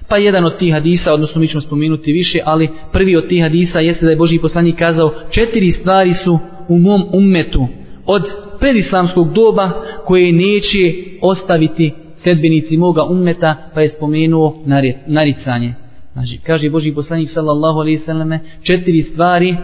Pa 0.08 0.16
jedan 0.16 0.44
od 0.44 0.58
tih 0.58 0.72
hadisa, 0.72 1.14
odnosno 1.14 1.40
mi 1.40 1.48
ćemo 1.48 1.60
spomenuti 1.60 2.12
više, 2.12 2.38
ali 2.44 2.70
prvi 2.92 3.16
od 3.16 3.28
tih 3.28 3.42
hadisa 3.42 3.78
jeste 3.80 4.04
da 4.04 4.10
je 4.10 4.16
Boži 4.16 4.38
poslanik 4.38 4.76
kazao 4.78 5.14
četiri 5.30 5.72
stvari 5.72 6.14
su 6.14 6.38
u 6.68 6.78
mom 6.78 7.02
ummetu 7.12 7.66
od 8.06 8.22
predislamskog 8.64 9.32
doba 9.32 9.70
koje 10.04 10.32
neće 10.32 10.94
ostaviti 11.22 11.92
sedbenici 12.14 12.76
moga 12.76 13.02
ummeta, 13.02 13.56
pa 13.74 13.80
je 13.80 13.90
spomenuo 13.90 14.62
naricanje. 15.06 15.74
Znači, 16.12 16.38
kaže 16.46 16.70
Boži 16.70 16.94
poslanik 16.94 17.30
sallallahu 17.30 17.78
alaihi 17.78 17.98
sallame, 17.98 18.40
četiri 18.62 19.02
stvari 19.02 19.56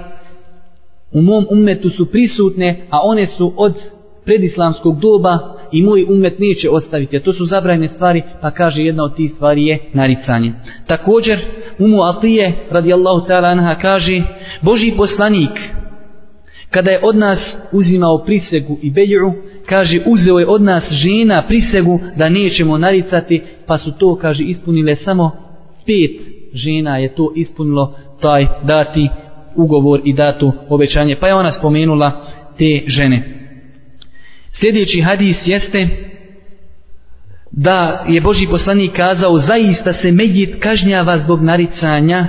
u 1.13 1.23
mom 1.23 1.47
ummetu 1.51 1.91
su 1.91 2.11
prisutne, 2.11 2.87
a 2.91 2.99
one 3.03 3.27
su 3.27 3.53
od 3.57 3.75
predislamskog 4.25 5.01
doba 5.01 5.39
i 5.73 5.83
moj 5.83 6.07
umet 6.09 6.39
neće 6.39 6.71
ostaviti. 6.71 7.17
A 7.17 7.21
to 7.21 7.33
su 7.33 7.45
zabrajne 7.45 7.89
stvari, 7.89 8.23
pa 8.41 8.51
kaže 8.51 8.83
jedna 8.83 9.05
od 9.05 9.17
tih 9.17 9.31
stvari 9.31 9.67
je 9.67 9.79
naricanje. 9.93 10.53
Također, 10.87 11.39
Umu 11.79 12.03
Atije, 12.03 12.53
radijallahu 12.71 13.27
ta'ala 13.27 13.53
anha, 13.53 13.75
kaže, 13.75 14.23
Boži 14.63 14.93
poslanik, 14.97 15.51
kada 16.71 16.91
je 16.91 17.01
od 17.03 17.17
nas 17.17 17.57
uzimao 17.73 18.25
prisegu 18.25 18.79
i 18.83 18.91
belju, 18.91 19.33
kaže, 19.67 20.01
uzeo 20.07 20.39
je 20.39 20.47
od 20.47 20.63
nas 20.63 20.85
žena 20.91 21.43
prisegu 21.43 22.01
da 22.17 22.29
nećemo 22.29 22.79
naricati, 22.79 23.43
pa 23.67 23.79
su 23.79 23.93
to, 23.93 24.17
kaže, 24.17 24.45
ispunile 24.45 24.97
samo 24.97 25.31
pet 25.87 26.31
žena 26.55 26.99
je 26.99 27.15
to 27.15 27.33
ispunilo 27.37 27.95
taj 28.21 28.47
dati 28.63 29.09
ugovor 29.57 30.01
i 30.05 30.13
datu 30.13 30.53
obećanje. 30.69 31.17
Pa 31.21 31.27
je 31.27 31.35
ona 31.35 31.53
spomenula 31.53 32.27
te 32.59 32.83
žene. 32.87 33.23
Sljedeći 34.53 35.01
hadis 35.01 35.37
jeste 35.47 35.89
da 37.51 38.05
je 38.09 38.21
Boži 38.21 38.47
poslanik 38.47 38.93
kazao 38.93 39.39
zaista 39.39 39.93
se 39.93 40.13
medjit 40.13 40.63
kažnjava 40.63 41.19
zbog 41.19 41.43
naricanja 41.43 42.27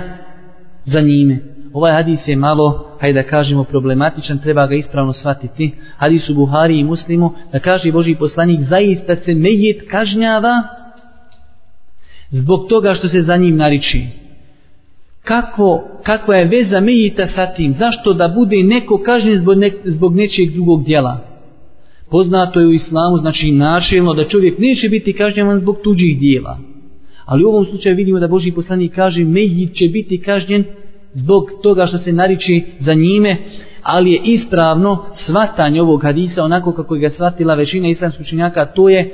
za 0.84 1.00
njime. 1.00 1.38
Ovaj 1.72 1.92
hadis 1.92 2.28
je 2.28 2.36
malo, 2.36 2.91
hajde 3.02 3.22
da 3.22 3.28
kažemo, 3.28 3.64
problematičan, 3.64 4.38
treba 4.38 4.66
ga 4.66 4.74
ispravno 4.74 5.12
shvatiti. 5.12 5.72
Hadis 5.96 6.28
u 6.28 6.34
Buhari 6.34 6.78
i 6.78 6.84
Muslimu, 6.84 7.32
da 7.52 7.58
kaže 7.58 7.92
Boži 7.92 8.14
poslanik, 8.14 8.60
zaista 8.60 9.16
se 9.16 9.34
mejet 9.34 9.82
kažnjava 9.90 10.62
zbog 12.30 12.68
toga 12.68 12.94
što 12.94 13.08
se 13.08 13.22
za 13.22 13.36
njim 13.36 13.56
nariči. 13.56 14.06
Kako, 15.24 15.84
kakva 16.02 16.36
je 16.36 16.44
veza 16.44 16.80
mejita 16.80 17.28
sa 17.28 17.46
tim? 17.46 17.72
Zašto 17.72 18.12
da 18.12 18.28
bude 18.28 18.62
neko 18.62 19.02
kažnjen 19.02 19.38
zbog, 19.38 19.58
ne, 19.58 19.70
zbog 19.84 20.16
nečijeg 20.16 20.52
drugog 20.52 20.84
dijela? 20.84 21.18
Poznato 22.10 22.60
je 22.60 22.66
u 22.66 22.72
islamu, 22.72 23.18
znači 23.18 23.50
načelno, 23.52 24.14
da 24.14 24.28
čovjek 24.28 24.58
neće 24.58 24.88
biti 24.88 25.12
kažnjavan 25.12 25.58
zbog 25.58 25.78
tuđih 25.84 26.18
dijela. 26.18 26.58
Ali 27.24 27.44
u 27.44 27.48
ovom 27.48 27.66
slučaju 27.66 27.96
vidimo 27.96 28.20
da 28.20 28.28
Boži 28.28 28.52
poslanik 28.52 28.94
kaže 28.94 29.24
mejit 29.24 29.74
će 29.74 29.88
biti 29.88 30.20
kažnjen 30.20 30.64
zbog 31.12 31.50
toga 31.62 31.86
što 31.86 31.98
se 31.98 32.12
nariči 32.12 32.64
za 32.80 32.94
njime, 32.94 33.36
ali 33.82 34.12
je 34.12 34.20
ispravno 34.24 35.04
svatanje 35.14 35.82
ovog 35.82 36.02
hadisa 36.02 36.44
onako 36.44 36.72
kako 36.72 36.94
ga 36.94 37.10
svatila 37.10 37.54
većina 37.54 37.88
islamskih 37.88 38.20
učenjaka, 38.26 38.66
to 38.66 38.88
je, 38.88 39.10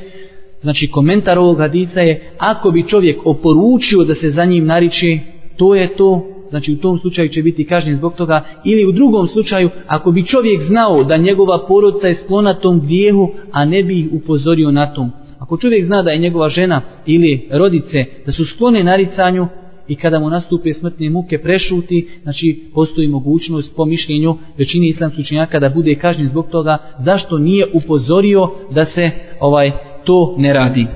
znači 0.60 0.90
komentar 0.90 1.38
ovog 1.38 1.58
hadisa 1.58 2.00
je, 2.00 2.30
ako 2.38 2.70
bi 2.70 2.88
čovjek 2.88 3.26
oporučio 3.26 4.04
da 4.04 4.14
se 4.14 4.30
za 4.30 4.44
njim 4.44 4.66
nariči, 4.66 5.20
to 5.56 5.74
je 5.74 5.88
to, 5.88 6.26
znači 6.50 6.72
u 6.72 6.76
tom 6.76 6.98
slučaju 6.98 7.28
će 7.28 7.42
biti 7.42 7.64
kažnjen 7.64 7.96
zbog 7.96 8.14
toga, 8.14 8.44
ili 8.64 8.86
u 8.86 8.92
drugom 8.92 9.28
slučaju, 9.28 9.70
ako 9.86 10.10
bi 10.10 10.26
čovjek 10.26 10.62
znao 10.62 11.04
da 11.04 11.16
njegova 11.16 11.66
porodica 11.68 12.06
je 12.06 12.14
sklona 12.24 12.54
tom 12.54 12.80
grijehu, 12.80 13.30
a 13.52 13.64
ne 13.64 13.82
bi 13.82 14.00
ih 14.00 14.08
upozorio 14.12 14.70
na 14.70 14.94
tom. 14.94 15.10
Ako 15.38 15.56
čovjek 15.56 15.84
zna 15.84 16.02
da 16.02 16.10
je 16.10 16.18
njegova 16.18 16.48
žena 16.48 16.80
ili 17.06 17.48
rodice, 17.50 18.04
da 18.26 18.32
su 18.32 18.44
sklone 18.44 18.84
naricanju, 18.84 19.46
i 19.88 19.94
kada 19.94 20.18
mu 20.18 20.30
nastupe 20.30 20.72
smrtne 20.72 21.10
muke 21.10 21.38
prešuti, 21.38 22.08
znači 22.22 22.62
postoji 22.74 23.08
mogućnost 23.08 23.76
po 23.76 23.84
mišljenju 23.84 24.36
većine 24.58 24.88
islamskih 24.88 25.24
učenjaka 25.24 25.60
da 25.60 25.68
bude 25.68 25.94
kažnjen 25.94 26.28
zbog 26.28 26.48
toga 26.50 26.78
zašto 26.98 27.38
nije 27.38 27.66
upozorio 27.72 28.50
da 28.70 28.84
se 28.84 29.10
ovaj 29.40 29.72
to 30.04 30.34
ne 30.38 30.52
radi. 30.52 30.86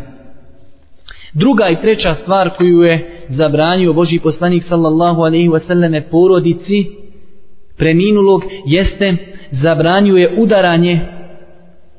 Druga 1.34 1.68
i 1.68 1.80
treća 1.80 2.14
stvar 2.14 2.50
koju 2.56 2.80
je 2.80 3.24
zabranio 3.28 3.92
Boži 3.92 4.18
poslanik 4.18 4.64
sallallahu 4.64 5.22
alaihi 5.22 5.48
wasallame 5.48 6.02
porodici 6.10 6.86
preminulog 7.76 8.42
jeste 8.66 9.16
zabranio 9.50 10.16
je 10.16 10.34
udaranje 10.38 11.00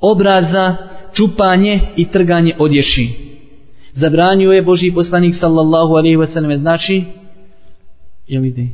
obraza, 0.02 0.76
čupanje 1.14 1.80
i 1.96 2.06
trganje 2.08 2.56
odješi. 2.60 3.33
Zabranio 3.96 4.52
je 4.52 4.62
Boži 4.62 4.92
poslanik 4.92 5.36
sallallahu 5.36 5.94
alaihi 5.94 6.18
wasallam, 6.18 6.58
znači 6.58 7.04
jel 8.28 8.46
ide? 8.46 8.68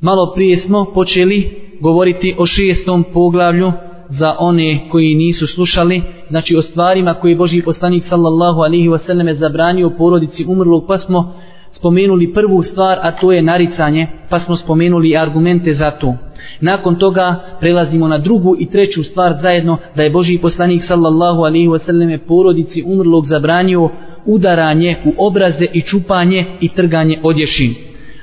Malo 0.00 0.32
prije 0.34 0.60
smo 0.60 0.84
počeli 0.94 1.50
govoriti 1.80 2.34
o 2.38 2.46
šestom 2.46 3.04
poglavlju 3.12 3.72
za 4.08 4.34
one 4.38 4.88
koji 4.90 5.14
nisu 5.14 5.46
slušali, 5.46 6.02
znači 6.28 6.56
o 6.56 6.62
stvarima 6.62 7.14
koje 7.14 7.36
Boži 7.36 7.62
poslanik 7.62 8.04
sallallahu 8.04 8.60
alaihi 8.60 8.88
wasallam 8.88 9.34
zabranio 9.34 9.90
porodici 9.90 10.44
umrlog, 10.48 10.84
pa 10.88 10.98
smo 10.98 11.34
spomenuli 11.72 12.32
prvu 12.32 12.62
stvar, 12.62 12.98
a 13.02 13.12
to 13.12 13.32
je 13.32 13.42
naricanje, 13.42 14.06
pa 14.28 14.40
smo 14.40 14.56
spomenuli 14.56 15.16
argumente 15.16 15.74
za 15.74 15.90
to. 15.90 16.14
Nakon 16.60 16.94
toga 16.94 17.40
prelazimo 17.60 18.08
na 18.08 18.18
drugu 18.18 18.56
i 18.58 18.70
treću 18.70 19.04
stvar 19.04 19.38
zajedno, 19.42 19.76
da 19.96 20.02
je 20.02 20.10
Boži 20.10 20.38
poslanik 20.38 20.82
sallallahu 20.82 21.42
alaihi 21.42 21.68
wasallam 21.68 22.18
porodici 22.28 22.82
umrlog 22.86 23.26
zabranio 23.26 23.90
udaranje 24.26 24.96
u 25.04 25.26
obraze 25.26 25.66
i 25.72 25.82
čupanje 25.82 26.44
i 26.60 26.68
trganje 26.68 27.18
odješi. 27.22 27.74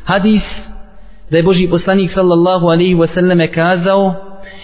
Hadis 0.04 0.42
da 1.32 1.38
je 1.38 1.44
Boži 1.44 1.68
poslanik 1.68 2.12
sallallahu 2.12 2.66
alaihi 2.66 2.96
wasallam 2.96 3.48
kazao 3.54 4.14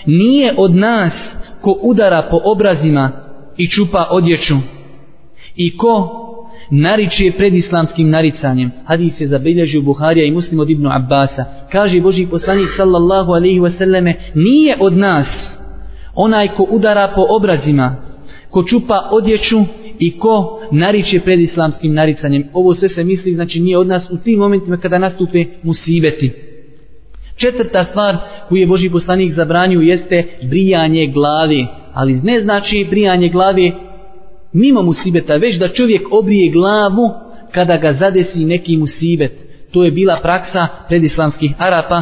nije 0.05 0.53
od 0.57 0.75
nas 0.75 1.13
ko 1.61 1.79
udara 1.81 2.21
po 2.31 2.39
obrazima 2.43 3.11
i 3.57 3.67
čupa 3.67 4.07
odjeću 4.11 4.55
i 5.55 5.77
ko 5.77 6.21
nariče 6.69 7.31
pred 7.37 7.53
islamskim 7.53 8.09
naricanjem. 8.09 8.71
Hadis 8.85 9.21
je 9.21 9.27
zabilježio 9.27 9.81
Buharija 9.81 10.25
i 10.25 10.31
muslim 10.31 10.59
od 10.59 10.69
Ibnu 10.69 10.89
Abbasa. 10.93 11.45
Kaže 11.71 12.01
Boži 12.01 12.27
poslanik 12.27 12.67
sallallahu 12.77 13.31
alaihi 13.31 13.59
wasallame 13.59 14.13
nije 14.35 14.77
od 14.79 14.97
nas 14.97 15.27
onaj 16.15 16.47
ko 16.47 16.67
udara 16.69 17.11
po 17.15 17.25
obrazima, 17.29 17.95
ko 18.49 18.63
čupa 18.63 19.09
odjeću 19.11 19.63
i 19.99 20.19
ko 20.19 20.61
nariče 20.71 21.19
pred 21.19 21.39
islamskim 21.39 21.93
naricanjem. 21.93 22.43
Ovo 22.53 22.73
sve 22.73 22.89
se 22.89 23.03
misli, 23.03 23.33
znači 23.33 23.59
nije 23.59 23.77
od 23.77 23.87
nas 23.87 24.09
u 24.11 24.17
tim 24.17 24.39
momentima 24.39 24.77
kada 24.77 24.99
nastupe 24.99 25.45
musibeti. 25.63 26.31
Četvrta 27.35 27.85
stvar 27.85 28.17
koju 28.49 28.59
je 28.59 28.67
Boži 28.67 28.89
poslanik 28.89 29.33
zabranio 29.33 29.81
jeste 29.81 30.23
brijanje 30.41 31.07
glave. 31.07 31.65
Ali 31.93 32.13
ne 32.13 32.41
znači 32.41 32.87
brijanje 32.89 33.29
glave 33.29 33.71
mimo 34.53 34.81
musibeta, 34.81 35.35
već 35.35 35.59
da 35.59 35.67
čovjek 35.67 36.01
obrije 36.11 36.51
glavu 36.51 37.09
kada 37.51 37.77
ga 37.77 37.93
zadesi 37.93 38.45
neki 38.45 38.77
musibet. 38.77 39.31
To 39.71 39.83
je 39.83 39.91
bila 39.91 40.19
praksa 40.21 40.67
predislamskih 40.87 41.51
Arapa, 41.57 42.01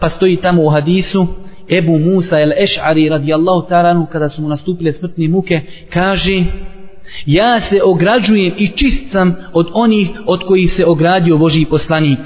pa 0.00 0.10
stoji 0.10 0.36
tamo 0.36 0.62
u 0.62 0.68
hadisu 0.68 1.26
Ebu 1.70 1.98
Musa 1.98 2.40
el 2.40 2.50
Eš'ari 2.50 3.08
radijallahu 3.10 3.68
ta'ala 3.68 4.06
kada 4.12 4.28
su 4.28 4.42
mu 4.42 4.48
nastupile 4.48 4.92
smrtne 4.92 5.28
muke, 5.28 5.60
kaže 5.92 6.44
Ja 7.26 7.60
se 7.60 7.80
ograđujem 7.84 8.54
i 8.58 8.68
čistam 8.68 9.34
od 9.52 9.66
onih 9.72 10.08
od 10.26 10.44
kojih 10.46 10.72
se 10.72 10.86
ogradio 10.86 11.38
Boži 11.38 11.64
poslanik. 11.64 12.18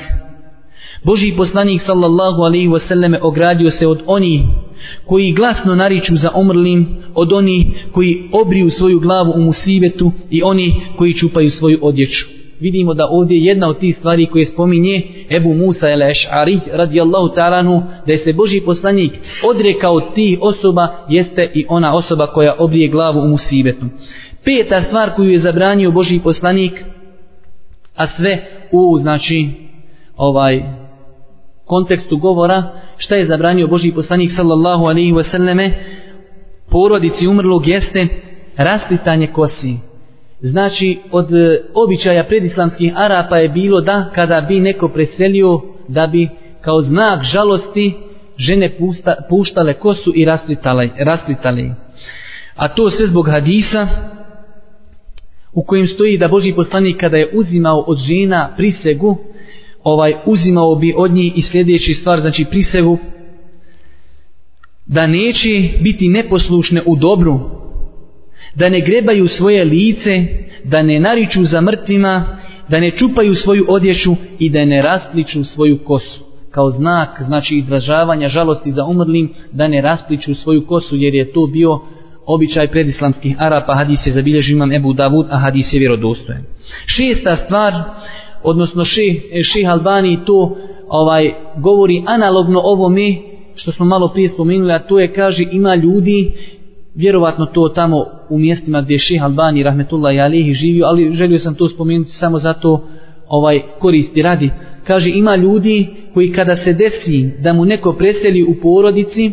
Boži 1.04 1.32
poslanik 1.36 1.82
sallallahu 1.86 2.42
alaihi 2.42 2.68
wasallame 2.68 3.18
ogradio 3.22 3.70
se 3.70 3.86
od 3.86 4.02
onih 4.06 4.40
koji 5.06 5.32
glasno 5.32 5.74
nariču 5.74 6.16
za 6.16 6.30
umrlim, 6.36 6.96
od 7.14 7.32
onih 7.32 7.66
koji 7.92 8.22
obriju 8.32 8.70
svoju 8.70 9.00
glavu 9.00 9.32
u 9.36 9.40
musibetu 9.40 10.12
i 10.30 10.42
oni 10.42 10.74
koji 10.96 11.14
čupaju 11.14 11.50
svoju 11.50 11.78
odjeću. 11.82 12.26
Vidimo 12.60 12.94
da 12.94 13.08
ovdje 13.10 13.38
jedna 13.38 13.68
od 13.68 13.78
tih 13.78 13.96
stvari 13.96 14.26
koje 14.26 14.44
spominje 14.44 15.02
Ebu 15.30 15.54
Musa 15.54 15.90
el 15.90 16.00
Eš'ari 16.00 16.60
radijallahu 16.72 17.28
ta'alanu 17.36 17.82
da 18.06 18.12
je 18.12 18.18
se 18.18 18.32
Boži 18.32 18.60
poslanik 18.60 19.12
odrekao 19.50 20.00
tih 20.00 20.38
osoba 20.40 20.88
jeste 21.08 21.50
i 21.54 21.66
ona 21.68 21.94
osoba 21.94 22.26
koja 22.26 22.54
obrije 22.58 22.88
glavu 22.88 23.20
u 23.20 23.28
musibetu. 23.28 23.86
Peta 24.44 24.82
stvar 24.82 25.10
koju 25.14 25.30
je 25.30 25.38
zabranio 25.38 25.90
Boži 25.90 26.20
poslanik 26.24 26.84
a 27.96 28.06
sve 28.06 28.38
u 28.72 28.98
znači 28.98 29.50
ovaj 30.16 30.62
kontekstu 31.64 32.16
govora 32.16 32.62
šta 32.96 33.16
je 33.16 33.26
zabranio 33.26 33.66
Boži 33.66 33.92
poslanik 33.92 34.30
sallallahu 34.36 34.84
alaihi 34.84 35.12
wasallame 35.12 35.70
porodici 36.70 37.26
umrlog 37.26 37.66
jeste 37.66 38.08
rasplitanje 38.56 39.26
kosi 39.26 39.76
Znači, 40.44 40.98
od 41.10 41.34
e, 41.34 41.60
običaja 41.74 42.24
predislamskih 42.24 42.92
Arapa 42.96 43.36
je 43.36 43.48
bilo 43.48 43.80
da 43.80 44.10
kada 44.14 44.40
bi 44.40 44.60
neko 44.60 44.88
preselio, 44.88 45.60
da 45.88 46.06
bi 46.06 46.28
kao 46.60 46.82
znak 46.82 47.22
žalosti 47.22 47.94
žene 48.38 48.70
pusta, 48.78 49.14
puštale 49.28 49.74
kosu 49.74 50.12
i 50.14 50.24
rasplitale, 50.24 50.88
rasplitale. 50.98 51.62
A 52.56 52.68
to 52.68 52.90
sve 52.90 53.06
zbog 53.06 53.28
hadisa 53.28 53.88
u 55.54 55.62
kojem 55.62 55.86
stoji 55.86 56.18
da 56.18 56.28
Boži 56.28 56.52
poslanik 56.52 56.96
kada 56.96 57.16
je 57.16 57.30
uzimao 57.32 57.80
od 57.80 57.98
žena 57.98 58.48
prisegu, 58.56 59.16
ovaj 59.84 60.14
uzimao 60.26 60.74
bi 60.76 60.94
od 60.96 61.12
njih 61.12 61.32
i 61.36 61.42
sljedeći 61.42 61.94
stvar, 61.94 62.20
znači 62.20 62.44
prisegu, 62.44 62.98
da 64.86 65.06
neće 65.06 65.70
biti 65.80 66.08
neposlušne 66.08 66.82
u 66.86 66.96
dobru, 66.96 67.40
da 68.54 68.68
ne 68.68 68.80
grebaju 68.80 69.28
svoje 69.28 69.64
lice, 69.64 70.26
da 70.64 70.82
ne 70.82 71.00
nariču 71.00 71.44
za 71.44 71.60
mrtvima, 71.60 72.38
da 72.68 72.80
ne 72.80 72.90
čupaju 72.90 73.34
svoju 73.34 73.66
odjeću 73.68 74.16
i 74.38 74.50
da 74.50 74.64
ne 74.64 74.82
raspliču 74.82 75.44
svoju 75.44 75.78
kosu. 75.78 76.24
Kao 76.50 76.70
znak, 76.70 77.22
znači 77.22 77.56
izražavanja 77.56 78.28
žalosti 78.28 78.72
za 78.72 78.84
umrlim, 78.84 79.32
da 79.52 79.68
ne 79.68 79.80
raspliču 79.80 80.34
svoju 80.34 80.66
kosu, 80.66 80.96
jer 80.96 81.14
je 81.14 81.32
to 81.32 81.46
bio 81.46 81.80
običaj 82.26 82.68
predislamskih 82.68 83.36
Arapa, 83.38 83.74
hadis 83.74 84.06
je 84.06 84.12
zabilježio 84.12 84.54
imam 84.54 84.72
Ebu 84.72 84.92
Davud, 84.92 85.26
a 85.30 85.38
hadis 85.38 85.72
je 85.72 85.78
vjerodostojen. 85.78 86.42
Šesta 86.86 87.36
stvar, 87.36 87.74
odnosno 88.42 88.84
šeh, 88.84 89.16
e, 89.32 89.42
šeh 89.42 89.70
Albani 89.70 90.18
to 90.26 90.56
ovaj 90.88 91.32
govori 91.56 92.02
analogno 92.06 92.60
ovome 92.64 93.16
što 93.54 93.72
smo 93.72 93.86
malo 93.86 94.08
prije 94.08 94.28
spomenuli, 94.28 94.72
a 94.72 94.78
to 94.78 94.98
je, 94.98 95.12
kaže, 95.12 95.44
ima 95.52 95.74
ljudi, 95.74 96.32
vjerovatno 96.94 97.46
to 97.46 97.68
tamo 97.68 98.04
u 98.28 98.38
mjestima 98.38 98.80
gdje 98.80 98.94
je 98.94 98.98
šeh 98.98 99.22
Albani, 99.22 99.62
rahmetullah 99.62 100.14
i 100.14 100.20
alihi, 100.20 100.54
živio, 100.54 100.86
ali 100.86 101.12
želio 101.12 101.38
sam 101.38 101.54
to 101.54 101.68
spomenuti 101.68 102.10
samo 102.10 102.38
zato 102.38 102.88
ovaj 103.28 103.60
koristi 103.78 104.22
radi. 104.22 104.50
Kaže, 104.86 105.10
ima 105.10 105.36
ljudi 105.36 105.86
koji 106.14 106.32
kada 106.32 106.56
se 106.56 106.72
desi 106.72 107.30
da 107.42 107.52
mu 107.52 107.64
neko 107.64 107.92
preseli 107.92 108.42
u 108.42 108.54
porodici, 108.62 109.32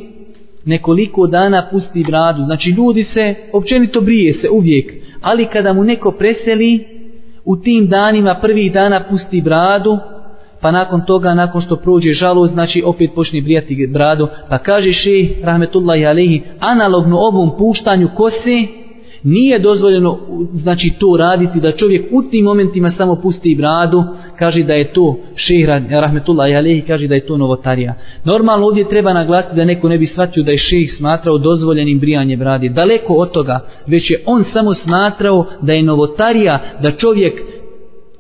nekoliko 0.66 1.28
dana 1.28 1.68
pusti 1.72 2.04
bradu. 2.08 2.44
Znači, 2.44 2.70
ljudi 2.70 3.04
se, 3.04 3.36
općenito 3.54 4.02
brije 4.02 4.34
se 4.34 4.50
uvijek, 4.50 4.94
ali 5.22 5.46
kada 5.46 5.74
mu 5.74 5.84
neko 5.84 6.12
preseli, 6.12 6.86
u 7.46 7.58
tim 7.58 7.88
danima, 7.88 8.36
prvih 8.42 8.74
dana 8.74 9.04
pusti 9.10 9.42
bradu, 9.42 9.98
pa 10.62 10.72
nakon 10.72 11.02
toga, 11.06 11.34
nakon 11.34 11.62
što 11.62 11.76
prođe 11.76 12.14
žalost, 12.14 12.54
znači 12.54 12.84
opet 12.86 13.12
počne 13.16 13.42
brijati 13.42 13.88
bradu, 13.88 14.28
pa 14.50 14.58
kaže 14.58 14.94
šeh, 14.94 15.44
rahmetullahi 15.44 16.06
alehi, 16.06 16.42
analogno 16.60 17.18
ovom 17.18 17.58
puštanju 17.58 18.10
kose, 18.16 18.68
nije 19.24 19.60
dozvoljeno 19.60 20.20
znači 20.54 20.94
to 21.00 21.18
raditi 21.18 21.60
da 21.60 21.72
čovjek 21.72 22.06
u 22.12 22.24
tim 22.24 22.46
momentima 22.46 22.92
samo 22.92 23.16
pusti 23.16 23.56
bradu 23.56 24.04
kaže 24.40 24.64
da 24.64 24.74
je 24.74 24.94
to 24.94 25.16
šeh 25.36 25.68
rahmetullah 25.90 26.58
alehi 26.58 26.82
kaže 26.82 27.08
da 27.08 27.16
je 27.16 27.26
to 27.26 27.38
novotarija. 27.38 27.94
Normalno 28.24 28.68
ovdje 28.68 28.90
treba 28.90 29.14
naglasiti 29.14 29.56
da 29.56 29.66
neko 29.66 29.90
ne 29.90 29.98
bi 29.98 30.06
shvatio 30.06 30.44
da 30.44 30.52
je 30.52 30.58
šejh 30.58 30.92
smatrao 30.98 31.38
dozvoljenim 31.38 32.00
brijanje 32.00 32.38
brade. 32.38 32.70
Daleko 32.70 33.14
od 33.14 33.32
toga 33.32 33.60
već 33.88 34.12
je 34.12 34.24
on 34.26 34.44
samo 34.44 34.74
smatrao 34.74 35.46
da 35.62 35.74
je 35.74 35.84
novotarija 35.84 36.60
da 36.82 36.92
čovjek 36.92 37.42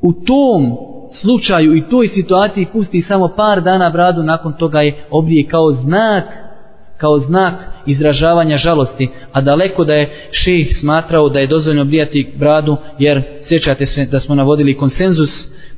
u 0.02 0.14
tom 0.14 0.78
slučaju 1.22 1.78
i 1.78 1.84
toj 1.90 2.08
situaciji 2.08 2.68
pusti 2.74 3.02
samo 3.02 3.28
par 3.28 3.62
dana 3.62 3.90
bradu, 3.90 4.24
nakon 4.24 4.54
toga 4.54 4.82
je 4.82 4.96
obrije 5.12 5.48
kao 5.48 5.72
znak 5.72 6.24
kao 7.02 7.18
znak 7.18 7.54
izražavanja 7.86 8.58
žalosti, 8.58 9.10
a 9.32 9.42
daleko 9.42 9.84
da 9.84 9.94
je 9.94 10.10
šejh 10.32 10.68
smatrao 10.80 11.30
da 11.30 11.40
je 11.40 11.48
dozvoljeno 11.48 11.86
brijati 11.86 12.28
bradu, 12.36 12.78
jer 13.00 13.22
sjećate 13.48 13.86
se 13.86 14.06
da 14.06 14.20
smo 14.20 14.36
navodili 14.36 14.78
konsenzus 14.78 15.30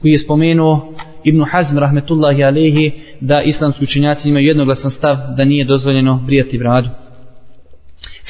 koji 0.02 0.12
je 0.12 0.20
spomenuo 0.20 0.94
Ibn 1.24 1.44
Hazm 1.44 1.78
rahmetullahi 1.78 2.44
alehi 2.44 2.92
da 3.20 3.42
islamski 3.42 3.84
učenjaci 3.84 4.30
imaju 4.30 4.48
jednoglasan 4.48 4.92
stav 4.92 5.18
da 5.38 5.46
nije 5.46 5.66
dozvoljeno 5.66 6.20
brijati 6.26 6.58
bradu. 6.58 6.90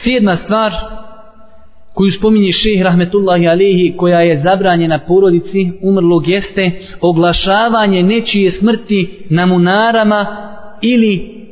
Sjedna 0.04 0.38
stvar 0.38 0.72
koju 1.94 2.12
spominje 2.12 2.52
šeh 2.52 2.82
rahmetullahi 2.82 3.48
alehi 3.48 3.94
koja 3.98 4.20
je 4.20 4.41
zabranjena 4.44 5.00
porodici 5.08 5.72
umrlog 5.82 6.28
jeste 6.28 6.72
oglašavanje 7.02 8.04
nečije 8.04 8.52
smrti 8.52 9.10
na 9.30 9.46
munarama 9.46 10.26
ili 10.82 11.43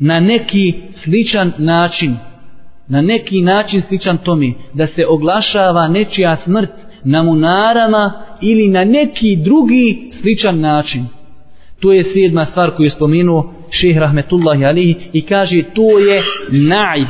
na 0.00 0.20
neki 0.20 0.74
sličan 0.92 1.52
način 1.58 2.16
na 2.88 3.02
neki 3.02 3.40
način 3.40 3.80
sličan 3.80 4.18
tome 4.18 4.52
da 4.74 4.86
se 4.86 5.06
oglašava 5.06 5.88
nečija 5.88 6.36
smrt 6.36 6.70
na 7.04 7.22
munarama 7.22 8.12
ili 8.40 8.68
na 8.68 8.84
neki 8.84 9.36
drugi 9.36 10.10
sličan 10.20 10.60
način 10.60 11.06
to 11.80 11.92
je 11.92 12.04
sedma 12.04 12.44
stvar 12.44 12.70
koju 12.70 12.86
je 12.86 12.90
spomenuo 12.90 13.54
šeh 13.70 13.96
rahmetullahi 13.98 14.64
alihi 14.64 14.94
i 15.12 15.22
kaže 15.22 15.62
to 15.74 15.98
je 15.98 16.22
naj 16.50 17.04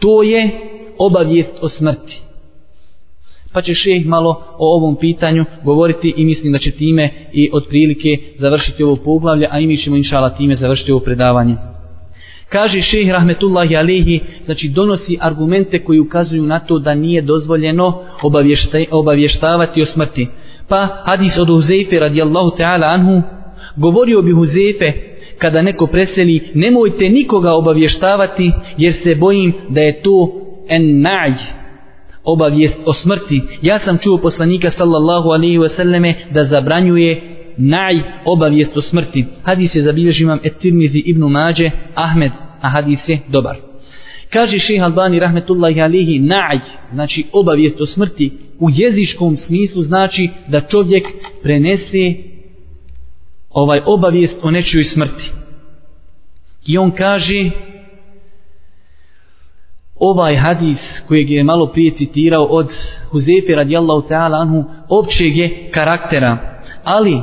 to 0.00 0.22
je 0.22 0.50
obavijest 0.98 1.52
o 1.62 1.68
smrti. 1.68 2.20
Pa 3.52 3.62
će 3.62 3.74
šeh 3.74 4.06
malo 4.06 4.30
o 4.58 4.76
ovom 4.76 4.96
pitanju 4.96 5.44
govoriti 5.64 6.14
i 6.16 6.24
mislim 6.24 6.52
da 6.52 6.58
će 6.58 6.70
time 6.70 7.10
i 7.32 7.50
otprilike 7.52 8.18
završiti 8.38 8.82
ovo 8.82 8.96
poglavlje, 8.96 9.48
a 9.50 9.60
i 9.60 9.66
mi 9.66 9.76
ćemo 9.76 9.96
inšala 9.96 10.30
time 10.30 10.56
završiti 10.56 10.92
ovo 10.92 11.00
predavanje. 11.00 11.56
Kaže 12.50 12.82
šejh 12.82 13.10
rahmetullahi 13.10 13.76
alihi, 13.76 14.20
znači 14.44 14.68
donosi 14.68 15.18
argumente 15.20 15.78
koji 15.78 15.98
ukazuju 15.98 16.42
na 16.42 16.58
to 16.58 16.78
da 16.78 16.94
nije 16.94 17.22
dozvoljeno 17.22 18.02
obavještavati 18.90 19.82
o 19.82 19.86
smrti. 19.86 20.26
Pa 20.68 20.86
hadis 21.04 21.38
od 21.38 21.48
Huzeyfe 21.48 21.98
radijallahu 22.00 22.50
ta'ala 22.58 22.94
anhu, 22.94 23.22
govorio 23.76 24.22
bi 24.22 24.32
Huzeyfe, 24.32 24.92
kada 25.38 25.62
neko 25.62 25.86
preseli, 25.86 26.50
nemojte 26.54 27.08
nikoga 27.08 27.52
obavještavati 27.52 28.52
jer 28.78 28.92
se 29.02 29.14
bojim 29.14 29.52
da 29.68 29.80
je 29.80 30.02
to 30.02 30.32
en 30.68 30.82
na'j 30.82 31.34
obavijest 32.24 32.76
o 32.86 32.94
smrti 32.94 33.42
ja 33.62 33.78
sam 33.84 33.98
čuo 33.98 34.18
poslanika 34.18 34.70
sallallahu 34.70 35.28
alaihi 35.28 35.58
wasallame 35.58 36.14
da 36.30 36.44
zabranjuje 36.44 37.29
na'j 37.60 38.02
obavijest 38.24 38.76
o 38.76 38.82
smrti 38.82 39.26
hadis 39.42 39.74
je 39.74 39.82
zabilježi 39.82 40.22
imam 40.22 40.38
et-tirmizi 40.44 41.02
ibn 41.04 41.22
Mađe 41.22 41.70
Ahmed 41.94 42.32
a 42.60 42.68
hadis 42.68 43.08
je 43.08 43.18
dobar 43.28 43.56
kaže 44.30 44.58
šeha 44.58 44.84
Albani 44.84 45.20
rahmetullahi 45.20 45.80
alihi 45.80 46.18
na'j 46.18 46.60
znači 46.92 47.26
obavijest 47.32 47.80
o 47.80 47.86
smrti 47.86 48.32
u 48.58 48.70
jezičkom 48.70 49.36
smislu 49.36 49.82
znači 49.82 50.30
da 50.48 50.60
čovjek 50.60 51.04
prenese 51.42 52.14
ovaj 53.50 53.80
obavijest 53.86 54.34
o 54.42 54.50
nečoj 54.50 54.84
smrti 54.84 55.32
i 56.66 56.78
on 56.78 56.90
kaže 56.90 57.50
ovaj 60.00 60.36
hadis 60.36 60.78
kojeg 61.08 61.30
je 61.30 61.44
malo 61.44 61.66
prije 61.66 61.90
citirao 61.90 62.44
od 62.44 62.68
Huzefe 63.10 63.56
radijallahu 63.56 64.08
ta'ala 64.08 64.40
anhu 64.40 64.64
općeg 64.88 65.36
je 65.36 65.70
karaktera. 65.70 66.36
Ali 66.84 67.22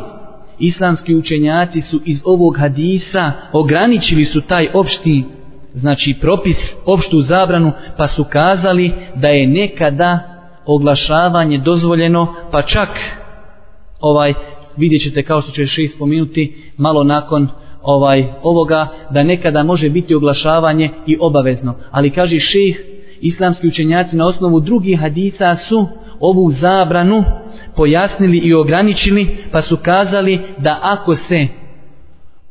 islamski 0.60 1.16
učenjaci 1.16 1.82
su 1.82 2.02
iz 2.06 2.22
ovog 2.26 2.58
hadisa 2.58 3.32
ograničili 3.54 4.26
su 4.26 4.42
taj 4.42 4.68
opšti 4.74 5.24
znači 5.74 6.16
propis, 6.22 6.58
opštu 6.86 7.22
zabranu 7.22 7.72
pa 7.98 8.08
su 8.08 8.24
kazali 8.24 8.94
da 9.16 9.28
je 9.28 9.48
nekada 9.48 10.20
oglašavanje 10.66 11.58
dozvoljeno 11.58 12.34
pa 12.52 12.62
čak 12.62 12.90
ovaj 14.00 14.34
vidjet 14.78 15.02
ćete 15.02 15.24
kao 15.24 15.42
što 15.42 15.52
će 15.52 15.66
še 15.66 15.88
spomenuti 15.88 16.72
malo 16.78 17.04
nakon 17.04 17.48
ovaj 17.82 18.26
ovoga 18.44 18.88
da 19.10 19.24
nekada 19.24 19.64
može 19.64 19.90
biti 19.90 20.16
oglašavanje 20.16 20.90
i 21.08 21.18
obavezno. 21.20 21.76
Ali 21.92 22.10
kaže 22.10 22.40
šejh 22.40 22.78
islamski 23.22 23.68
učenjaci 23.68 24.16
na 24.16 24.26
osnovu 24.28 24.60
drugih 24.60 25.00
hadisa 25.00 25.56
su 25.56 25.88
ovu 26.20 26.52
zabranu 26.52 27.24
pojasnili 27.76 28.38
i 28.38 28.54
ograničili 28.54 29.38
pa 29.52 29.62
su 29.62 29.78
kazali 29.78 30.40
da 30.58 30.80
ako 30.82 31.16
se 31.16 31.48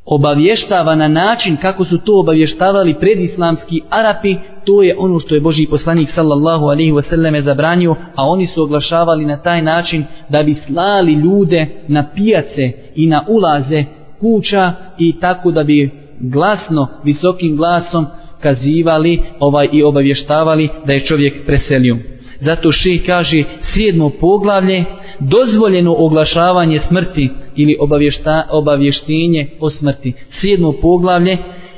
obavještava 0.07 0.95
na 0.95 1.09
način 1.09 1.57
kako 1.57 1.85
su 1.85 1.99
to 1.99 2.21
obavještavali 2.21 2.95
predislamski 2.95 3.83
Arapi, 3.91 4.37
to 4.65 4.83
je 4.83 4.97
ono 4.99 5.21
što 5.21 5.35
je 5.35 5.41
Boži 5.41 5.67
poslanik 5.71 6.11
sallallahu 6.11 6.65
alaihi 6.65 6.93
wasallam 6.93 7.45
zabranio, 7.45 7.95
a 8.15 8.29
oni 8.29 8.47
su 8.47 8.63
oglašavali 8.63 9.25
na 9.25 9.37
taj 9.37 9.63
način 9.63 10.05
da 10.29 10.43
bi 10.43 10.55
slali 10.55 11.13
ljude 11.13 11.67
na 11.89 12.05
pijace 12.15 12.73
i 12.95 13.07
na 13.07 13.25
ulaze 13.29 13.85
kuća 14.21 14.73
i 14.99 15.21
tako 15.21 15.51
da 15.51 15.65
bi 15.65 15.91
glasno, 16.21 16.89
visokim 17.05 17.57
glasom 17.57 18.07
kazivali 18.41 19.23
ovaj 19.41 19.69
i 19.73 19.83
obavještavali 19.83 20.69
da 20.87 20.93
je 20.93 21.05
čovjek 21.05 21.47
preselio. 21.47 21.99
Zato 22.41 22.73
ših 22.73 23.03
kaže 23.07 23.45
sjedmo 23.63 24.11
poglavlje 24.11 24.85
dozvoljeno 25.21 25.95
oglašavanje 25.99 26.79
smrti 26.79 27.31
ili 27.57 27.77
obavješta, 27.81 28.47
obavještenje 28.51 29.47
o 29.61 29.71
smrti. 29.71 30.13
Sjedmo 30.29 30.73
poglavlje 30.73 31.37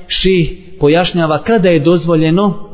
ših 0.09 0.59
pojašnjava 0.81 1.43
kada 1.43 1.69
je 1.69 1.81
dozvoljeno 1.81 2.69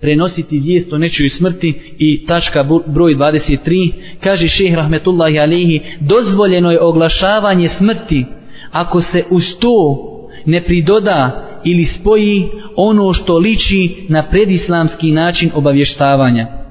prenositi 0.00 0.58
vijest 0.58 0.92
o 0.92 0.98
nečoj 0.98 1.28
smrti 1.28 1.74
i 1.98 2.26
tačka 2.26 2.64
broj 2.86 3.14
23 3.14 3.92
kaže 4.20 4.48
šeh 4.48 4.74
rahmetullahi 4.74 5.38
alihi 5.38 5.80
dozvoljeno 6.00 6.70
je 6.70 6.80
oglašavanje 6.80 7.68
smrti 7.68 8.24
ako 8.70 9.00
se 9.00 9.24
uz 9.30 9.44
to 9.60 10.00
ne 10.44 10.60
pridoda 10.60 11.44
ili 11.64 11.84
spoji 11.84 12.48
ono 12.76 13.12
što 13.12 13.38
liči 13.38 13.94
na 14.08 14.22
predislamski 14.22 15.12
način 15.12 15.50
obavještavanja 15.54 16.63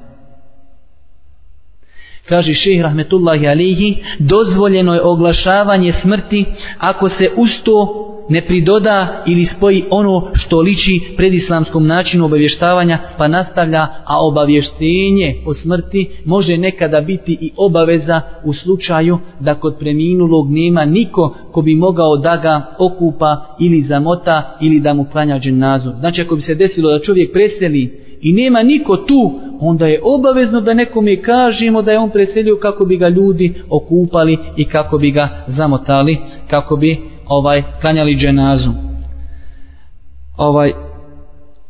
kaže 2.25 2.53
šeh 2.53 2.81
rahmetullahi 2.81 3.47
alihi 3.47 3.97
dozvoljeno 4.19 4.93
je 4.93 5.01
oglašavanje 5.01 5.91
smrti 5.91 6.45
ako 6.79 7.09
se 7.09 7.29
usto 7.37 8.09
ne 8.29 8.41
pridoda 8.41 9.23
ili 9.27 9.45
spoji 9.45 9.83
ono 9.89 10.27
što 10.33 10.59
liči 10.59 11.01
predislamskom 11.17 11.87
načinu 11.87 12.25
obavještavanja 12.25 12.99
pa 13.17 13.27
nastavlja, 13.27 13.87
a 14.05 14.27
obavještenje 14.27 15.35
o 15.45 15.53
smrti 15.53 16.09
može 16.25 16.57
nekada 16.57 17.01
biti 17.01 17.37
i 17.41 17.51
obaveza 17.57 18.21
u 18.43 18.53
slučaju 18.53 19.19
da 19.39 19.55
kod 19.55 19.77
preminulog 19.79 20.51
nema 20.51 20.85
niko 20.85 21.35
ko 21.51 21.61
bi 21.61 21.75
mogao 21.75 22.17
da 22.17 22.37
ga 22.37 22.61
okupa 22.79 23.55
ili 23.59 23.81
zamota 23.81 24.57
ili 24.61 24.79
da 24.79 24.93
mu 24.93 25.05
klanja 25.11 25.39
dženazu. 25.39 25.91
Znači 25.95 26.21
ako 26.21 26.35
bi 26.35 26.41
se 26.41 26.55
desilo 26.55 26.91
da 26.91 27.03
čovjek 27.03 27.33
preseli 27.33 28.02
i 28.23 28.33
nema 28.33 28.63
niko 28.63 28.97
tu, 28.97 29.39
onda 29.59 29.87
je 29.87 30.01
obavezno 30.03 30.61
da 30.61 30.73
nekome 30.73 31.21
kažemo 31.21 31.81
da 31.81 31.91
je 31.91 31.99
on 31.99 32.09
preselio 32.09 32.57
kako 32.61 32.85
bi 32.85 32.97
ga 32.97 33.09
ljudi 33.09 33.53
okupali 33.69 34.37
i 34.57 34.65
kako 34.65 34.97
bi 34.97 35.11
ga 35.11 35.29
zamotali, 35.47 36.17
kako 36.49 36.75
bi 36.75 36.97
ovaj 37.27 37.63
klanjali 37.81 38.15
dženazu. 38.15 38.69
Ovaj 40.37 40.71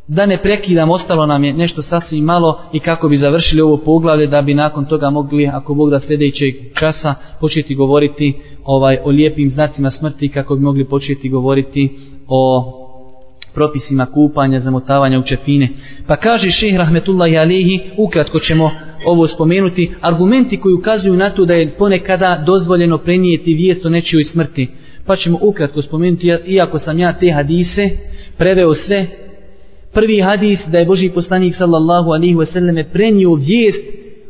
da 0.08 0.26
ne 0.26 0.38
prekidam, 0.42 0.90
ostalo 0.90 1.26
nam 1.26 1.44
je 1.44 1.52
nešto 1.52 1.82
sasvim 1.82 2.24
malo 2.24 2.60
i 2.72 2.80
kako 2.80 3.08
bi 3.08 3.16
završili 3.16 3.60
ovo 3.60 3.76
poglavlje 3.76 4.26
da 4.26 4.42
bi 4.42 4.54
nakon 4.54 4.84
toga 4.84 5.10
mogli, 5.10 5.46
ako 5.46 5.74
Bog 5.74 5.90
da 5.90 6.00
sljedećeg 6.00 6.54
časa, 6.74 7.14
početi 7.40 7.74
govoriti 7.74 8.34
ovaj 8.64 8.98
o 9.04 9.10
lijepim 9.10 9.50
znacima 9.50 9.90
smrti 9.90 10.28
kako 10.28 10.56
bi 10.56 10.62
mogli 10.62 10.84
početi 10.84 11.28
govoriti 11.28 11.96
o 12.28 12.83
propisima 13.54 14.06
kupanja, 14.06 14.60
zamotavanja 14.60 15.18
u 15.18 15.22
čefine. 15.22 15.68
Pa 16.06 16.16
kaže 16.16 16.50
šehr 16.50 16.78
Rahmetullahi 16.78 17.36
Alihi, 17.36 17.80
ukratko 17.96 18.38
ćemo 18.38 18.70
ovo 19.06 19.28
spomenuti, 19.28 19.90
argumenti 20.00 20.60
koji 20.60 20.74
ukazuju 20.74 21.16
na 21.16 21.30
to 21.30 21.44
da 21.44 21.54
je 21.54 21.70
ponekada 21.70 22.42
dozvoljeno 22.46 22.98
prenijeti 22.98 23.54
vijest 23.54 23.86
o 23.86 23.88
nečijoj 23.88 24.24
smrti 24.24 24.68
pa 25.06 25.16
ćemo 25.16 25.38
ukratko 25.42 25.82
spomenuti, 25.82 26.32
iako 26.46 26.78
sam 26.78 26.98
ja 26.98 27.12
te 27.12 27.30
hadise 27.30 27.90
preveo 28.38 28.74
sve, 28.74 29.06
prvi 29.92 30.20
hadis 30.20 30.60
da 30.66 30.78
je 30.78 30.84
Boži 30.86 31.10
poslanik 31.10 31.54
sallallahu 31.54 32.10
alihi 32.10 32.34
wasallam 32.34 32.84
prenio 32.92 33.34
vijest 33.34 33.84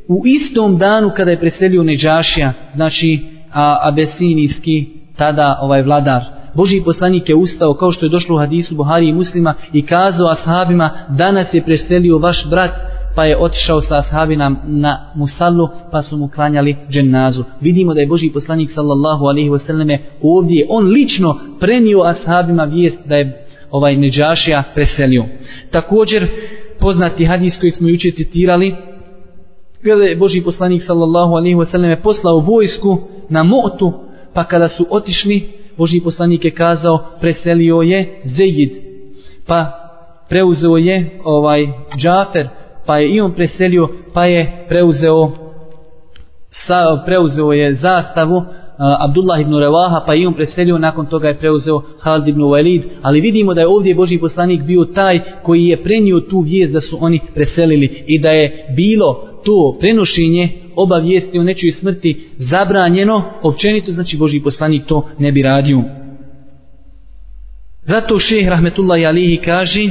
u 0.08 0.22
istom 0.26 0.78
danu 0.78 1.10
kada 1.16 1.30
je 1.30 1.40
preselio 1.40 1.82
Neđašija, 1.82 2.52
znači 2.74 3.18
a, 3.52 3.78
abesinijski 3.82 4.86
tada 5.16 5.58
ovaj 5.62 5.82
vladar. 5.82 6.22
Boži 6.54 6.82
poslanik 6.84 7.28
je 7.28 7.34
ustao 7.34 7.74
kao 7.74 7.92
što 7.92 8.06
je 8.06 8.10
došlo 8.10 8.34
u 8.34 8.38
hadisu 8.38 8.74
Buhari 8.74 9.08
i 9.08 9.12
muslima 9.12 9.54
i 9.72 9.86
kazao 9.86 10.28
ashabima 10.28 10.90
danas 11.08 11.54
je 11.54 11.64
preselio 11.64 12.18
vaš 12.18 12.50
brat 12.50 12.70
pa 13.14 13.24
je 13.24 13.36
otišao 13.38 13.80
sa 13.80 13.98
ashabina 13.98 14.56
na 14.66 15.10
musallu 15.14 15.68
pa 15.92 16.02
su 16.02 16.16
mu 16.16 16.28
klanjali 16.28 16.76
dženazu. 16.90 17.44
Vidimo 17.60 17.94
da 17.94 18.00
je 18.00 18.06
Boži 18.06 18.30
poslanik 18.30 18.70
sallallahu 18.70 19.24
alaihi 19.24 19.50
wasallame 19.50 19.98
ovdje 20.22 20.66
on 20.68 20.86
lično 20.86 21.38
prenio 21.60 22.02
ashabima 22.02 22.64
vijest 22.64 22.98
da 23.06 23.16
je 23.16 23.46
ovaj 23.70 23.96
Neđašija 23.96 24.62
preselio. 24.74 25.24
Također 25.70 26.26
poznati 26.80 27.24
hadis 27.24 27.58
koji 27.60 27.72
smo 27.72 27.88
juče 27.88 28.10
citirali 28.10 28.74
kada 29.84 30.02
je 30.02 30.16
Boži 30.16 30.40
poslanik 30.40 30.82
sallallahu 30.82 31.34
alaihi 31.34 31.56
wasallame 31.56 31.96
poslao 32.02 32.38
vojsku 32.38 32.98
na 33.28 33.42
motu 33.42 33.92
pa 34.34 34.44
kada 34.44 34.68
su 34.68 34.86
otišli 34.90 35.63
Boži 35.76 36.00
poslanik 36.00 36.44
je 36.44 36.50
kazao 36.50 36.98
preselio 37.20 37.82
je 37.82 38.20
Zejid 38.24 38.70
pa 39.46 39.66
preuzeo 40.28 40.76
je 40.76 41.10
ovaj 41.24 41.66
Džafer 41.96 42.48
pa 42.86 42.98
je 42.98 43.08
i 43.08 43.20
on 43.20 43.32
preselio, 43.32 43.88
pa 44.12 44.24
je 44.24 44.64
preuzeo 44.68 45.30
sa, 46.50 47.02
preuzeo 47.06 47.52
je 47.52 47.74
zastavu 47.74 48.42
Abdullah 48.78 49.40
ibn 49.40 49.58
Revaha, 49.58 50.02
pa 50.06 50.14
je 50.14 50.22
i 50.22 50.26
on 50.26 50.34
preselio, 50.34 50.78
nakon 50.78 51.06
toga 51.06 51.28
je 51.28 51.38
preuzeo 51.38 51.82
Halid 52.00 52.28
ibn 52.28 52.40
Walid, 52.40 52.82
ali 53.02 53.20
vidimo 53.20 53.54
da 53.54 53.60
je 53.60 53.66
ovdje 53.66 53.94
Boži 53.94 54.18
poslanik 54.18 54.62
bio 54.62 54.84
taj 54.84 55.20
koji 55.42 55.64
je 55.64 55.82
prenio 55.82 56.20
tu 56.20 56.40
vijest 56.40 56.72
da 56.72 56.80
su 56.80 56.98
oni 57.00 57.20
preselili 57.34 58.04
i 58.06 58.18
da 58.18 58.30
je 58.30 58.66
bilo 58.76 59.28
to 59.44 59.76
prenošenje 59.80 60.48
obavijesti 60.76 61.38
o 61.38 61.42
nečoj 61.42 61.72
smrti 61.72 62.28
zabranjeno, 62.38 63.22
općenito 63.42 63.92
znači 63.92 64.16
Boži 64.16 64.40
poslanik 64.40 64.82
to 64.86 65.08
ne 65.18 65.32
bi 65.32 65.42
radio. 65.42 65.82
Zato 67.82 68.18
šeh 68.18 68.48
Rahmetullahi 68.48 69.06
Alihi 69.06 69.36
kaže 69.36 69.90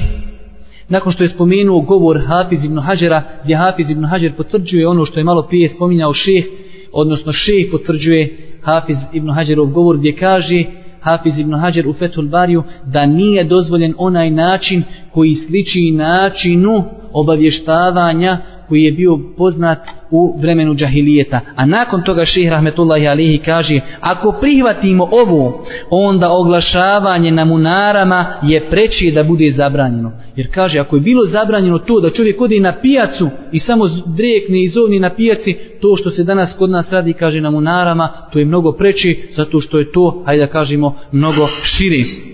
nakon 0.89 1.11
što 1.11 1.23
je 1.23 1.29
spomenuo 1.29 1.81
govor 1.81 2.21
Hafiz 2.27 2.65
ibn 2.65 2.79
Hađera, 2.79 3.23
gdje 3.43 3.55
Hafiz 3.55 3.89
ibn 3.89 4.05
Hađer 4.05 4.33
potvrđuje 4.37 4.87
ono 4.87 5.05
što 5.05 5.19
je 5.19 5.23
malo 5.23 5.41
prije 5.41 5.69
spominjao 5.69 6.13
šeh, 6.13 6.45
odnosno 6.91 7.33
šeh 7.33 7.71
potvrđuje 7.71 8.37
Hafiz 8.61 8.97
ibn 9.13 9.29
Hađerov 9.29 9.65
govor 9.65 9.97
gdje 9.97 10.15
kaže 10.15 10.63
Hafiz 10.99 11.39
ibn 11.39 11.53
Hađer 11.53 11.87
u 11.87 11.93
Fethul 11.93 12.27
Bariju 12.27 12.63
da 12.85 13.05
nije 13.05 13.43
dozvoljen 13.43 13.93
onaj 13.97 14.29
način 14.29 14.83
koji 15.11 15.35
sliči 15.35 15.91
načinu 15.91 16.83
obavještavanja 17.13 18.37
koji 18.67 18.83
je 18.83 18.91
bio 18.91 19.19
poznat 19.37 19.79
u 20.11 20.39
vremenu 20.39 20.75
džahilijeta. 20.75 21.39
A 21.55 21.65
nakon 21.65 22.03
toga 22.03 22.25
ših 22.25 22.49
rahmetullahi 22.49 23.07
alihi 23.07 23.37
kaže, 23.37 23.79
ako 24.01 24.31
prihvatimo 24.31 25.09
ovo, 25.11 25.65
onda 25.89 26.31
oglašavanje 26.31 27.31
na 27.31 27.45
munarama 27.45 28.25
je 28.43 28.69
preći 28.69 29.11
da 29.11 29.23
bude 29.23 29.51
zabranjeno. 29.51 30.11
Jer 30.35 30.47
kaže, 30.53 30.79
ako 30.79 30.95
je 30.95 31.01
bilo 31.01 31.25
zabranjeno 31.25 31.79
to 31.79 31.99
da 31.99 32.09
čovjek 32.09 32.41
ode 32.41 32.59
na 32.59 32.73
pijacu 32.81 33.29
i 33.51 33.59
samo 33.59 33.85
drekne 34.05 34.63
i 34.63 34.67
zovni 34.67 34.99
na 34.99 35.09
pijaci, 35.09 35.55
to 35.81 35.95
što 35.95 36.11
se 36.11 36.23
danas 36.23 36.55
kod 36.57 36.69
nas 36.69 36.91
radi, 36.91 37.13
kaže 37.13 37.41
na 37.41 37.51
munarama, 37.51 38.09
to 38.33 38.39
je 38.39 38.45
mnogo 38.45 38.71
preći, 38.71 39.23
zato 39.35 39.61
što 39.61 39.79
je 39.79 39.91
to, 39.91 40.23
hajde 40.25 40.45
da 40.45 40.51
kažemo, 40.51 40.95
mnogo 41.11 41.47
širi. 41.63 42.32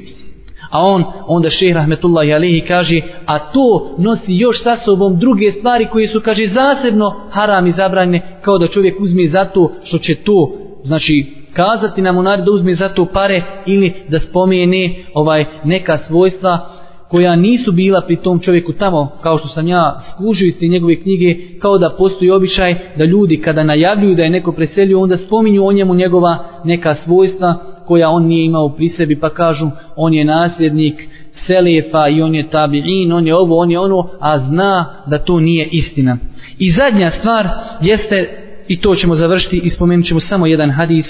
A 0.70 0.86
on, 0.86 1.04
onda 1.28 1.50
šehr 1.50 1.76
rahmetullahi 1.76 2.34
alihi 2.34 2.62
kaže, 2.62 3.02
a 3.26 3.40
to 3.40 3.96
nosi 3.98 4.36
još 4.36 4.64
sa 4.64 4.78
sobom 4.86 5.20
druge 5.20 5.52
stvari 5.52 5.88
koje 5.92 6.08
su, 6.08 6.22
kaže, 6.22 6.48
zasebno 6.48 7.16
haram 7.32 7.68
i 7.68 7.72
zabranjene, 7.72 8.38
kao 8.42 8.58
da 8.58 8.68
čovjek 8.68 9.02
uzme 9.02 9.28
za 9.28 9.46
to 9.46 9.72
što 9.84 9.98
će 9.98 10.16
to, 10.16 10.52
znači, 10.84 11.26
kazati 11.54 12.02
na 12.02 12.12
monari 12.12 12.42
da 12.46 12.52
uzme 12.52 12.76
za 12.76 12.90
to 12.90 13.06
pare 13.06 13.44
ili 13.66 13.94
da 14.10 14.20
spomene 14.20 14.96
ovaj 15.14 15.46
neka 15.64 15.98
svojstva 15.98 16.79
koja 17.10 17.36
nisu 17.36 17.72
bila 17.72 18.02
pri 18.02 18.16
tom 18.16 18.40
čovjeku 18.40 18.74
tamo, 18.74 19.12
kao 19.22 19.38
što 19.38 19.48
sam 19.48 19.68
ja 19.68 20.00
skužio 20.12 20.48
iz 20.48 20.60
te 20.60 20.68
njegove 20.68 21.02
knjige, 21.02 21.36
kao 21.60 21.78
da 21.78 21.96
postoji 21.98 22.32
običaj 22.32 22.76
da 22.98 23.06
ljudi 23.06 23.42
kada 23.42 23.64
najavljuju 23.64 24.16
da 24.16 24.24
je 24.24 24.30
neko 24.30 24.52
preselio, 24.52 25.02
onda 25.02 25.18
spominju 25.18 25.66
o 25.66 25.72
njemu 25.72 25.96
njegova 25.96 26.38
neka 26.64 26.96
svojstva 26.96 27.56
koja 27.86 28.10
on 28.10 28.26
nije 28.26 28.46
imao 28.46 28.70
pri 28.70 28.90
sebi 28.90 29.20
pa 29.20 29.30
kažu 29.30 29.68
on 29.96 30.14
je 30.14 30.26
nasljednik 30.26 31.10
Selefa 31.32 32.08
i 32.08 32.22
on 32.22 32.36
je 32.36 32.50
tabi'in, 32.52 33.14
on 33.14 33.28
je 33.28 33.36
ovo, 33.36 33.58
on 33.58 33.72
je 33.72 33.80
ono, 33.80 34.10
a 34.20 34.40
zna 34.40 34.86
da 35.08 35.18
to 35.18 35.40
nije 35.40 35.68
istina. 35.72 36.18
I 36.60 36.72
zadnja 36.72 37.12
stvar 37.12 37.48
jeste, 37.82 38.30
i 38.68 38.82
to 38.82 38.96
ćemo 38.96 39.16
završiti 39.16 39.62
i 39.64 39.70
spomenut 39.70 40.06
ćemo 40.06 40.20
samo 40.20 40.46
jedan 40.46 40.70
hadis 40.72 41.06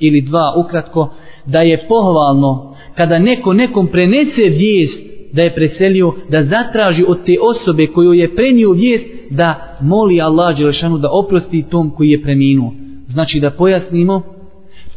ili 0.00 0.20
dva 0.20 0.54
ukratko, 0.56 1.14
da 1.46 1.60
je 1.60 1.86
pohvalno 1.88 2.76
kada 2.94 3.18
neko 3.18 3.52
nekom 3.52 3.86
prenese 3.86 4.42
vijest 4.42 5.11
da 5.32 5.42
je 5.42 5.54
preselio, 5.54 6.12
da 6.28 6.44
zatraži 6.44 7.04
od 7.08 7.24
te 7.26 7.36
osobe 7.40 7.86
koju 7.86 8.12
je 8.12 8.34
prenio 8.34 8.70
vijest 8.70 9.04
da 9.30 9.78
moli 9.80 10.20
Allah 10.20 10.56
Đelešanu 10.56 10.98
da 10.98 11.08
oprosti 11.12 11.64
tom 11.70 11.90
koji 11.90 12.10
je 12.10 12.22
preminuo. 12.22 12.72
Znači 13.08 13.40
da 13.40 13.50
pojasnimo, 13.50 14.22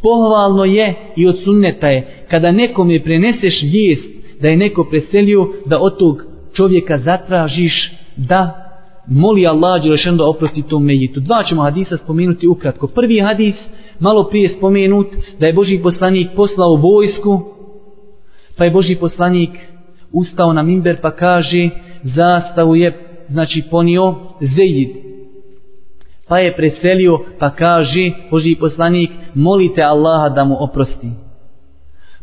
pohvalno 0.02 0.64
je 0.64 0.94
i 1.16 1.26
od 1.26 1.36
sunneta 1.44 1.88
je 1.88 2.24
kada 2.30 2.52
nekom 2.52 2.90
je 2.90 3.02
preneseš 3.02 3.62
vijest 3.62 4.10
da 4.40 4.48
je 4.48 4.56
neko 4.56 4.84
preselio 4.84 5.48
da 5.66 5.80
od 5.80 5.98
tog 5.98 6.22
čovjeka 6.52 6.98
zatražiš 6.98 7.92
da 8.16 8.62
moli 9.06 9.46
Allah 9.46 9.82
Đelešanu 9.82 10.16
da 10.16 10.26
oprosti 10.26 10.62
tom 10.62 10.84
mejitu. 10.84 11.20
Dva 11.20 11.42
ćemo 11.42 11.62
hadisa 11.62 11.96
spomenuti 11.96 12.46
ukratko. 12.46 12.86
Prvi 12.86 13.20
hadis, 13.20 13.54
malo 13.98 14.24
prije 14.24 14.48
spomenut, 14.48 15.06
da 15.40 15.46
je 15.46 15.52
Boži 15.52 15.78
poslanik 15.82 16.28
poslao 16.36 16.74
vojsku, 16.74 17.40
pa 18.56 18.64
je 18.64 18.70
Boži 18.70 18.94
poslanik 18.94 19.50
ustao 20.20 20.52
na 20.52 20.62
mimber 20.62 20.96
pa 21.02 21.10
kaže 21.10 21.68
zastavu 22.02 22.76
je 22.76 22.92
znači 23.28 23.62
ponio 23.70 24.14
Zejid 24.40 24.88
pa 26.28 26.38
je 26.38 26.56
preselio 26.56 27.18
pa 27.38 27.50
kaže 27.50 28.10
Boži 28.30 28.56
poslanik 28.60 29.10
molite 29.34 29.82
Allaha 29.82 30.28
da 30.28 30.44
mu 30.44 30.56
oprosti 30.60 31.26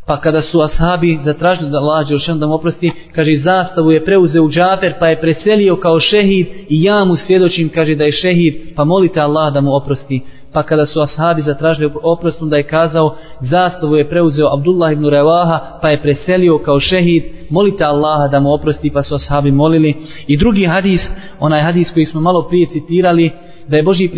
Pa 0.06 0.22
kada 0.22 0.42
su 0.42 0.62
ashabi 0.62 1.20
zatražili 1.24 1.70
da 1.70 1.78
Allah 1.78 2.08
Đelšan 2.08 2.40
da 2.40 2.48
mu 2.48 2.54
oprosti, 2.54 2.92
kaže 3.16 3.36
zastavu 3.36 3.92
je 3.92 4.06
preuzeo 4.06 4.44
u 4.44 4.50
džafer 4.50 4.94
pa 5.00 5.08
je 5.08 5.22
preselio 5.22 5.76
kao 5.76 6.00
šehid 6.00 6.48
i 6.70 6.84
ja 6.84 7.06
mu 7.06 7.16
svjedočim, 7.16 7.70
kaže 7.70 7.96
da 7.96 8.04
je 8.04 8.12
šehid, 8.12 8.56
pa 8.76 8.84
molite 8.84 9.20
Allah 9.20 9.54
da 9.54 9.62
mu 9.62 9.76
oprosti. 9.76 10.22
Pa 10.54 10.64
kada 10.64 10.86
su 10.86 11.02
ashabi 11.02 11.42
zatražili 11.42 11.92
oprost, 12.04 12.42
da 12.42 12.58
je 12.58 12.64
kazao 12.64 13.16
zastavu 13.40 13.96
je 13.96 14.10
preuzeo 14.10 14.54
Abdullah 14.54 14.92
ibn 14.92 15.06
Revaha 15.06 15.80
pa 15.82 15.90
je 15.90 16.02
preselio 16.02 16.58
kao 16.58 16.80
šehid, 16.80 17.24
molite 17.50 17.84
Allaha 17.84 18.28
da 18.28 18.40
mu 18.40 18.54
oprosti 18.54 18.90
pa 18.90 19.04
su 19.04 19.16
ashabi 19.16 19.52
molili. 19.52 19.96
I 20.28 20.38
drugi 20.38 20.66
hadis, 20.66 21.02
onaj 21.40 21.62
hadis 21.62 21.92
koji 21.94 22.06
smo 22.06 22.22
malo 22.22 22.42
prije 22.42 22.68
citirali, 22.68 23.32
da 23.68 23.78
je 23.78 23.84
Boži 23.84 24.10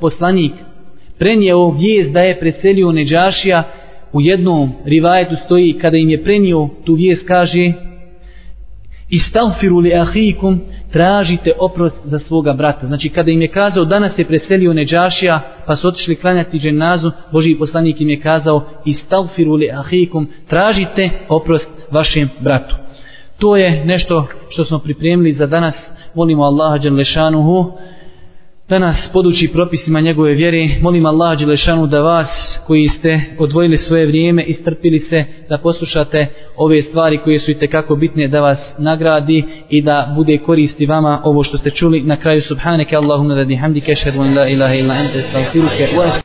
poslanik 0.00 0.52
prenijeo 1.18 1.70
vijest 1.70 2.10
da 2.10 2.20
je 2.20 2.40
preselio 2.40 2.92
Neđašija 2.92 3.62
u 4.12 4.20
jednom 4.20 4.72
rivajetu 4.84 5.36
stoji 5.44 5.72
kada 5.72 5.96
im 5.96 6.08
je 6.08 6.22
prenio 6.24 6.68
tu 6.84 6.94
vijest 6.94 7.28
kaže 7.28 7.72
istagfiru 9.14 9.78
li 9.78 9.94
ahikum 9.94 10.60
tražite 10.92 11.52
oprost 11.58 11.98
za 12.04 12.18
svoga 12.18 12.52
brata. 12.52 12.86
Znači 12.86 13.08
kada 13.08 13.30
im 13.30 13.42
je 13.42 13.48
kazao 13.48 13.84
danas 13.84 14.18
je 14.18 14.24
preselio 14.24 14.72
Neđašija 14.72 15.40
pa 15.66 15.76
su 15.76 15.88
otišli 15.88 16.16
klanjati 16.16 16.58
dženazu 16.58 17.10
Boži 17.32 17.56
poslanik 17.58 18.00
im 18.00 18.08
je 18.08 18.20
kazao 18.20 18.64
istagfiru 18.84 19.52
li 19.52 19.70
ahikum 19.70 20.28
tražite 20.48 21.10
oprost 21.28 21.68
vašem 21.90 22.28
bratu. 22.40 22.76
To 23.38 23.56
je 23.56 23.84
nešto 23.84 24.26
što 24.50 24.64
smo 24.64 24.78
pripremili 24.78 25.32
za 25.32 25.46
danas. 25.46 25.74
Molimo 26.14 26.42
Allaha 26.42 26.78
dželešanuhu 26.78 27.72
da 28.68 28.78
nas 28.78 29.10
poduči 29.12 29.48
propisima 29.52 30.00
njegove 30.00 30.34
vjere. 30.34 30.68
Molim 30.80 31.06
Allah 31.06 31.38
Đelešanu 31.38 31.86
da 31.86 32.02
vas 32.02 32.58
koji 32.66 32.88
ste 32.88 33.20
odvojili 33.38 33.78
svoje 33.78 34.06
vrijeme 34.06 34.42
i 34.42 34.52
strpili 34.52 34.98
se 34.98 35.24
da 35.48 35.58
poslušate 35.58 36.26
ove 36.56 36.82
stvari 36.82 37.18
koje 37.18 37.38
su 37.38 37.50
i 37.50 37.58
tekako 37.58 37.96
bitne 37.96 38.28
da 38.28 38.40
vas 38.40 38.74
nagradi 38.78 39.44
i 39.70 39.82
da 39.82 40.12
bude 40.16 40.38
koristi 40.38 40.86
vama 40.86 41.20
ovo 41.24 41.42
što 41.42 41.58
ste 41.58 41.70
čuli. 41.70 42.02
Na 42.02 42.16
kraju 42.16 42.42
subhaneke 42.42 42.96
Allahumma 42.96 43.34
radi 43.34 43.56
hamdike 43.56 43.94
šedvan 43.94 44.38
la 44.38 44.48
ilaha 44.48 44.74
illa 44.74 44.94
ente 44.94 45.22
stavfiruke 45.30 45.88